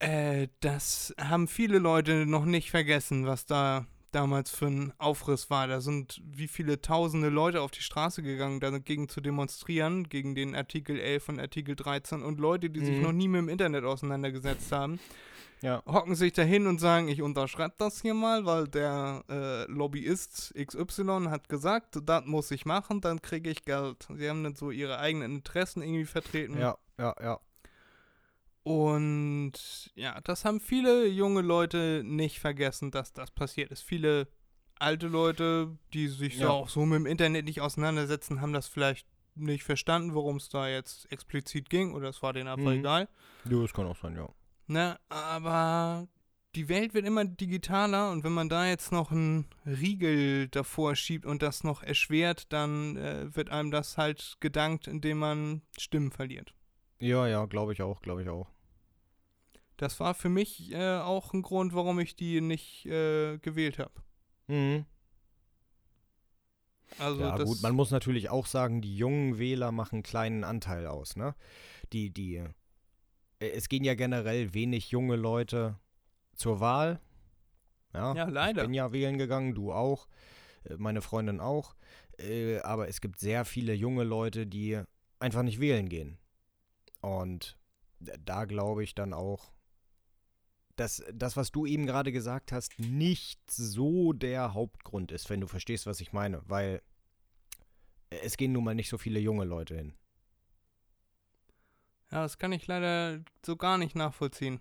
Äh, 0.00 0.48
das 0.60 1.14
haben 1.20 1.48
viele 1.48 1.78
Leute 1.78 2.26
noch 2.26 2.44
nicht 2.44 2.70
vergessen, 2.70 3.26
was 3.26 3.46
da 3.46 3.86
damals 4.12 4.50
für 4.50 4.66
ein 4.66 4.92
Aufriss 4.98 5.50
war. 5.50 5.66
Da 5.68 5.80
sind 5.80 6.20
wie 6.24 6.48
viele 6.48 6.80
tausende 6.80 7.28
Leute 7.28 7.60
auf 7.62 7.70
die 7.70 7.82
Straße 7.82 8.22
gegangen, 8.22 8.60
dagegen 8.60 9.08
zu 9.08 9.20
demonstrieren, 9.20 10.08
gegen 10.08 10.34
den 10.34 10.54
Artikel 10.54 10.98
11 10.98 11.28
und 11.28 11.40
Artikel 11.40 11.76
13 11.76 12.22
und 12.22 12.40
Leute, 12.40 12.70
die 12.70 12.80
sich 12.84 12.96
Mhm. 12.96 13.02
noch 13.02 13.12
nie 13.12 13.28
mit 13.28 13.38
dem 13.40 13.48
Internet 13.48 13.84
auseinandergesetzt 13.84 14.72
haben, 14.72 14.98
Ja. 15.62 15.82
hocken 15.86 16.14
sich 16.14 16.32
dahin 16.32 16.66
und 16.66 16.78
sagen, 16.80 17.08
ich 17.08 17.20
unterschreibe 17.22 17.74
das 17.78 18.00
hier 18.00 18.14
mal, 18.14 18.46
weil 18.46 18.66
der 18.68 19.22
äh, 19.28 19.64
Lobbyist 19.70 20.54
XY 20.56 21.26
hat 21.28 21.48
gesagt, 21.48 21.98
das 22.02 22.24
muss 22.24 22.50
ich 22.50 22.64
machen, 22.64 23.00
dann 23.00 23.20
kriege 23.22 23.50
ich 23.50 23.64
Geld. 23.64 24.08
Sie 24.16 24.28
haben 24.28 24.42
dann 24.42 24.54
so 24.54 24.70
ihre 24.70 24.98
eigenen 24.98 25.36
Interessen 25.36 25.82
irgendwie 25.82 26.06
vertreten. 26.06 26.58
Ja, 26.58 26.76
ja, 26.98 27.14
ja. 27.22 27.40
Und 28.62 29.52
ja, 29.94 30.20
das 30.22 30.44
haben 30.44 30.60
viele 30.60 31.06
junge 31.06 31.40
Leute 31.42 32.02
nicht 32.04 32.38
vergessen, 32.40 32.90
dass 32.90 33.12
das 33.12 33.30
passiert 33.30 33.70
ist. 33.70 33.82
Viele 33.82 34.28
alte 34.78 35.08
Leute, 35.08 35.76
die 35.92 36.08
sich 36.08 36.36
so 36.36 36.44
Ja. 36.44 36.50
auch 36.50 36.68
so 36.68 36.84
mit 36.86 36.96
dem 36.96 37.06
Internet 37.06 37.44
nicht 37.46 37.60
auseinandersetzen, 37.60 38.40
haben 38.40 38.52
das 38.52 38.66
vielleicht 38.66 39.06
nicht 39.34 39.62
verstanden, 39.64 40.14
worum 40.14 40.36
es 40.36 40.48
da 40.48 40.68
jetzt 40.68 41.10
explizit 41.12 41.70
ging, 41.70 41.94
oder 41.94 42.08
es 42.08 42.22
war 42.22 42.32
denen 42.32 42.48
einfach 42.48 42.70
Mhm. 42.72 42.78
egal. 42.80 43.08
Ja, 43.48 43.60
das 43.60 43.72
kann 43.72 43.86
auch 43.86 43.96
sein, 43.96 44.16
ja. 44.16 44.28
Ne, 44.66 44.98
aber 45.08 46.06
die 46.54 46.68
Welt 46.68 46.94
wird 46.94 47.06
immer 47.06 47.24
digitaler 47.24 48.10
und 48.10 48.24
wenn 48.24 48.32
man 48.32 48.48
da 48.48 48.66
jetzt 48.66 48.92
noch 48.92 49.10
einen 49.10 49.46
Riegel 49.66 50.48
davor 50.48 50.94
schiebt 50.96 51.26
und 51.26 51.42
das 51.42 51.64
noch 51.64 51.82
erschwert, 51.82 52.52
dann 52.52 52.96
äh, 52.96 53.34
wird 53.34 53.50
einem 53.50 53.70
das 53.70 53.96
halt 53.98 54.36
gedankt, 54.40 54.86
indem 54.86 55.18
man 55.18 55.62
Stimmen 55.78 56.10
verliert. 56.10 56.54
Ja, 57.00 57.26
ja, 57.26 57.46
glaube 57.46 57.72
ich 57.72 57.82
auch, 57.82 58.02
glaube 58.02 58.22
ich 58.22 58.28
auch. 58.28 58.48
Das 59.76 59.98
war 59.98 60.14
für 60.14 60.28
mich 60.28 60.72
äh, 60.72 60.98
auch 60.98 61.32
ein 61.32 61.40
Grund, 61.42 61.74
warum 61.74 61.98
ich 62.00 62.14
die 62.14 62.42
nicht 62.42 62.84
äh, 62.84 63.38
gewählt 63.38 63.78
habe. 63.78 63.92
Mhm. 64.46 64.84
Also 66.98 67.22
ja, 67.22 67.36
gut, 67.38 67.62
man 67.62 67.74
muss 67.74 67.90
natürlich 67.90 68.28
auch 68.28 68.46
sagen, 68.46 68.82
die 68.82 68.96
jungen 68.96 69.38
Wähler 69.38 69.72
machen 69.72 69.96
einen 69.96 70.02
kleinen 70.02 70.44
Anteil 70.44 70.86
aus, 70.86 71.16
ne? 71.16 71.34
Die, 71.92 72.10
die, 72.10 72.36
äh, 73.38 73.48
es 73.48 73.68
gehen 73.68 73.84
ja 73.84 73.94
generell 73.94 74.52
wenig 74.52 74.90
junge 74.90 75.16
Leute 75.16 75.78
zur 76.34 76.60
Wahl. 76.60 77.00
Ja, 77.94 78.14
Ja, 78.14 78.26
Ich 78.26 78.34
leider. 78.34 78.62
bin 78.62 78.74
ja 78.74 78.92
wählen 78.92 79.16
gegangen, 79.18 79.54
du 79.54 79.72
auch, 79.72 80.08
äh, 80.64 80.74
meine 80.76 81.00
Freundin 81.00 81.40
auch. 81.40 81.74
Äh, 82.18 82.58
aber 82.58 82.88
es 82.88 83.00
gibt 83.00 83.18
sehr 83.18 83.44
viele 83.44 83.72
junge 83.72 84.04
Leute, 84.04 84.46
die 84.46 84.82
einfach 85.20 85.42
nicht 85.42 85.60
wählen 85.60 85.88
gehen. 85.88 86.18
Und 87.00 87.58
da 87.98 88.44
glaube 88.44 88.84
ich 88.84 88.94
dann 88.94 89.12
auch, 89.12 89.52
dass 90.76 91.04
das, 91.12 91.36
was 91.36 91.52
du 91.52 91.66
eben 91.66 91.86
gerade 91.86 92.12
gesagt 92.12 92.52
hast, 92.52 92.78
nicht 92.78 93.38
so 93.50 94.12
der 94.12 94.54
Hauptgrund 94.54 95.12
ist, 95.12 95.28
wenn 95.28 95.40
du 95.40 95.46
verstehst, 95.46 95.86
was 95.86 96.00
ich 96.00 96.12
meine. 96.12 96.42
Weil 96.46 96.82
es 98.08 98.36
gehen 98.36 98.52
nun 98.52 98.64
mal 98.64 98.74
nicht 98.74 98.88
so 98.88 98.98
viele 98.98 99.20
junge 99.20 99.44
Leute 99.44 99.76
hin. 99.76 99.94
Ja, 102.10 102.22
das 102.22 102.38
kann 102.38 102.52
ich 102.52 102.66
leider 102.66 103.22
so 103.44 103.56
gar 103.56 103.78
nicht 103.78 103.94
nachvollziehen. 103.94 104.60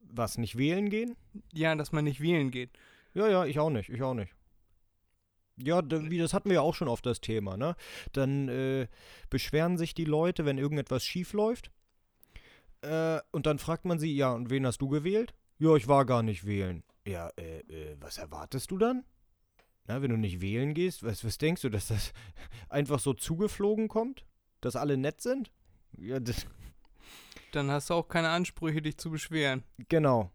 Was, 0.00 0.36
nicht 0.36 0.58
wählen 0.58 0.90
gehen? 0.90 1.16
Ja, 1.52 1.74
dass 1.74 1.92
man 1.92 2.04
nicht 2.04 2.20
wählen 2.20 2.50
geht. 2.50 2.70
Ja, 3.14 3.28
ja, 3.28 3.44
ich 3.46 3.58
auch 3.58 3.70
nicht, 3.70 3.88
ich 3.88 4.02
auch 4.02 4.14
nicht. 4.14 4.34
Ja, 5.56 5.82
wie 5.88 6.18
das 6.18 6.34
hatten 6.34 6.48
wir 6.48 6.56
ja 6.56 6.60
auch 6.62 6.74
schon 6.74 6.88
oft 6.88 7.06
das 7.06 7.20
Thema, 7.20 7.56
ne? 7.56 7.76
Dann 8.12 8.48
äh, 8.48 8.88
beschweren 9.30 9.78
sich 9.78 9.94
die 9.94 10.04
Leute, 10.04 10.44
wenn 10.44 10.58
irgendetwas 10.58 11.04
schief 11.04 11.32
läuft. 11.32 11.70
Äh, 12.82 13.20
und 13.30 13.46
dann 13.46 13.58
fragt 13.58 13.84
man 13.84 13.98
sie, 13.98 14.14
ja, 14.14 14.32
und 14.32 14.50
wen 14.50 14.66
hast 14.66 14.78
du 14.78 14.88
gewählt? 14.88 15.32
Ja, 15.58 15.76
ich 15.76 15.86
war 15.86 16.04
gar 16.04 16.22
nicht 16.22 16.44
wählen. 16.44 16.82
Ja, 17.06 17.28
äh, 17.36 17.60
äh, 17.60 17.96
was 18.00 18.18
erwartest 18.18 18.70
du 18.70 18.78
dann? 18.78 19.04
Na, 19.86 20.02
wenn 20.02 20.10
du 20.10 20.16
nicht 20.16 20.40
wählen 20.40 20.74
gehst, 20.74 21.02
was, 21.04 21.24
was 21.24 21.38
denkst 21.38 21.62
du, 21.62 21.68
dass 21.68 21.88
das 21.88 22.12
einfach 22.68 22.98
so 22.98 23.14
zugeflogen 23.14 23.88
kommt? 23.88 24.24
Dass 24.60 24.76
alle 24.76 24.96
nett 24.96 25.20
sind? 25.20 25.52
Ja, 25.96 26.18
das, 26.18 26.46
Dann 27.52 27.70
hast 27.70 27.90
du 27.90 27.94
auch 27.94 28.08
keine 28.08 28.30
Ansprüche, 28.30 28.82
dich 28.82 28.98
zu 28.98 29.10
beschweren. 29.10 29.62
genau. 29.88 30.30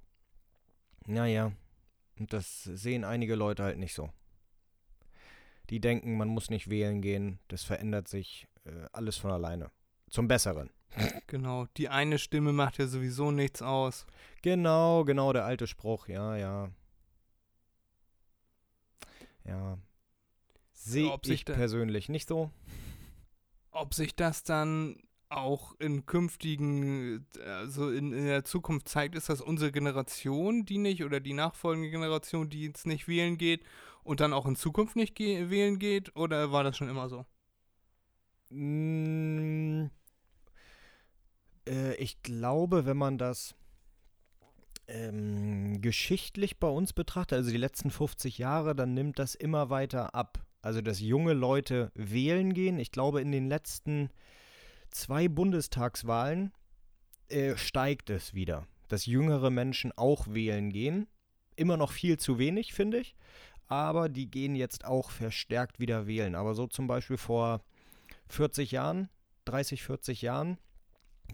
Naja, 1.05 1.51
und 2.19 2.31
das 2.31 2.63
sehen 2.63 3.03
einige 3.03 3.35
Leute 3.35 3.63
halt 3.63 3.79
nicht 3.79 3.93
so. 3.95 4.09
Die 5.69 5.79
denken, 5.79 6.17
man 6.17 6.27
muss 6.27 6.49
nicht 6.49 6.69
wählen 6.69 7.01
gehen, 7.01 7.39
das 7.47 7.63
verändert 7.63 8.07
sich 8.07 8.47
äh, 8.65 8.87
alles 8.91 9.17
von 9.17 9.31
alleine. 9.31 9.71
Zum 10.09 10.27
Besseren. 10.27 10.69
Genau, 11.27 11.67
die 11.77 11.89
eine 11.89 12.17
Stimme 12.17 12.51
macht 12.53 12.79
ja 12.79 12.87
sowieso 12.87 13.29
nichts 13.29 13.61
aus. 13.61 14.07
Genau, 14.41 15.03
genau, 15.05 15.31
der 15.31 15.45
alte 15.45 15.67
Spruch, 15.67 16.07
ja, 16.07 16.35
ja. 16.35 16.71
Ja. 19.45 19.77
Sehe 20.73 21.11
Ob 21.11 21.25
sich 21.27 21.41
ich 21.41 21.45
persönlich 21.45 22.09
nicht 22.09 22.27
so. 22.27 22.49
Ob 23.69 23.93
sich 23.93 24.15
das 24.15 24.43
dann 24.43 24.95
auch 25.29 25.75
in 25.79 26.07
künftigen, 26.07 27.27
also 27.45 27.91
in, 27.91 28.11
in 28.11 28.25
der 28.25 28.43
Zukunft 28.43 28.87
zeigt, 28.87 29.13
ist 29.13 29.29
das 29.29 29.41
unsere 29.41 29.71
Generation, 29.71 30.65
die 30.65 30.79
nicht, 30.79 31.03
oder 31.03 31.19
die 31.19 31.33
nachfolgende 31.33 31.91
Generation, 31.91 32.49
die 32.49 32.63
jetzt 32.63 32.87
nicht 32.87 33.07
wählen 33.07 33.37
geht 33.37 33.61
und 34.03 34.19
dann 34.19 34.33
auch 34.33 34.45
in 34.45 34.55
Zukunft 34.55 34.95
nicht 34.95 35.15
ge 35.15 35.49
wählen 35.49 35.79
geht, 35.79 36.15
oder 36.15 36.51
war 36.51 36.63
das 36.63 36.77
schon 36.77 36.89
immer 36.89 37.09
so? 37.09 37.25
Mm, 38.49 39.87
äh, 41.67 41.95
ich 41.95 42.21
glaube, 42.23 42.85
wenn 42.85 42.97
man 42.97 43.17
das 43.17 43.55
ähm, 44.87 45.81
geschichtlich 45.81 46.59
bei 46.59 46.67
uns 46.67 46.93
betrachtet, 46.93 47.37
also 47.37 47.51
die 47.51 47.57
letzten 47.57 47.91
50 47.91 48.37
Jahre, 48.37 48.75
dann 48.75 48.93
nimmt 48.93 49.19
das 49.19 49.35
immer 49.35 49.69
weiter 49.69 50.15
ab. 50.15 50.43
Also, 50.61 50.81
dass 50.81 50.99
junge 50.99 51.33
Leute 51.33 51.91
wählen 51.95 52.53
gehen. 52.53 52.79
Ich 52.79 52.91
glaube, 52.91 53.21
in 53.21 53.31
den 53.31 53.47
letzten 53.47 54.09
zwei 54.91 55.27
Bundestagswahlen 55.27 56.51
äh, 57.29 57.55
steigt 57.55 58.09
es 58.09 58.33
wieder, 58.33 58.67
dass 58.87 59.05
jüngere 59.05 59.51
Menschen 59.51 59.91
auch 59.95 60.27
wählen 60.27 60.71
gehen. 60.71 61.07
Immer 61.55 61.77
noch 61.77 61.91
viel 61.91 62.17
zu 62.17 62.39
wenig, 62.39 62.73
finde 62.73 62.99
ich. 62.99 63.15
Aber 63.69 64.09
die 64.09 64.29
gehen 64.29 64.55
jetzt 64.55 64.83
auch 64.83 65.11
verstärkt 65.11 65.79
wieder 65.79 66.07
wählen. 66.07 66.35
Aber 66.35 66.55
so 66.55 66.67
zum 66.67 66.87
Beispiel 66.87 67.17
vor 67.17 67.61
40 68.27 68.71
Jahren, 68.71 69.09
30, 69.45 69.83
40 69.83 70.21
Jahren, 70.23 70.57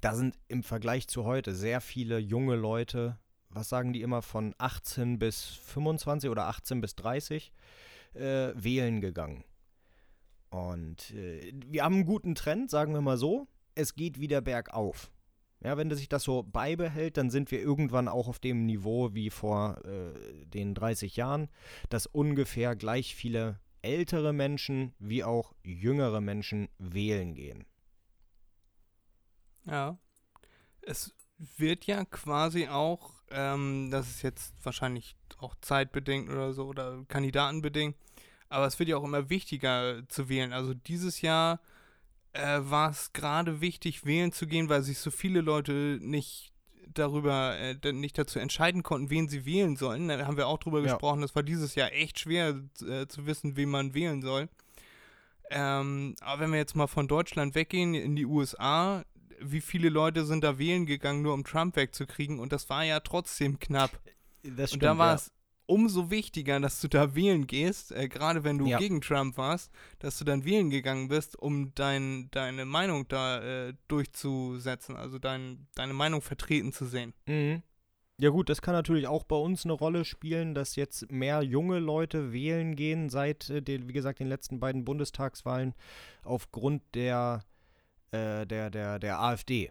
da 0.02 0.14
sind 0.14 0.38
im 0.50 0.62
Vergleich 0.62 1.08
zu 1.08 1.24
heute 1.24 1.56
sehr 1.56 1.80
viele 1.80 2.20
junge 2.20 2.56
Leute, 2.56 3.18
was 3.50 3.70
sagen 3.70 3.94
die 3.94 4.02
immer, 4.02 4.22
von 4.22 4.54
18 4.58 5.18
bis 5.18 5.44
25 5.46 6.30
oder 6.30 6.48
18 6.48 6.82
bis 6.82 6.96
30 6.96 7.54
äh, 8.14 8.52
wählen 8.54 9.00
gegangen. 9.00 9.46
Und 10.50 11.12
äh, 11.12 11.54
wir 11.68 11.84
haben 11.84 11.96
einen 11.96 12.06
guten 12.06 12.36
Trend, 12.36 12.70
sagen 12.70 12.94
wir 12.94 13.02
mal 13.02 13.18
so. 13.18 13.48
Es 13.76 13.96
geht 13.96 14.20
wieder 14.20 14.42
bergauf. 14.42 15.10
Ja, 15.66 15.78
wenn 15.78 15.90
sich 15.96 16.08
das 16.08 16.22
so 16.22 16.44
beibehält, 16.44 17.18
dann 17.18 17.32
sind 17.32 17.50
wir 17.50 17.60
irgendwann 17.60 18.08
auch 18.08 18.28
auf 18.28 18.38
dem 18.38 18.68
Niveau 18.68 19.16
wie 19.16 19.32
vor 19.32 19.84
äh, 19.84 20.46
den 20.46 20.76
30 20.76 21.16
Jahren, 21.16 21.50
dass 21.90 22.06
ungefähr 22.06 22.76
gleich 22.76 23.16
viele 23.16 23.60
ältere 23.82 24.32
Menschen 24.32 24.94
wie 25.00 25.24
auch 25.24 25.56
jüngere 25.64 26.22
Menschen 26.22 26.70
wählen 26.78 27.34
gehen. 27.34 27.66
Ja. 29.66 29.98
Es 30.84 31.16
wird 31.58 31.86
ja 31.86 32.06
quasi 32.06 32.68
auch, 32.68 33.24
ähm, 33.32 33.90
das 33.90 34.08
ist 34.08 34.22
jetzt 34.22 34.54
wahrscheinlich 34.62 35.16
auch 35.40 35.56
zeitbedingt 35.62 36.30
oder 36.30 36.54
so 36.54 36.68
oder 36.68 37.04
kandidatenbedingt, 37.08 37.96
aber 38.50 38.68
es 38.68 38.78
wird 38.78 38.90
ja 38.90 38.98
auch 38.98 39.04
immer 39.04 39.32
wichtiger 39.32 40.08
zu 40.10 40.30
wählen. 40.30 40.54
Also 40.54 40.76
dieses 40.76 41.22
Jahr 41.22 41.60
äh, 42.36 42.60
war 42.70 42.90
es 42.92 43.14
gerade 43.14 43.62
wichtig, 43.62 44.06
wählen 44.06 44.32
zu 44.32 44.48
gehen, 44.48 44.70
weil 44.70 44.84
sich 44.84 45.00
so 45.00 45.12
viele 45.12 45.42
Leute 45.42 46.00
nicht 46.02 46.52
darüber, 46.94 47.58
äh, 47.58 47.94
nicht 47.94 48.18
dazu 48.18 48.40
entscheiden 48.40 48.84
konnten, 48.84 49.10
wen 49.10 49.28
sie 49.28 49.46
wählen 49.46 49.76
sollen. 49.76 50.08
Da 50.08 50.26
haben 50.26 50.38
wir 50.38 50.48
auch 50.48 50.60
drüber 50.60 50.80
Ja. 50.80 50.84
gesprochen, 50.94 51.22
das 51.22 51.36
war 51.36 51.44
dieses 51.44 51.76
Jahr 51.76 51.92
echt 51.92 52.20
schwer 52.20 52.62
äh, 52.82 53.08
zu 53.08 53.26
wissen, 53.26 53.56
wen 53.58 53.70
man 53.70 53.94
wählen 53.94 54.22
soll. 54.22 54.50
Ähm, 55.52 56.16
aber 56.22 56.42
wenn 56.42 56.52
wir 56.52 56.58
jetzt 56.60 56.76
mal 56.76 56.88
von 56.88 57.08
Deutschland 57.08 57.56
weggehen 57.56 57.94
in 57.94 58.16
die 58.16 58.26
USA, 58.26 59.04
wie 59.40 59.62
viele 59.62 59.90
Leute 59.90 60.26
sind 60.26 60.44
da 60.44 60.58
wählen 60.58 60.86
gegangen, 60.86 61.22
nur 61.22 61.34
um 61.34 61.44
Trump 61.44 61.76
wegzukriegen? 61.76 62.40
Und 62.40 62.52
das 62.52 62.70
war 62.70 62.84
ja 62.84 63.00
trotzdem 63.00 63.60
knapp. 63.60 63.92
Das 64.44 64.74
und 64.74 64.84
da 64.84 64.98
war 64.98 65.16
es 65.16 65.32
umso 65.68 66.10
wichtiger, 66.12 66.60
dass 66.60 66.80
du 66.82 66.88
da 66.88 67.16
wählen 67.16 67.48
gehst, 67.48 67.92
äh, 67.92 68.08
gerade 68.08 68.44
wenn 68.44 68.58
du 68.58 68.68
Ja. 68.68 68.78
gegen 68.78 69.02
Trump 69.02 69.38
warst, 69.38 69.72
dass 70.00 70.18
du 70.20 70.26
dann 70.26 70.46
wählen 70.46 70.70
gegangen 70.70 71.08
bist, 71.08 71.38
um 71.38 71.74
dein, 71.76 72.30
deine 72.32 72.66
Meinung 72.66 73.08
da 73.08 73.42
äh, 73.42 73.74
durchzusetzen, 73.88 74.96
also 74.96 75.20
dein, 75.20 75.68
deine 75.76 75.94
Meinung 75.94 76.22
vertreten 76.22 76.72
zu 76.72 76.86
sehen. 76.86 77.14
Mhm. 77.26 77.64
Ja 78.18 78.30
gut, 78.30 78.48
das 78.48 78.62
kann 78.62 78.74
natürlich 78.74 79.08
auch 79.08 79.26
bei 79.26 79.36
uns 79.36 79.66
eine 79.66 79.74
Rolle 79.74 80.06
spielen, 80.06 80.56
dass 80.56 80.78
jetzt 80.78 81.12
mehr 81.12 81.42
junge 81.42 81.80
Leute 81.80 82.32
wählen 82.32 82.76
gehen 82.78 83.10
seit, 83.10 83.50
äh, 83.50 83.62
den, 83.62 83.90
wie 83.90 83.94
gesagt, 83.94 84.20
den 84.20 84.28
letzten 84.30 84.60
beiden 84.60 84.86
Bundestagswahlen 84.86 85.74
aufgrund 86.24 86.82
der, 86.96 87.44
äh, 88.12 88.46
der, 88.46 88.70
der, 88.70 89.00
der 89.00 89.20
AfD. 89.20 89.70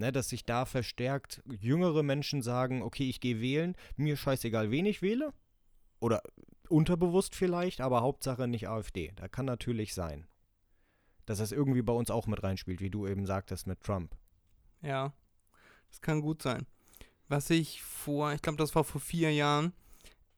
Ne, 0.00 0.12
dass 0.12 0.30
sich 0.30 0.46
da 0.46 0.64
verstärkt 0.64 1.42
jüngere 1.44 2.02
Menschen 2.02 2.40
sagen, 2.40 2.80
okay, 2.80 3.06
ich 3.10 3.20
gehe 3.20 3.42
wählen, 3.42 3.76
mir 3.96 4.16
scheißegal, 4.16 4.70
wen 4.70 4.86
ich 4.86 5.02
wähle. 5.02 5.34
Oder 5.98 6.22
unterbewusst 6.70 7.34
vielleicht, 7.34 7.82
aber 7.82 8.00
Hauptsache 8.00 8.48
nicht 8.48 8.66
AfD. 8.66 9.12
Da 9.16 9.28
kann 9.28 9.44
natürlich 9.44 9.92
sein. 9.92 10.26
Dass 11.26 11.36
das 11.36 11.52
irgendwie 11.52 11.82
bei 11.82 11.92
uns 11.92 12.10
auch 12.10 12.26
mit 12.26 12.42
reinspielt, 12.42 12.80
wie 12.80 12.88
du 12.88 13.06
eben 13.06 13.26
sagtest 13.26 13.66
mit 13.66 13.82
Trump. 13.82 14.16
Ja, 14.80 15.12
das 15.90 16.00
kann 16.00 16.22
gut 16.22 16.40
sein. 16.40 16.66
Was 17.28 17.50
ich 17.50 17.82
vor, 17.82 18.32
ich 18.32 18.40
glaube, 18.40 18.56
das 18.56 18.74
war 18.74 18.84
vor 18.84 19.02
vier 19.02 19.30
Jahren, 19.34 19.74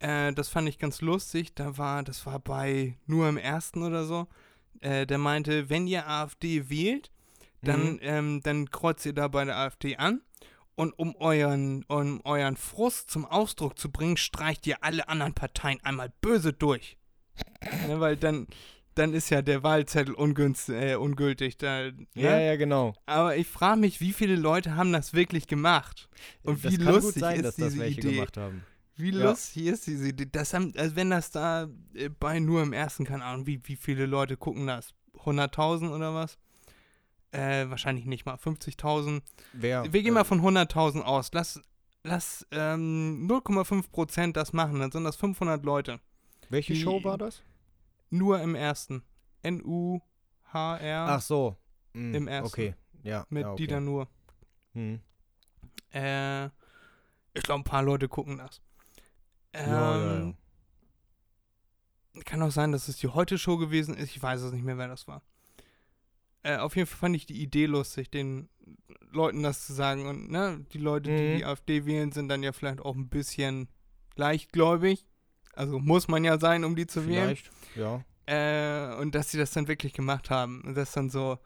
äh, 0.01 0.33
das 0.33 0.49
fand 0.49 0.69
ich 0.69 0.81
ganz 0.81 1.03
lustig. 1.03 1.55
Da 1.55 1.79
war, 1.79 2.03
das 2.03 2.27
war 2.27 2.41
bei 2.41 2.99
nur 3.07 3.29
im 3.29 3.37
ersten 3.37 3.85
oder 3.85 4.07
so. 4.07 4.27
Äh, 4.81 5.07
der 5.07 5.19
meinte, 5.19 5.71
wenn 5.71 5.87
ihr 5.87 6.09
AfD 6.09 6.69
wählt, 6.69 7.12
dann, 7.63 7.95
Mhm. 7.95 7.99
ähm, 8.03 8.41
dann 8.43 8.71
kreuzt 8.71 9.07
ihr 9.07 9.13
da 9.13 9.29
bei 9.29 9.45
der 9.45 9.57
AfD 9.57 9.97
an. 9.97 10.21
Und 10.75 10.93
um 10.99 11.15
euren, 11.17 11.85
um 11.89 12.21
euren 12.25 12.57
Frust 12.57 13.11
zum 13.11 13.27
Ausdruck 13.27 13.79
zu 13.79 13.91
bringen, 13.93 14.17
streicht 14.17 14.67
ihr 14.67 14.83
alle 14.83 15.09
anderen 15.09 15.35
Parteien 15.35 15.79
einmal 15.85 16.11
böse 16.23 16.53
durch. 16.55 16.97
ne, 17.87 18.01
weil 18.01 18.17
dann, 18.17 18.47
dann 18.95 19.13
ist 19.15 19.31
ja 19.31 19.43
der 19.43 19.63
Wahlzettel 19.63 20.15
äh, 20.15 20.95
ungültig. 20.97 21.59
Da, 21.59 21.91
ne? 21.91 22.07
Ja, 22.15 22.39
ja, 22.41 22.57
genau. 22.57 22.95
Aber 23.07 23.37
ich 23.37 23.47
frage 23.47 23.81
mich, 23.81 24.01
wie 24.01 24.13
viele 24.13 24.35
Leute 24.37 24.75
haben 24.75 24.93
das 24.93 25.13
wirklich 25.13 25.47
gemacht? 25.47 26.09
Und 26.43 26.65
das 26.65 26.73
wie 26.73 26.77
lustig 26.77 27.21
sein, 27.21 27.41
ist 27.41 27.59
diese 27.59 27.87
Idee? 27.87 28.13
gemacht 28.13 28.37
haben. 28.39 28.63
Wie 28.97 29.11
Ja. 29.11 29.31
lustig 29.31 29.67
ist 29.67 29.87
diese 29.87 30.09
Idee? 30.09 30.27
Das 30.31 30.53
haben, 30.55 30.73
also 30.77 30.97
wenn 30.97 31.11
das 31.11 31.31
da 31.31 31.69
äh, 31.95 32.09
bei 32.09 32.39
nur 32.39 32.63
im 32.63 32.73
ersten, 32.73 33.05
keine 33.05 33.25
Ahnung, 33.25 33.47
wie, 33.47 33.61
wie 33.65 33.77
viele 33.77 34.07
Leute 34.07 34.37
gucken 34.39 34.67
das? 34.67 34.95
100.000 35.25 35.95
oder 35.95 36.15
was? 36.15 36.39
Äh, 37.33 37.71
wahrscheinlich 37.71 38.05
nicht 38.05 38.27
mal. 38.27 38.37
50.000. 38.37 39.23
Wer, 39.55 39.91
Wir 39.93 40.03
gehen 40.03 40.13
äh, 40.13 40.19
mal 40.19 40.25
von 40.25 40.41
100.000 40.43 41.01
aus. 41.03 41.31
Lass, 41.33 41.61
lass 42.05 42.47
ähm, 42.51 43.27
0,5% 43.29 44.33
das 44.33 44.53
machen, 44.53 44.81
dann 44.81 44.93
sind 44.93 45.05
das 45.05 45.17
500 45.17 45.65
Leute. 45.65 45.99
Welche 46.51 46.77
Show 46.77 47.03
war 47.05 47.17
das? 47.17 47.43
Nur 48.11 48.41
im 48.43 48.55
ersten. 48.55 49.03
N-U-H-R 49.43 51.07
Ach 51.09 51.21
so. 51.23 51.57
hm, 51.95 52.15
Im 52.15 52.29
ersten. 52.29 52.47
Okay, 52.47 52.75
ja. 53.03 53.27
mit 53.31 53.43
ja, 53.43 53.51
okay. 53.53 53.63
Dieter 53.63 53.81
Nur. 53.81 54.09
Hm. 54.75 55.01
Äh, 55.93 56.47
ich 57.35 57.43
glaube, 57.43 57.63
ein 57.63 57.65
paar 57.65 57.83
Leute 57.83 58.09
gucken 58.09 58.37
das. 58.39 58.61
Ähm, 59.55 59.71
Ja, 59.71 59.97
ja, 59.97 60.19
ja. 60.25 60.35
Kann 62.27 62.43
auch 62.43 62.51
sein, 62.51 62.73
dass 62.73 62.89
es 62.89 62.99
die 62.99 63.09
Heute-Show 63.09 63.57
gewesen 63.57 63.95
ist. 63.97 64.11
Ich 64.15 64.23
weiß 64.23 64.43
es 64.43 64.53
nicht 64.53 64.65
mehr, 64.65 64.77
wer 64.77 64.89
das 64.89 65.09
war. 65.09 65.23
Äh, 66.45 66.57
auf 66.57 66.75
jeden 66.77 66.87
Fall 66.89 66.99
fand 66.99 67.17
ich 67.17 67.27
die 67.27 67.41
Idee 67.43 67.67
lustig, 67.67 68.11
den 68.11 68.49
Leuten 69.13 69.43
das 69.43 69.67
zu 69.67 69.73
sagen. 69.73 70.07
Und 70.07 70.31
ne, 70.31 70.65
die 70.73 70.79
Leute, 70.79 71.11
die 71.17 71.23
Mhm. 71.35 71.37
die 71.39 71.45
AfD 71.45 71.87
wählen, 71.87 72.13
sind 72.13 72.29
dann 72.29 72.43
ja 72.43 72.53
vielleicht 72.53 72.81
auch 72.81 72.95
ein 72.97 73.09
bisschen 73.09 73.69
leichtgläubig. 74.17 75.07
Also 75.55 75.79
muss 75.79 76.09
man 76.09 76.25
ja 76.25 76.39
sein, 76.39 76.65
um 76.65 76.77
die 76.77 76.87
zu 76.87 77.07
wählen. 77.07 77.37
Vielleicht, 77.37 77.51
ja. 77.77 78.05
Äh, 78.27 78.97
und 78.97 79.15
dass 79.15 79.31
sie 79.31 79.39
das 79.39 79.51
dann 79.51 79.69
wirklich 79.69 79.93
gemacht 79.93 80.31
haben. 80.31 80.63
Und 80.63 80.75
das 80.77 80.93
dann 80.93 81.11
so 81.11 81.39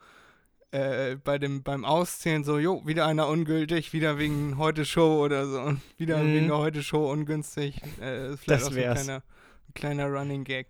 äh, 0.71 1.15
bei 1.15 1.37
dem, 1.39 1.63
beim 1.63 1.85
Auszählen 1.85 2.43
so, 2.43 2.57
jo, 2.59 2.85
wieder 2.85 3.05
einer 3.05 3.27
ungültig, 3.29 3.93
wieder 3.93 4.17
wegen 4.17 4.57
Heute-Show 4.57 5.23
oder 5.23 5.45
so 5.47 5.61
und 5.61 5.81
wieder 5.97 6.17
Mhm. 6.23 6.33
wegen 6.33 6.47
der 6.47 6.57
Heute-Show 6.57 7.11
ungünstig. 7.11 7.81
Äh, 8.01 8.33
ist 8.33 8.41
vielleicht 8.41 8.47
Das 8.61 8.63
auch 8.63 8.71
so 8.73 8.77
ein 8.77 8.83
wär's. 8.83 9.03
kleiner, 9.03 9.23
ein 9.67 9.73
kleiner 9.73 10.05
Running 10.07 10.43
Gag. 10.43 10.67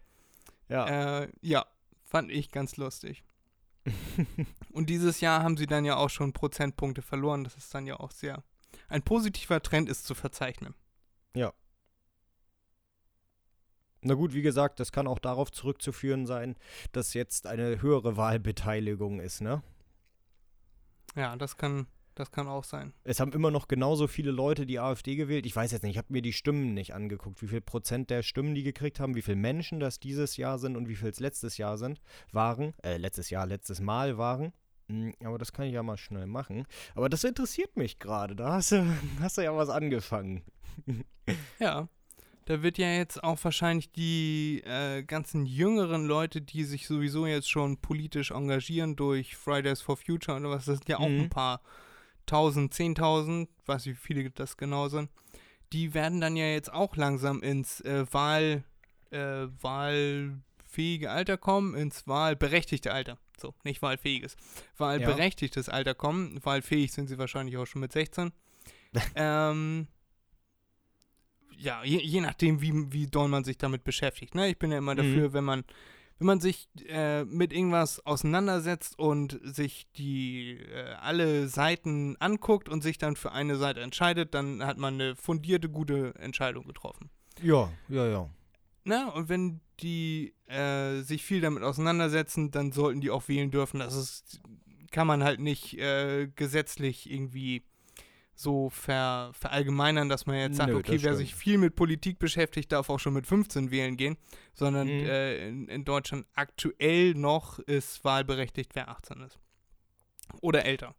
Ja. 0.70 1.22
Äh, 1.24 1.30
ja, 1.42 1.66
fand 2.06 2.32
ich 2.32 2.52
ganz 2.52 2.78
lustig. 2.78 3.24
Und 4.72 4.90
dieses 4.90 5.22
Jahr 5.22 5.44
haben 5.44 5.58
sie 5.58 5.68
dann 5.68 5.86
ja 5.86 5.96
auch 5.96 6.10
schon 6.10 6.34
Prozentpunkte 6.34 7.02
verloren. 7.02 7.44
Das 7.44 7.56
ist 7.56 7.74
dann 7.74 7.88
ja 7.88 8.00
auch 8.00 8.12
sehr. 8.12 8.44
Ein 8.90 9.02
positiver 9.02 9.62
Trend 9.62 9.90
ist 9.90 10.06
zu 10.06 10.16
verzeichnen. 10.16 10.76
Na 14.02 14.14
gut, 14.14 14.34
wie 14.34 14.42
gesagt, 14.42 14.80
das 14.80 14.92
kann 14.92 15.08
auch 15.08 15.20
darauf 15.20 15.52
zurückzuführen 15.52 16.26
sein, 16.26 16.56
dass 16.92 17.14
jetzt 17.14 17.48
eine 17.48 17.82
höhere 17.82 18.16
Wahlbeteiligung 18.16 19.20
ist, 19.20 19.42
ne? 19.42 19.64
Ja, 21.16 21.36
das 21.36 21.58
kann, 21.58 21.88
das 22.20 22.32
kann 22.32 22.48
auch 22.48 22.64
sein. 22.64 22.94
Es 23.04 23.20
haben 23.20 23.32
immer 23.34 23.52
noch 23.52 23.68
genauso 23.68 24.08
viele 24.08 24.32
Leute 24.32 24.66
die 24.66 24.80
AfD 24.80 25.16
gewählt. 25.16 25.46
Ich 25.46 25.56
weiß 25.56 25.72
jetzt 25.72 25.84
nicht, 25.84 25.92
ich 25.92 25.98
habe 25.98 26.12
mir 26.14 26.22
die 26.22 26.34
Stimmen 26.34 26.74
nicht 26.74 26.94
angeguckt, 26.94 27.42
wie 27.42 27.48
viel 27.48 27.62
Prozent 27.62 28.10
der 28.10 28.24
Stimmen 28.24 28.56
die 28.56 28.64
gekriegt 28.64 29.00
haben, 29.00 29.16
wie 29.16 29.22
viele 29.22 29.38
Menschen 29.38 29.80
das 29.80 30.00
dieses 30.00 30.38
Jahr 30.38 30.60
sind 30.60 30.76
und 30.76 30.88
wie 30.90 30.96
viel 30.96 31.10
es 31.10 31.20
letztes 31.20 31.58
Jahr 31.58 31.78
sind, 31.78 32.02
waren. 32.32 32.74
Äh, 32.84 32.98
letztes 32.98 33.30
Jahr, 33.30 33.46
letztes 33.46 33.80
Mal 33.82 34.18
waren. 34.18 34.54
Hm, 34.90 35.14
Aber 35.24 35.38
das 35.38 35.52
kann 35.54 35.66
ich 35.66 35.74
ja 35.74 35.84
mal 35.84 35.98
schnell 35.98 36.28
machen. 36.28 36.66
Aber 36.96 37.10
das 37.10 37.24
interessiert 37.24 37.76
mich 37.76 38.00
gerade. 38.00 38.36
Da 38.36 38.54
hast 38.54 38.72
du, 38.72 38.86
hast 39.22 39.38
du 39.38 39.42
ja 39.44 39.56
was 39.56 39.70
angefangen. 39.70 40.44
Ja. 41.60 41.88
Da 42.46 42.64
wird 42.64 42.78
ja 42.78 42.90
jetzt 42.94 43.22
auch 43.26 43.44
wahrscheinlich 43.44 43.92
die 43.92 44.62
äh, 44.66 45.04
ganzen 45.04 45.46
jüngeren 45.46 46.06
Leute, 46.06 46.40
die 46.42 46.64
sich 46.64 46.88
sowieso 46.88 47.28
jetzt 47.28 47.50
schon 47.50 47.76
politisch 47.82 48.32
engagieren 48.32 48.96
durch 48.96 49.36
Fridays 49.36 49.82
for 49.82 49.98
Future 49.98 50.38
oder 50.40 50.52
was, 50.52 50.64
das 50.64 50.78
sind 50.78 50.88
ja 50.88 51.00
auch 51.00 51.10
Mhm. 51.10 51.24
ein 51.24 51.30
paar 51.30 51.62
tausend, 52.28 52.74
zehntausend, 52.74 53.50
weiß 53.66 53.86
nicht, 53.88 53.96
wie 53.98 54.14
viele 54.14 54.30
das 54.30 54.58
genau 54.58 54.88
sind, 54.90 55.10
die 55.74 55.94
werden 55.94 56.22
dann 56.22 56.36
ja 56.36 56.46
jetzt 56.46 56.72
auch 56.72 56.96
langsam 56.96 57.42
ins 57.42 57.82
äh, 57.82 58.06
Wahl, 58.14 58.64
äh, 59.12 59.48
wahlfähige 59.62 61.10
Alter 61.12 61.38
kommen, 61.38 61.76
ins 61.76 62.08
wahlberechtigte 62.08 62.94
Alter. 62.94 63.18
So, 63.40 63.54
nicht 63.64 63.82
wahlfähiges. 63.82 64.36
Wahlberechtigtes 64.78 65.70
Alter 65.70 65.94
kommen. 65.94 66.40
Wahlfähig 66.44 66.92
sind 66.94 67.08
sie 67.08 67.18
wahrscheinlich 67.18 67.58
auch 67.58 67.66
schon 67.66 67.82
mit 67.82 67.92
16. 67.92 68.32
ähm, 69.16 69.88
ja, 71.58 71.84
je, 71.84 72.00
je 72.00 72.22
nachdem, 72.22 72.62
wie, 72.62 72.92
wie 72.92 73.08
doll 73.08 73.28
man 73.28 73.44
sich 73.44 73.58
damit 73.58 73.84
beschäftigt. 73.84 74.36
Ne? 74.36 74.48
Ich 74.50 74.58
bin 74.58 74.72
ja 74.72 74.78
immer 74.78 74.94
Mhm. 74.94 74.98
dafür, 74.98 75.34
wenn 75.34 75.44
man, 75.44 75.64
wenn 76.20 76.28
man 76.28 76.40
sich 76.40 76.68
äh, 76.88 77.26
mit 77.26 77.54
irgendwas 77.54 78.06
auseinandersetzt 78.06 78.98
und 78.98 79.40
sich 79.44 79.88
die 79.98 80.58
äh, 80.58 80.94
alle 81.00 81.48
Seiten 81.48 82.16
anguckt 82.20 82.70
und 82.70 82.82
sich 82.82 82.98
dann 82.98 83.16
für 83.16 83.32
eine 83.32 83.56
Seite 83.58 83.82
entscheidet, 83.82 84.34
dann 84.34 84.66
hat 84.66 84.78
man 84.78 84.96
eine 84.96 85.16
fundierte, 85.16 85.70
gute 85.70 86.16
Entscheidung 86.16 86.66
getroffen. 86.66 87.10
Ja, 87.42 87.72
ja, 87.88 88.08
ja. 88.08 88.30
Ne? 88.84 89.12
Und 89.12 89.30
wenn 89.30 89.62
die 89.80 90.34
äh, 90.48 91.02
sich 91.02 91.24
viel 91.24 91.42
damit 91.42 91.62
auseinandersetzen, 91.62 92.52
dann 92.52 92.72
sollten 92.72 93.02
die 93.02 93.12
auch 93.12 93.28
wählen 93.28 93.52
dürfen. 93.52 93.80
Das 93.80 93.96
ist, 93.96 94.40
kann 94.92 95.08
man 95.08 95.24
halt 95.24 95.40
nicht 95.40 95.78
äh, 95.78 96.28
gesetzlich 96.36 97.12
irgendwie 97.12 97.64
so 98.40 98.70
ver, 98.70 99.32
verallgemeinern, 99.34 100.10
dass 100.10 100.28
man 100.28 100.36
jetzt 100.38 100.58
sagt, 100.58 100.70
Nö, 100.72 100.78
okay, 100.78 101.00
wer 101.02 101.16
sich 101.16 101.34
viel 101.34 101.58
mit 101.58 101.76
Politik 101.76 102.20
beschäftigt, 102.20 102.72
darf 102.72 102.88
auch 102.92 103.00
schon 103.00 103.14
mit 103.14 103.26
15 103.26 103.72
wählen 103.72 103.98
gehen, 103.98 104.16
sondern 104.54 104.86
Mhm. 104.88 105.06
äh, 105.08 105.48
in, 105.48 105.68
in 105.68 105.84
Deutschland 105.86 106.28
aktuell 106.36 107.16
noch 107.16 107.58
ist 107.58 108.06
wahlberechtigt, 108.06 108.76
wer 108.76 108.90
18 108.90 109.22
ist. 109.22 109.40
Oder 110.42 110.66
älter. 110.66 110.94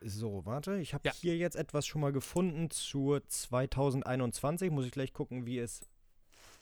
So, 0.00 0.46
warte, 0.46 0.78
ich 0.78 0.94
habe 0.94 1.06
Ja. 1.06 1.12
hier 1.12 1.36
jetzt 1.36 1.56
etwas 1.56 1.86
schon 1.86 2.00
mal 2.00 2.12
gefunden 2.12 2.70
zu 2.70 3.18
2021. 3.20 4.70
Muss 4.70 4.86
ich 4.86 4.92
gleich 4.92 5.12
gucken, 5.12 5.44
wie 5.44 5.58
es 5.58 5.82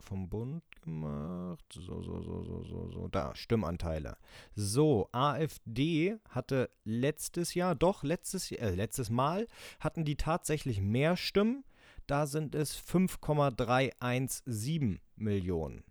vom 0.00 0.28
Bund 0.28 0.64
gemacht. 0.82 1.64
So, 1.72 2.02
so, 2.02 2.20
so, 2.20 2.42
so, 2.42 2.64
so, 2.64 2.90
so. 2.90 3.06
Da, 3.06 3.32
Stimmanteile. 3.36 4.16
So, 4.56 5.08
AfD 5.12 6.16
hatte 6.28 6.68
letztes 6.82 7.54
Jahr, 7.54 7.76
doch, 7.76 8.02
letztes, 8.02 8.50
äh, 8.50 8.74
letztes 8.74 9.08
Mal 9.08 9.46
hatten 9.78 10.04
die 10.04 10.16
tatsächlich 10.16 10.80
mehr 10.80 11.16
Stimmen. 11.16 11.62
Da 12.08 12.26
sind 12.26 12.56
es 12.56 12.74
5,317 12.74 14.98
Millionen. 15.14 15.84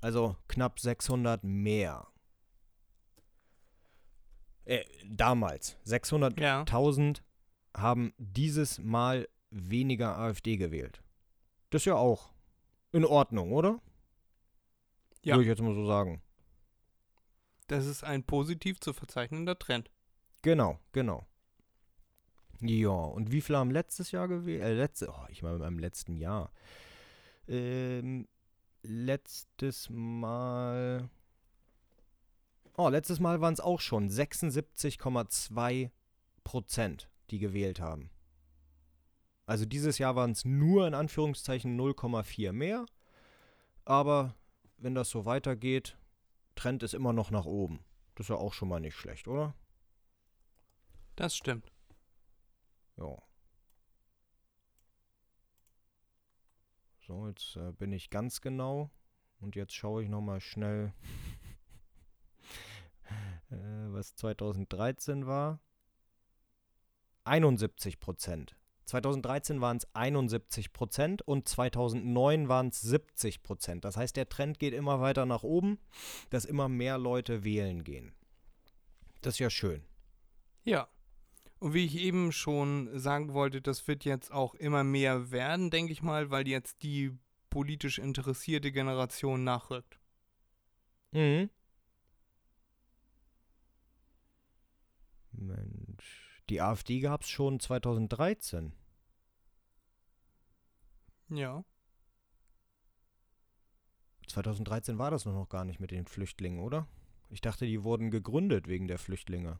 Also 0.00 0.36
knapp 0.48 0.80
600 0.80 1.44
mehr. 1.44 2.08
Äh, 4.66 4.84
damals. 5.04 5.78
600.000 5.86 7.22
haben 7.74 8.12
dieses 8.18 8.78
Mal 8.78 9.28
weniger 9.50 10.18
AfD 10.18 10.56
gewählt. 10.56 11.02
Das 11.70 11.82
ist 11.82 11.86
ja 11.86 11.94
auch 11.94 12.30
in 12.92 13.04
Ordnung, 13.04 13.52
oder? 13.52 13.80
Ja. 15.24 15.34
Würde 15.34 15.42
ich 15.42 15.48
jetzt 15.48 15.62
mal 15.62 15.74
so 15.74 15.86
sagen. 15.86 16.20
Das 17.68 17.86
ist 17.86 18.04
ein 18.04 18.22
positiv 18.22 18.80
zu 18.80 18.92
verzeichnender 18.92 19.58
Trend. 19.58 19.90
Genau, 20.42 20.78
genau. 20.92 21.26
Ja, 22.60 22.90
und 22.90 23.32
wie 23.32 23.40
viele 23.40 23.58
haben 23.58 23.70
letztes 23.70 24.12
Jahr 24.12 24.28
gewählt? 24.28 24.62
Äh, 24.62 24.74
letzte, 24.74 25.08
oh, 25.08 25.26
ich 25.28 25.42
meine 25.42 25.64
im 25.66 25.78
letzten 25.78 26.16
Jahr. 26.16 26.52
Ähm, 27.48 28.26
letztes 28.82 29.90
Mal. 29.90 31.08
Oh, 32.78 32.88
letztes 32.90 33.20
Mal 33.20 33.40
waren 33.40 33.54
es 33.54 33.60
auch 33.60 33.80
schon 33.80 34.10
76,2 34.10 35.90
Prozent, 36.44 37.08
die 37.30 37.38
gewählt 37.38 37.80
haben. 37.80 38.10
Also 39.46 39.64
dieses 39.64 39.96
Jahr 39.98 40.14
waren 40.16 40.32
es 40.32 40.44
nur 40.44 40.86
in 40.86 40.92
Anführungszeichen 40.94 41.78
0,4 41.80 42.52
mehr. 42.52 42.84
Aber 43.84 44.34
wenn 44.76 44.94
das 44.94 45.08
so 45.08 45.24
weitergeht, 45.24 45.96
Trend 46.54 46.82
ist 46.82 46.94
immer 46.94 47.12
noch 47.12 47.30
nach 47.30 47.46
oben. 47.46 47.80
Das 48.14 48.26
ist 48.26 48.30
ja 48.30 48.36
auch 48.36 48.52
schon 48.52 48.68
mal 48.68 48.80
nicht 48.80 48.96
schlecht, 48.96 49.28
oder? 49.28 49.54
Das 51.14 51.34
stimmt. 51.34 51.72
Ja. 52.96 53.16
So, 57.06 57.28
jetzt 57.28 57.56
äh, 57.56 57.72
bin 57.72 57.92
ich 57.92 58.10
ganz 58.10 58.40
genau. 58.40 58.90
Und 59.38 59.54
jetzt 59.54 59.74
schaue 59.74 60.02
ich 60.02 60.08
nochmal 60.08 60.40
schnell, 60.40 60.92
äh, 63.50 63.56
was 63.88 64.14
2013 64.16 65.26
war. 65.26 65.60
71 67.24 67.98
Prozent. 67.98 68.56
2013 68.86 69.60
waren 69.60 69.78
es 69.78 69.88
71 69.94 70.72
Prozent 70.72 71.22
und 71.22 71.48
2009 71.48 72.48
waren 72.48 72.68
es 72.68 72.80
70 72.82 73.42
Prozent. 73.42 73.84
Das 73.84 73.96
heißt, 73.96 74.16
der 74.16 74.28
Trend 74.28 74.60
geht 74.60 74.74
immer 74.74 75.00
weiter 75.00 75.26
nach 75.26 75.42
oben, 75.42 75.78
dass 76.30 76.44
immer 76.44 76.68
mehr 76.68 76.96
Leute 76.96 77.42
wählen 77.42 77.82
gehen. 77.82 78.14
Das 79.22 79.34
ist 79.34 79.38
ja 79.40 79.50
schön. 79.50 79.82
Ja. 80.64 80.88
Und 81.58 81.74
wie 81.74 81.84
ich 81.84 81.96
eben 81.96 82.32
schon 82.32 82.96
sagen 82.98 83.32
wollte, 83.32 83.60
das 83.60 83.88
wird 83.88 84.04
jetzt 84.04 84.30
auch 84.30 84.54
immer 84.54 84.84
mehr 84.84 85.32
werden, 85.32 85.70
denke 85.70 85.92
ich 85.92 86.02
mal, 86.02 86.30
weil 86.30 86.46
jetzt 86.46 86.82
die 86.82 87.12
politisch 87.50 87.98
interessierte 87.98 88.70
Generation 88.70 89.42
nachrückt. 89.42 89.98
Mhm. 91.12 91.50
Mensch. 95.38 96.42
Die 96.48 96.60
AfD 96.60 97.00
gab 97.00 97.22
es 97.22 97.28
schon 97.28 97.60
2013. 97.60 98.72
Ja. 101.28 101.64
2013 104.28 104.98
war 104.98 105.10
das 105.10 105.24
noch 105.24 105.34
noch 105.34 105.48
gar 105.48 105.64
nicht 105.64 105.80
mit 105.80 105.90
den 105.90 106.06
Flüchtlingen, 106.06 106.60
oder? 106.60 106.86
Ich 107.28 107.40
dachte, 107.40 107.66
die 107.66 107.82
wurden 107.82 108.10
gegründet 108.10 108.68
wegen 108.68 108.86
der 108.86 108.98
Flüchtlinge. 108.98 109.58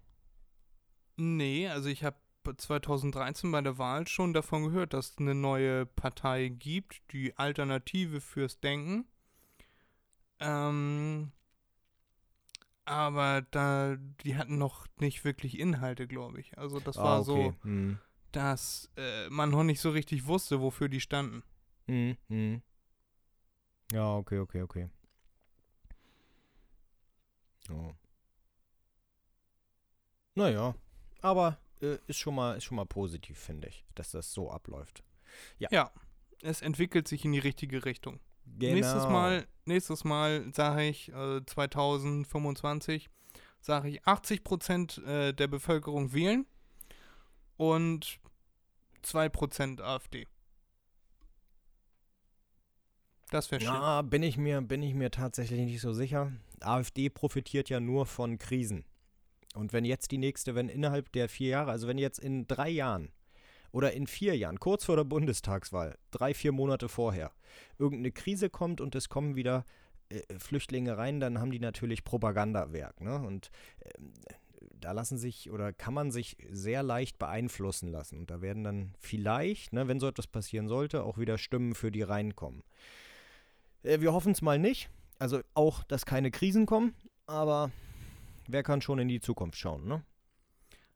Nee, 1.17 1.69
also 1.69 1.89
ich 1.89 2.05
habe 2.05 2.17
2013 2.57 3.51
bei 3.51 3.61
der 3.61 3.79
Wahl 3.79 4.07
schon 4.07 4.33
davon 4.33 4.65
gehört, 4.65 4.93
dass 4.93 5.11
es 5.11 5.19
eine 5.19 5.35
neue 5.35 5.87
Partei 5.87 6.49
gibt, 6.49 7.03
die 7.13 7.37
Alternative 7.37 8.21
fürs 8.21 8.61
Denken. 8.61 9.07
Ähm, 10.39 11.33
aber 12.87 13.43
da, 13.51 13.97
die 14.25 14.37
hatten 14.37 14.59
noch 14.59 14.87
nicht 14.99 15.25
wirklich 15.25 15.59
Inhalte, 15.59 16.07
glaube 16.07 16.41
ich. 16.41 16.57
Also 16.57 16.81
das 16.81 16.97
war 16.97 17.23
so, 17.23 17.55
Hm. 17.63 17.99
dass 18.33 18.91
äh, 18.97 19.29
man 19.29 19.51
noch 19.51 19.65
nicht 19.65 19.81
so 19.81 19.91
richtig 19.91 20.27
wusste, 20.27 20.61
wofür 20.61 20.89
die 20.89 21.01
standen. 21.01 21.43
Hm, 21.87 22.17
hm. 22.29 22.63
Ja, 23.93 24.17
okay, 24.17 24.39
okay, 24.39 24.63
okay. 24.63 24.89
Oh. 27.71 27.93
Naja, 30.35 30.75
aber 31.23 31.59
äh, 31.81 31.99
ist, 32.07 32.19
schon 32.19 32.35
mal, 32.35 32.57
ist 32.57 32.65
schon 32.65 32.77
mal 32.77 32.87
positiv, 32.87 33.39
finde 33.39 33.69
ich, 33.69 33.85
dass 33.95 34.11
das 34.11 34.33
so 34.33 34.51
abläuft. 34.51 35.03
Ja, 35.59 35.91
es 36.43 36.63
entwickelt 36.63 37.09
sich 37.09 37.25
in 37.25 37.33
die 37.33 37.39
richtige 37.39 37.85
Richtung. 37.85 38.21
Genau. 38.59 38.75
Nächstes 38.75 39.05
Mal, 39.05 39.47
nächstes 39.65 40.05
Mal 40.05 40.53
sage 40.53 40.85
ich 40.85 41.13
äh, 41.13 41.45
2025 41.45 43.11
sage 43.61 43.89
ich 43.89 44.07
80 44.07 44.45
Prozent 44.45 44.99
äh, 44.99 45.35
der 45.35 45.49
Bevölkerung 45.49 46.13
wählen 46.13 46.47
und 47.57 48.21
2 49.03 49.29
Prozent 49.29 49.81
AfD. 49.81 50.27
Das 53.31 53.51
wäre 53.51 53.61
schön. 53.61 53.73
Ja, 53.73 54.03
bin 54.03 54.23
ich, 54.23 54.39
mir, 54.39 54.61
bin 54.61 54.83
ich 54.83 54.95
mir 54.95 55.11
tatsächlich 55.11 55.61
nicht 55.61 55.81
so 55.81 55.93
sicher. 55.93 56.33
AfD 56.61 57.11
profitiert 57.11 57.69
ja 57.69 57.81
nur 57.81 58.07
von 58.07 58.39
Krisen. 58.39 58.85
Und 59.55 59.73
wenn 59.73 59.85
jetzt 59.85 60.11
die 60.13 60.19
nächste, 60.19 60.55
wenn 60.55 60.69
innerhalb 60.69 61.11
der 61.13 61.29
vier 61.29 61.49
Jahre, 61.49 61.73
also 61.73 61.89
wenn 61.89 61.99
jetzt 61.99 62.21
in 62.21 62.47
drei 62.47 62.69
Jahren 62.69 63.11
oder 63.77 63.93
in 63.93 64.07
vier 64.07 64.35
Jahren, 64.35 64.59
kurz 64.59 64.87
vor 64.87 64.97
der 64.97 65.05
Bundestagswahl, 65.05 65.99
drei, 66.11 66.33
vier 66.33 66.53
Monate 66.53 66.89
vorher, 66.89 67.31
irgendeine 67.79 68.11
Krise 68.11 68.49
kommt 68.49 68.81
und 68.81 68.95
es 68.95 69.11
kommen 69.11 69.37
wieder 69.37 69.67
äh, 70.09 70.23
Flüchtlinge 70.39 70.97
rein, 70.97 71.21
dann 71.21 71.41
haben 71.41 71.51
die 71.51 71.61
natürlich 71.61 72.03
Propagandawerk. 72.03 73.03
Ne? 73.03 73.17
Und 73.19 73.51
ähm, 73.85 74.15
da 74.81 74.93
lassen 74.93 75.19
sich 75.19 75.51
oder 75.51 75.75
kann 75.75 75.93
man 75.93 76.11
sich 76.11 76.39
sehr 76.49 76.83
leicht 76.83 77.19
beeinflussen 77.19 77.91
lassen. 77.91 78.21
Und 78.21 78.31
da 78.31 78.41
werden 78.41 78.65
dann 78.65 78.95
vielleicht, 78.99 79.75
ne, 79.75 79.87
wenn 79.89 80.01
so 80.01 80.09
etwas 80.09 80.27
passieren 80.27 80.69
sollte, 80.69 81.03
auch 81.03 81.19
wieder 81.19 81.37
Stimmen 81.37 81.75
für 81.75 81.93
die 81.93 82.03
reinkommen. 82.03 82.63
Äh, 83.83 84.01
wir 84.01 84.15
hoffen 84.15 84.33
es 84.33 84.41
mal 84.41 84.59
nicht. 84.59 84.89
Also 85.19 85.41
auch, 85.53 85.85
dass 85.85 86.07
keine 86.07 86.31
Krisen 86.31 86.65
kommen, 86.65 86.95
aber 87.27 87.71
wer 88.49 88.63
kann 88.63 88.81
schon 88.81 89.01
in 89.01 89.09
die 89.09 89.21
Zukunft 89.21 89.59
schauen, 89.59 89.87
ne? 89.87 90.03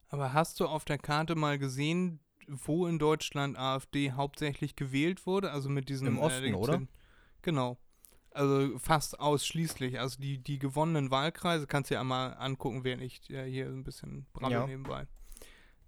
Aber 0.08 0.32
hast 0.32 0.58
du 0.60 0.66
auf 0.66 0.84
der 0.84 0.98
Karte 0.98 1.36
mal 1.36 1.58
gesehen, 1.58 2.20
wo 2.50 2.86
in 2.86 2.98
Deutschland 2.98 3.56
AfD 3.58 4.12
hauptsächlich 4.12 4.76
gewählt 4.76 5.26
wurde? 5.26 5.50
Also 5.52 5.68
mit 5.68 5.88
diesem 5.88 6.08
Im 6.08 6.18
Osten, 6.18 6.54
oder? 6.54 6.82
Genau. 7.42 7.78
Also 8.32 8.78
fast 8.78 9.18
ausschließlich. 9.18 9.98
Also 9.98 10.20
die, 10.20 10.38
die 10.38 10.58
gewonnenen 10.58 11.10
Wahlkreise 11.10 11.66
kannst 11.66 11.90
du 11.90 11.94
ja 11.94 12.00
einmal 12.00 12.34
angucken, 12.38 12.84
während 12.84 13.02
ich 13.02 13.28
äh, 13.30 13.50
hier 13.50 13.66
ein 13.66 13.82
bisschen 13.84 14.26
brabbel 14.32 14.52
Ja. 14.58 14.66
nebenbei. 14.66 15.06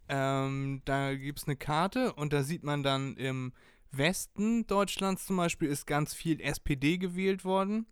Ähm, 0.09 0.83
da 0.85 1.15
gibt 1.15 1.39
es 1.39 1.47
eine 1.47 1.57
Karte 1.57 2.13
und 2.15 2.33
da 2.33 2.43
sieht 2.43 2.65
man 2.65 2.83
dann 2.83 3.17
im 3.17 3.53
Westen 3.93 4.67
Deutschlands 4.67 5.27
zum 5.27 5.37
Beispiel 5.37 5.69
ist 5.69 5.87
ganz 5.87 6.15
viel 6.15 6.41
SPD 6.41 6.99
gewählt 6.99 7.45
worden. 7.45 7.87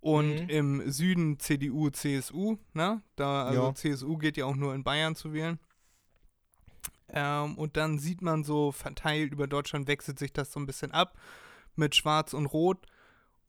Und 0.00 0.34
Mhm. 0.42 0.48
im 0.48 0.90
Süden 0.90 1.38
CDU, 1.38 1.90
CSU, 1.90 2.56
ne? 2.72 3.02
Da, 3.14 3.44
also 3.44 3.66
Ja. 3.68 3.74
CSU 3.74 4.16
geht 4.18 4.36
ja 4.36 4.46
auch 4.46 4.56
nur 4.56 4.74
in 4.74 4.82
Bayern 4.82 5.14
zu 5.14 5.32
wählen. 5.32 5.60
Ähm, 7.12 7.56
und 7.58 7.76
dann 7.76 7.98
sieht 7.98 8.22
man 8.22 8.42
so 8.44 8.72
verteilt 8.72 9.32
über 9.32 9.46
Deutschland 9.46 9.86
wechselt 9.86 10.18
sich 10.18 10.32
das 10.32 10.50
so 10.52 10.58
ein 10.60 10.66
bisschen 10.66 10.92
ab 10.92 11.16
mit 11.76 11.94
Schwarz 11.94 12.32
und 12.34 12.46
Rot. 12.46 12.86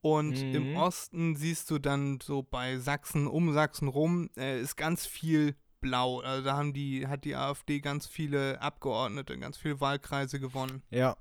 Und 0.01 0.33
im 0.37 0.71
Mhm. 0.71 0.75
Osten 0.77 1.35
siehst 1.37 1.71
du 1.71 1.79
dann 1.79 2.19
so 2.21 2.43
bei 2.43 2.77
Sachsen, 2.77 3.25
um 3.25 3.53
Sachsen 3.53 3.87
rum, 3.87 4.29
äh, 4.37 4.59
ist 4.59 4.75
ganz 4.75 5.05
viel 5.05 5.55
blau. 5.79 6.19
Also 6.19 6.43
da 6.43 6.57
haben 6.57 6.73
die, 6.73 7.07
hat 7.07 7.23
die 7.23 7.35
AfD 7.35 7.79
ganz 7.79 8.05
viele 8.05 8.61
Abgeordnete, 8.61 9.37
ganz 9.39 9.57
viele 9.57 9.79
Wahlkreise 9.79 10.41
gewonnen. 10.41 10.83
Ja, 10.89 11.15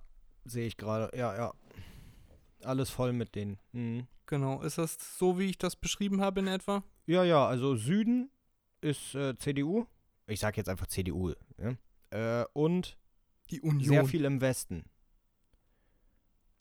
sehe 0.44 0.66
ich 0.66 0.76
gerade. 0.76 1.16
Ja, 1.16 1.36
ja. 1.36 1.52
Alles 2.64 2.90
voll 2.90 3.12
mit 3.12 3.34
denen. 3.36 3.58
Mhm. 3.72 4.06
Genau. 4.26 4.62
Ist 4.62 4.78
das 4.78 4.96
so, 5.18 5.38
wie 5.38 5.46
ich 5.46 5.58
das 5.58 5.76
beschrieben 5.76 6.20
habe 6.20 6.40
in 6.40 6.46
etwa? 6.48 6.82
Ja, 7.06 7.22
ja, 7.22 7.46
also 7.46 7.76
Süden 7.76 8.30
ist 8.80 9.14
äh, 9.14 9.36
CDU. 9.38 9.86
Ich 10.26 10.40
sag 10.40 10.56
jetzt 10.56 10.68
einfach 10.68 10.86
CDU. 10.86 11.34
Ne? 11.58 11.76
Äh, 12.12 12.44
und 12.52 12.98
Die 13.50 13.60
Union. 13.62 13.82
sehr 13.88 14.04
viel 14.04 14.24
im 14.24 14.40
Westen. 14.40 14.84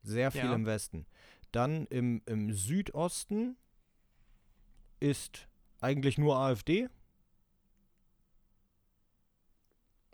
Sehr 0.02 0.32
viel 0.32 0.46
Ja. 0.46 0.56
im 0.56 0.66
Westen. 0.66 1.06
Dann 1.52 1.86
im, 1.88 2.22
im 2.26 2.54
Südosten 2.54 3.58
ist 5.00 5.48
eigentlich 5.82 6.18
nur 6.18 6.38
AfD. 6.38 6.88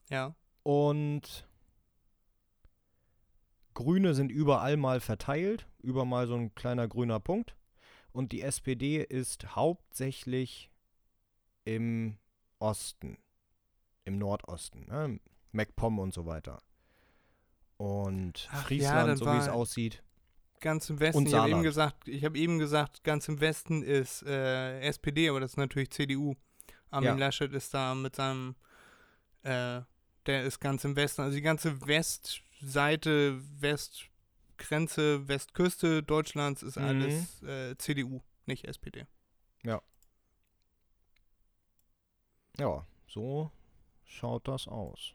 Ja. 0.09 0.35
Und 0.63 1.47
Grüne 3.73 4.15
sind 4.15 4.31
überall 4.31 4.75
mal 4.77 4.99
verteilt, 4.99 5.67
über 5.83 6.03
mal 6.05 6.27
so 6.27 6.35
ein 6.35 6.55
kleiner 6.55 6.88
grüner 6.88 7.19
Punkt. 7.19 7.55
Und 8.11 8.31
die 8.31 8.41
SPD 8.41 9.03
ist 9.03 9.55
hauptsächlich 9.55 10.71
im 11.65 12.17
Osten, 12.59 13.17
im 14.07 14.17
Nordosten, 14.17 14.85
ne? 14.87 15.19
MacPom 15.51 15.99
und 15.99 16.13
so 16.13 16.25
weiter. 16.25 16.61
Und 17.77 18.47
Ach 18.51 18.55
ja, 18.55 18.65
Friesland, 18.67 19.09
dann 19.09 19.17
so 19.17 19.25
wie 19.25 19.37
es 19.37 19.49
aussieht. 19.49 20.03
Ganz 20.59 20.89
im 20.89 20.99
Westen. 20.99 21.27
Ich 21.27 21.33
habe 21.35 21.49
eben 21.49 21.61
gesagt, 21.61 22.07
ich 22.07 22.25
habe 22.25 22.37
eben 22.39 22.57
gesagt, 22.57 23.03
ganz 23.03 23.27
im 23.27 23.39
Westen 23.39 23.83
ist 23.83 24.23
äh, 24.23 24.79
SPD, 24.81 25.29
aber 25.29 25.39
das 25.39 25.51
ist 25.51 25.57
natürlich 25.57 25.91
CDU. 25.91 26.35
Armin 26.89 27.09
Ja. 27.09 27.15
Laschet 27.27 27.53
ist 27.53 27.73
da 27.73 27.93
mit 27.93 28.15
seinem, 28.15 28.55
äh, 29.43 29.81
der 30.25 30.43
ist 30.43 30.59
ganz 30.59 30.83
im 30.83 30.95
Westen. 30.95 31.21
Also 31.21 31.35
die 31.35 31.41
ganze 31.43 31.85
Westseite, 31.85 33.39
Westgrenze, 33.61 35.27
Westküste 35.27 36.01
Deutschlands 36.01 36.63
ist 36.63 36.77
Mhm. 36.77 36.83
alles 36.83 37.43
äh, 37.43 37.77
CDU, 37.77 38.21
nicht 38.45 38.65
SPD. 38.65 39.05
Ja, 42.59 42.87
so 43.07 43.51
schaut 44.07 44.47
das 44.47 44.67
aus. 44.67 45.13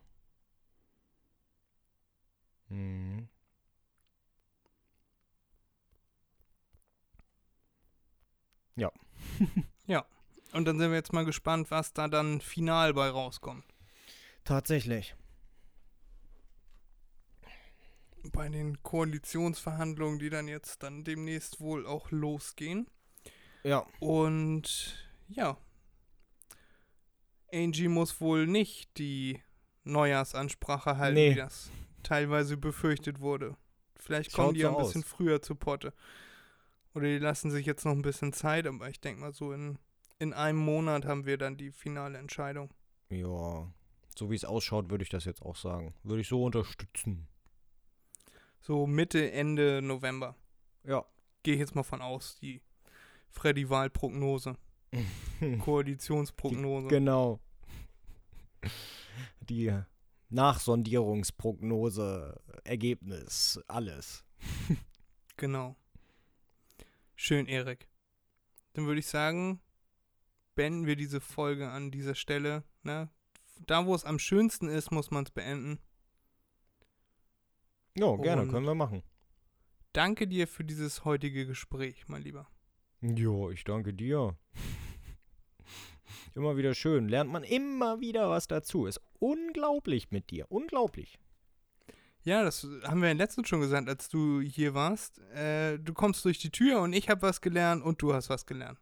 Mhm. 2.68 3.28
Und 10.52 10.66
dann 10.66 10.78
sind 10.78 10.90
wir 10.90 10.96
jetzt 10.96 11.12
mal 11.12 11.24
gespannt, 11.24 11.70
was 11.70 11.92
da 11.92 12.08
dann 12.08 12.40
final 12.40 12.94
bei 12.94 13.08
rauskommt. 13.08 13.64
Tatsächlich. 14.44 15.14
Bei 18.32 18.48
den 18.48 18.82
Koalitionsverhandlungen, 18.82 20.18
die 20.18 20.30
dann 20.30 20.46
jetzt 20.46 20.82
dann 20.82 21.04
demnächst 21.04 21.60
wohl 21.60 21.86
auch 21.86 22.10
losgehen. 22.10 22.86
Ja. 23.64 23.86
Und 23.98 25.08
ja, 25.28 25.56
Angie 27.52 27.88
muss 27.88 28.20
wohl 28.20 28.46
nicht 28.46 28.96
die 28.98 29.40
Neujahrsansprache 29.84 30.96
halten, 30.96 31.14
Nee. 31.14 31.30
wie 31.32 31.36
das 31.36 31.70
teilweise 32.02 32.56
befürchtet 32.56 33.20
wurde. 33.20 33.56
Vielleicht 33.96 34.32
Schaut 34.32 34.36
kommen 34.46 34.54
die 34.54 34.60
so 34.62 34.66
ja 34.68 34.72
ein 34.76 34.82
bisschen 34.82 35.02
aus. 35.02 35.08
früher 35.08 35.42
zu 35.42 35.54
Potte. 35.54 35.92
Oder 36.94 37.06
die 37.06 37.18
lassen 37.18 37.50
sich 37.50 37.64
jetzt 37.66 37.84
noch 37.84 37.92
ein 37.92 38.02
bisschen 38.02 38.32
Zeit, 38.32 38.66
aber 38.66 38.88
ich 38.88 39.00
denke 39.00 39.20
mal 39.20 39.32
so 39.32 39.52
in, 39.52 39.78
in 40.18 40.32
einem 40.32 40.58
Monat 40.58 41.04
haben 41.06 41.24
wir 41.26 41.38
dann 41.38 41.56
die 41.56 41.70
finale 41.70 42.18
Entscheidung. 42.18 42.70
Ja, 43.10 43.70
so 44.16 44.30
wie 44.30 44.34
es 44.34 44.44
ausschaut, 44.44 44.90
würde 44.90 45.04
ich 45.04 45.10
das 45.10 45.24
jetzt 45.24 45.42
auch 45.42 45.56
sagen. 45.56 45.94
Würde 46.02 46.20
ich 46.22 46.28
so 46.28 46.42
unterstützen. 46.44 47.28
So 48.60 48.86
Mitte, 48.86 49.30
Ende 49.32 49.80
November. 49.82 50.36
Ja. 50.84 51.04
Gehe 51.42 51.54
ich 51.54 51.60
jetzt 51.60 51.74
mal 51.74 51.82
von 51.82 52.00
aus, 52.02 52.38
die 52.40 52.60
Freddy-Wahl-Prognose. 53.30 54.56
Koalitionsprognose. 55.60 56.88
genau. 56.88 57.40
Die 59.40 59.72
Nachsondierungsprognose, 60.28 62.40
Ergebnis, 62.64 63.58
alles. 63.66 64.24
Genau. 65.36 65.76
Schön, 67.16 67.46
Erik. 67.46 67.88
Dann 68.74 68.86
würde 68.86 69.00
ich 69.00 69.06
sagen, 69.06 69.60
beenden 70.54 70.86
wir 70.86 70.96
diese 70.96 71.20
Folge 71.20 71.70
an 71.70 71.90
dieser 71.90 72.14
Stelle. 72.14 72.62
Ne? 72.82 73.10
Da, 73.66 73.86
wo 73.86 73.94
es 73.94 74.04
am 74.04 74.18
schönsten 74.18 74.68
ist, 74.68 74.90
muss 74.90 75.10
man 75.10 75.24
es 75.24 75.30
beenden. 75.30 75.78
Ja, 77.96 78.14
gerne, 78.16 78.42
Und- 78.42 78.50
können 78.50 78.66
wir 78.66 78.74
machen. 78.74 79.02
Danke 79.92 80.26
dir 80.26 80.48
für 80.48 80.64
dieses 80.64 81.04
heutige 81.04 81.46
Gespräch, 81.46 82.08
mein 82.08 82.22
Lieber. 82.22 82.48
Jo, 83.02 83.50
ich 83.50 83.64
danke 83.64 83.92
dir. 83.92 84.36
Immer 86.34 86.56
wieder 86.56 86.74
schön. 86.74 87.08
Lernt 87.08 87.30
man 87.30 87.42
immer 87.44 88.00
wieder 88.00 88.30
was 88.30 88.46
dazu. 88.46 88.86
Ist 88.86 89.00
unglaublich 89.18 90.10
mit 90.10 90.30
dir. 90.30 90.46
Unglaublich. 90.50 91.18
Ja, 92.24 92.44
das 92.44 92.66
haben 92.84 93.00
wir 93.02 93.08
ja 93.08 93.14
letztens 93.14 93.48
schon 93.48 93.60
gesagt, 93.60 93.88
als 93.88 94.08
du 94.08 94.40
hier 94.40 94.74
warst. 94.74 95.18
Äh, 95.34 95.78
du 95.78 95.92
kommst 95.92 96.24
durch 96.24 96.38
die 96.38 96.50
Tür 96.50 96.80
und 96.80 96.92
ich 96.92 97.08
habe 97.08 97.22
was 97.22 97.40
gelernt 97.40 97.82
und 97.82 98.00
du 98.00 98.14
hast 98.14 98.30
was 98.30 98.46
gelernt. 98.46 98.78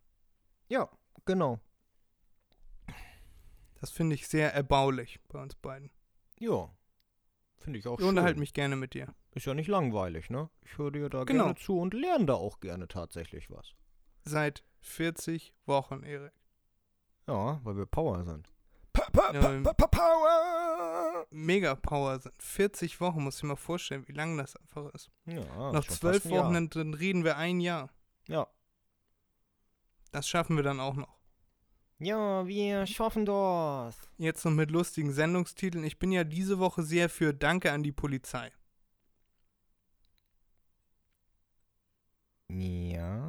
Ja, 0.68 0.88
genau. 1.24 1.58
Das 3.80 3.90
finde 3.90 4.14
ich 4.14 4.28
sehr 4.28 4.52
erbaulich 4.52 5.18
bei 5.28 5.40
uns 5.40 5.54
beiden. 5.56 5.90
Ja. 6.38 6.70
Finde 7.56 7.78
ich 7.78 7.86
auch 7.86 7.94
Ich 7.98 8.00
schön. 8.00 8.10
unterhalte 8.10 8.38
mich 8.38 8.52
gerne 8.52 8.76
mit 8.76 8.92
dir. 8.92 9.14
Ist 9.34 9.46
ja 9.46 9.54
nicht 9.54 9.68
langweilig, 9.68 10.28
ne? 10.28 10.50
Ich 10.62 10.76
höre 10.76 10.90
dir 10.90 11.08
da 11.08 11.24
Genau. 11.24 11.44
gerne 11.44 11.58
zu 11.58 11.78
und 11.78 11.94
lerne 11.94 12.26
da 12.26 12.34
auch 12.34 12.60
gerne 12.60 12.88
tatsächlich 12.88 13.50
was. 13.50 13.72
Seit 14.24 14.64
40 14.80 15.54
Wochen, 15.66 16.02
Erik. 16.02 16.32
Ja, 17.26 17.60
weil 17.64 17.76
wir 17.76 17.86
Power 17.86 18.24
sind. 18.24 18.52
Ja, 19.22 19.72
Power! 19.72 21.26
Mega 21.30 21.74
Power 21.74 22.18
sind 22.18 22.34
40 22.42 23.00
Wochen, 23.00 23.22
muss 23.22 23.36
ich 23.36 23.42
mir 23.42 23.50
mal 23.50 23.56
vorstellen, 23.56 24.06
wie 24.08 24.12
lang 24.12 24.36
das 24.36 24.56
einfach 24.56 24.92
ist. 24.94 25.10
Ja, 25.26 25.72
Noch 25.72 25.86
zwölf 25.86 26.24
Jahr. 26.24 26.44
Wochen, 26.44 26.54
dann, 26.54 26.70
dann 26.70 26.94
reden 26.94 27.24
wir 27.24 27.36
ein 27.36 27.60
Jahr. 27.60 27.90
Ja. 28.26 28.46
Das 30.12 30.28
schaffen 30.28 30.56
wir 30.56 30.62
dann 30.62 30.80
auch 30.80 30.94
noch. 30.96 31.18
Ja, 31.98 32.46
wir 32.46 32.86
schaffen 32.86 33.26
das. 33.26 33.96
Jetzt 34.16 34.44
noch 34.44 34.52
mit 34.52 34.70
lustigen 34.70 35.12
Sendungstiteln. 35.12 35.84
Ich 35.84 35.98
bin 35.98 36.10
ja 36.12 36.24
diese 36.24 36.58
Woche 36.58 36.82
sehr 36.82 37.08
für 37.08 37.34
Danke 37.34 37.72
an 37.72 37.82
die 37.82 37.92
Polizei. 37.92 38.50
Ja. 42.48 43.19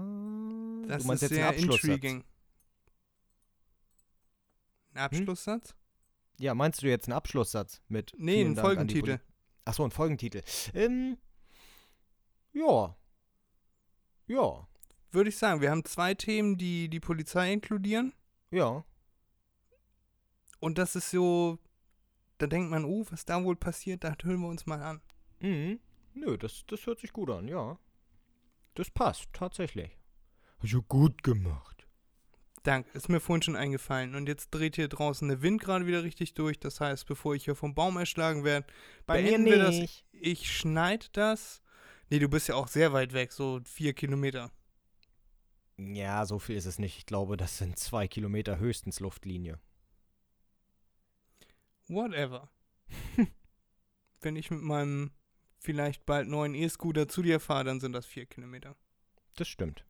Das 0.92 1.02
du 1.04 1.08
meinst 1.08 1.24
ist 1.24 1.30
jetzt 1.32 1.36
sehr 1.38 1.48
einen 1.50 1.58
Abschlusssatz? 1.58 1.84
intriguing. 1.90 2.24
Ein 4.94 4.98
Abschlusssatz? 5.04 5.76
Ja, 6.40 6.54
meinst 6.54 6.82
du 6.82 6.88
jetzt 6.88 7.08
einen 7.08 7.14
Abschlusssatz 7.14 7.82
mit? 7.88 8.14
Nee, 8.18 8.36
vielen 8.38 8.48
ein 8.52 8.56
Dank 8.56 8.68
an 8.80 8.88
die 8.88 8.94
Folgentitel. 8.96 9.18
Poli- 9.18 9.32
Ach 9.66 9.74
so, 9.74 9.84
ein 9.86 9.92
Folgentitel. 9.92 10.42
Ähm, 10.74 11.18
ja. 12.54 12.96
Ja. 14.28 14.68
Würde 15.12 15.30
ich 15.30 15.38
sagen, 15.38 15.62
wir 15.62 15.72
haben 15.72 15.86
zwei 15.86 16.14
Themen, 16.14 16.58
die 16.58 16.90
die 16.90 17.00
Polizei 17.00 17.54
inkludieren. 17.54 18.14
Ja. 18.50 18.84
Und 20.60 20.78
das 20.78 20.96
ist 20.96 21.12
so, 21.12 21.60
da 22.38 22.48
denkt 22.48 22.70
man, 22.70 22.86
oh, 22.86 23.06
was 23.10 23.26
da 23.26 23.44
wohl 23.44 23.56
passiert, 23.56 24.04
da 24.04 24.16
hören 24.24 24.42
wir 24.42 24.48
uns 24.48 24.66
mal 24.66 24.82
an. 24.82 25.02
Mhm. 25.40 25.80
Nö, 26.14 26.38
das, 26.38 26.66
das 26.68 26.86
hört 26.86 27.00
sich 27.00 27.14
gut 27.14 27.30
an, 27.30 27.48
ja. 27.48 27.78
Das 28.76 28.90
passt, 28.90 29.28
tatsächlich. 29.34 29.98
Hast 30.62 30.74
du 30.74 30.82
gut 30.84 31.24
gemacht. 31.24 31.88
Danke, 32.64 32.92
ist 32.96 33.10
mir 33.10 33.20
vorhin 33.20 33.42
schon 33.42 33.56
eingefallen. 33.56 34.14
Und 34.14 34.28
jetzt 34.28 34.52
dreht 34.52 34.76
hier 34.76 34.88
draußen 34.88 35.28
der 35.28 35.42
Wind 35.42 35.62
gerade 35.62 35.88
wieder 35.88 36.04
richtig 36.04 36.36
durch. 36.36 36.60
Das 36.60 36.80
heißt, 36.80 37.08
bevor 37.08 37.34
ich 37.34 37.46
hier 37.46 37.56
vom 37.56 37.74
Baum 37.74 37.98
erschlagen 37.98 38.44
werde, 38.44 38.68
Bei 39.08 39.24
beenden 39.24 39.46
wir 39.46 39.58
das. 39.58 40.04
Ich 40.12 40.56
schneide 40.56 41.08
das. 41.14 41.64
Nee, 42.10 42.20
du 42.20 42.30
bist 42.30 42.48
ja 42.48 42.56
auch 42.56 42.68
sehr 42.68 42.94
weit 42.94 43.14
weg, 43.14 43.32
so 43.32 43.62
vier 43.66 43.94
Kilometer. 43.94 44.52
Ja, 45.78 46.26
so 46.26 46.38
viel 46.38 46.56
ist 46.56 46.66
es 46.66 46.78
nicht. 46.78 46.98
Ich 46.98 47.06
glaube, 47.08 47.38
das 47.38 47.58
sind 47.58 47.80
zwei 47.80 48.08
Kilometer 48.08 48.60
höchstens 48.60 49.00
Luftlinie. 49.00 49.60
Whatever. 51.88 52.52
Wenn 54.22 54.36
ich 54.36 54.52
mit 54.52 54.62
meinem 54.62 55.12
vielleicht 55.58 56.06
bald 56.06 56.28
neuen 56.28 56.54
E-Scooter 56.54 57.08
zu 57.08 57.24
dir 57.24 57.40
fahre, 57.40 57.64
dann 57.64 57.80
sind 57.80 57.94
das 57.94 58.06
vier 58.06 58.28
Kilometer. 58.28 58.76
Das 59.36 59.48
stimmt. 59.48 59.86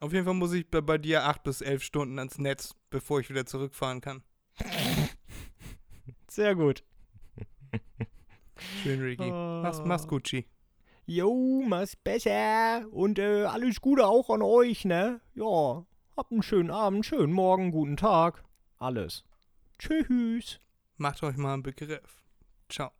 Auf 0.00 0.12
jeden 0.12 0.24
Fall 0.24 0.34
muss 0.34 0.52
ich 0.52 0.70
bei, 0.70 0.80
bei 0.80 0.98
dir 0.98 1.24
acht 1.24 1.42
bis 1.42 1.60
elf 1.60 1.82
Stunden 1.82 2.18
ans 2.18 2.38
Netz, 2.38 2.74
bevor 2.90 3.20
ich 3.20 3.30
wieder 3.30 3.46
zurückfahren 3.46 4.00
kann. 4.00 4.22
Sehr 6.28 6.54
gut. 6.54 6.84
Schön, 8.82 9.00
Ricky. 9.00 9.30
Mach's, 9.30 9.82
mach's 9.84 10.06
gut, 10.06 10.24
Chi. 10.24 10.46
Jo, 11.06 11.64
mach's 11.66 11.96
besser. 11.96 12.86
Und 12.90 13.18
äh, 13.18 13.44
alles 13.44 13.80
Gute 13.80 14.06
auch 14.06 14.30
an 14.30 14.42
euch, 14.42 14.84
ne? 14.84 15.20
Ja. 15.34 15.84
Habt 16.16 16.32
einen 16.32 16.42
schönen 16.42 16.70
Abend, 16.70 17.06
schönen 17.06 17.32
Morgen, 17.32 17.70
guten 17.70 17.96
Tag. 17.96 18.44
Alles. 18.78 19.24
Tschüss. 19.78 20.60
Macht 20.96 21.22
euch 21.22 21.36
mal 21.36 21.54
einen 21.54 21.62
Begriff. 21.62 22.24
Ciao. 22.68 22.90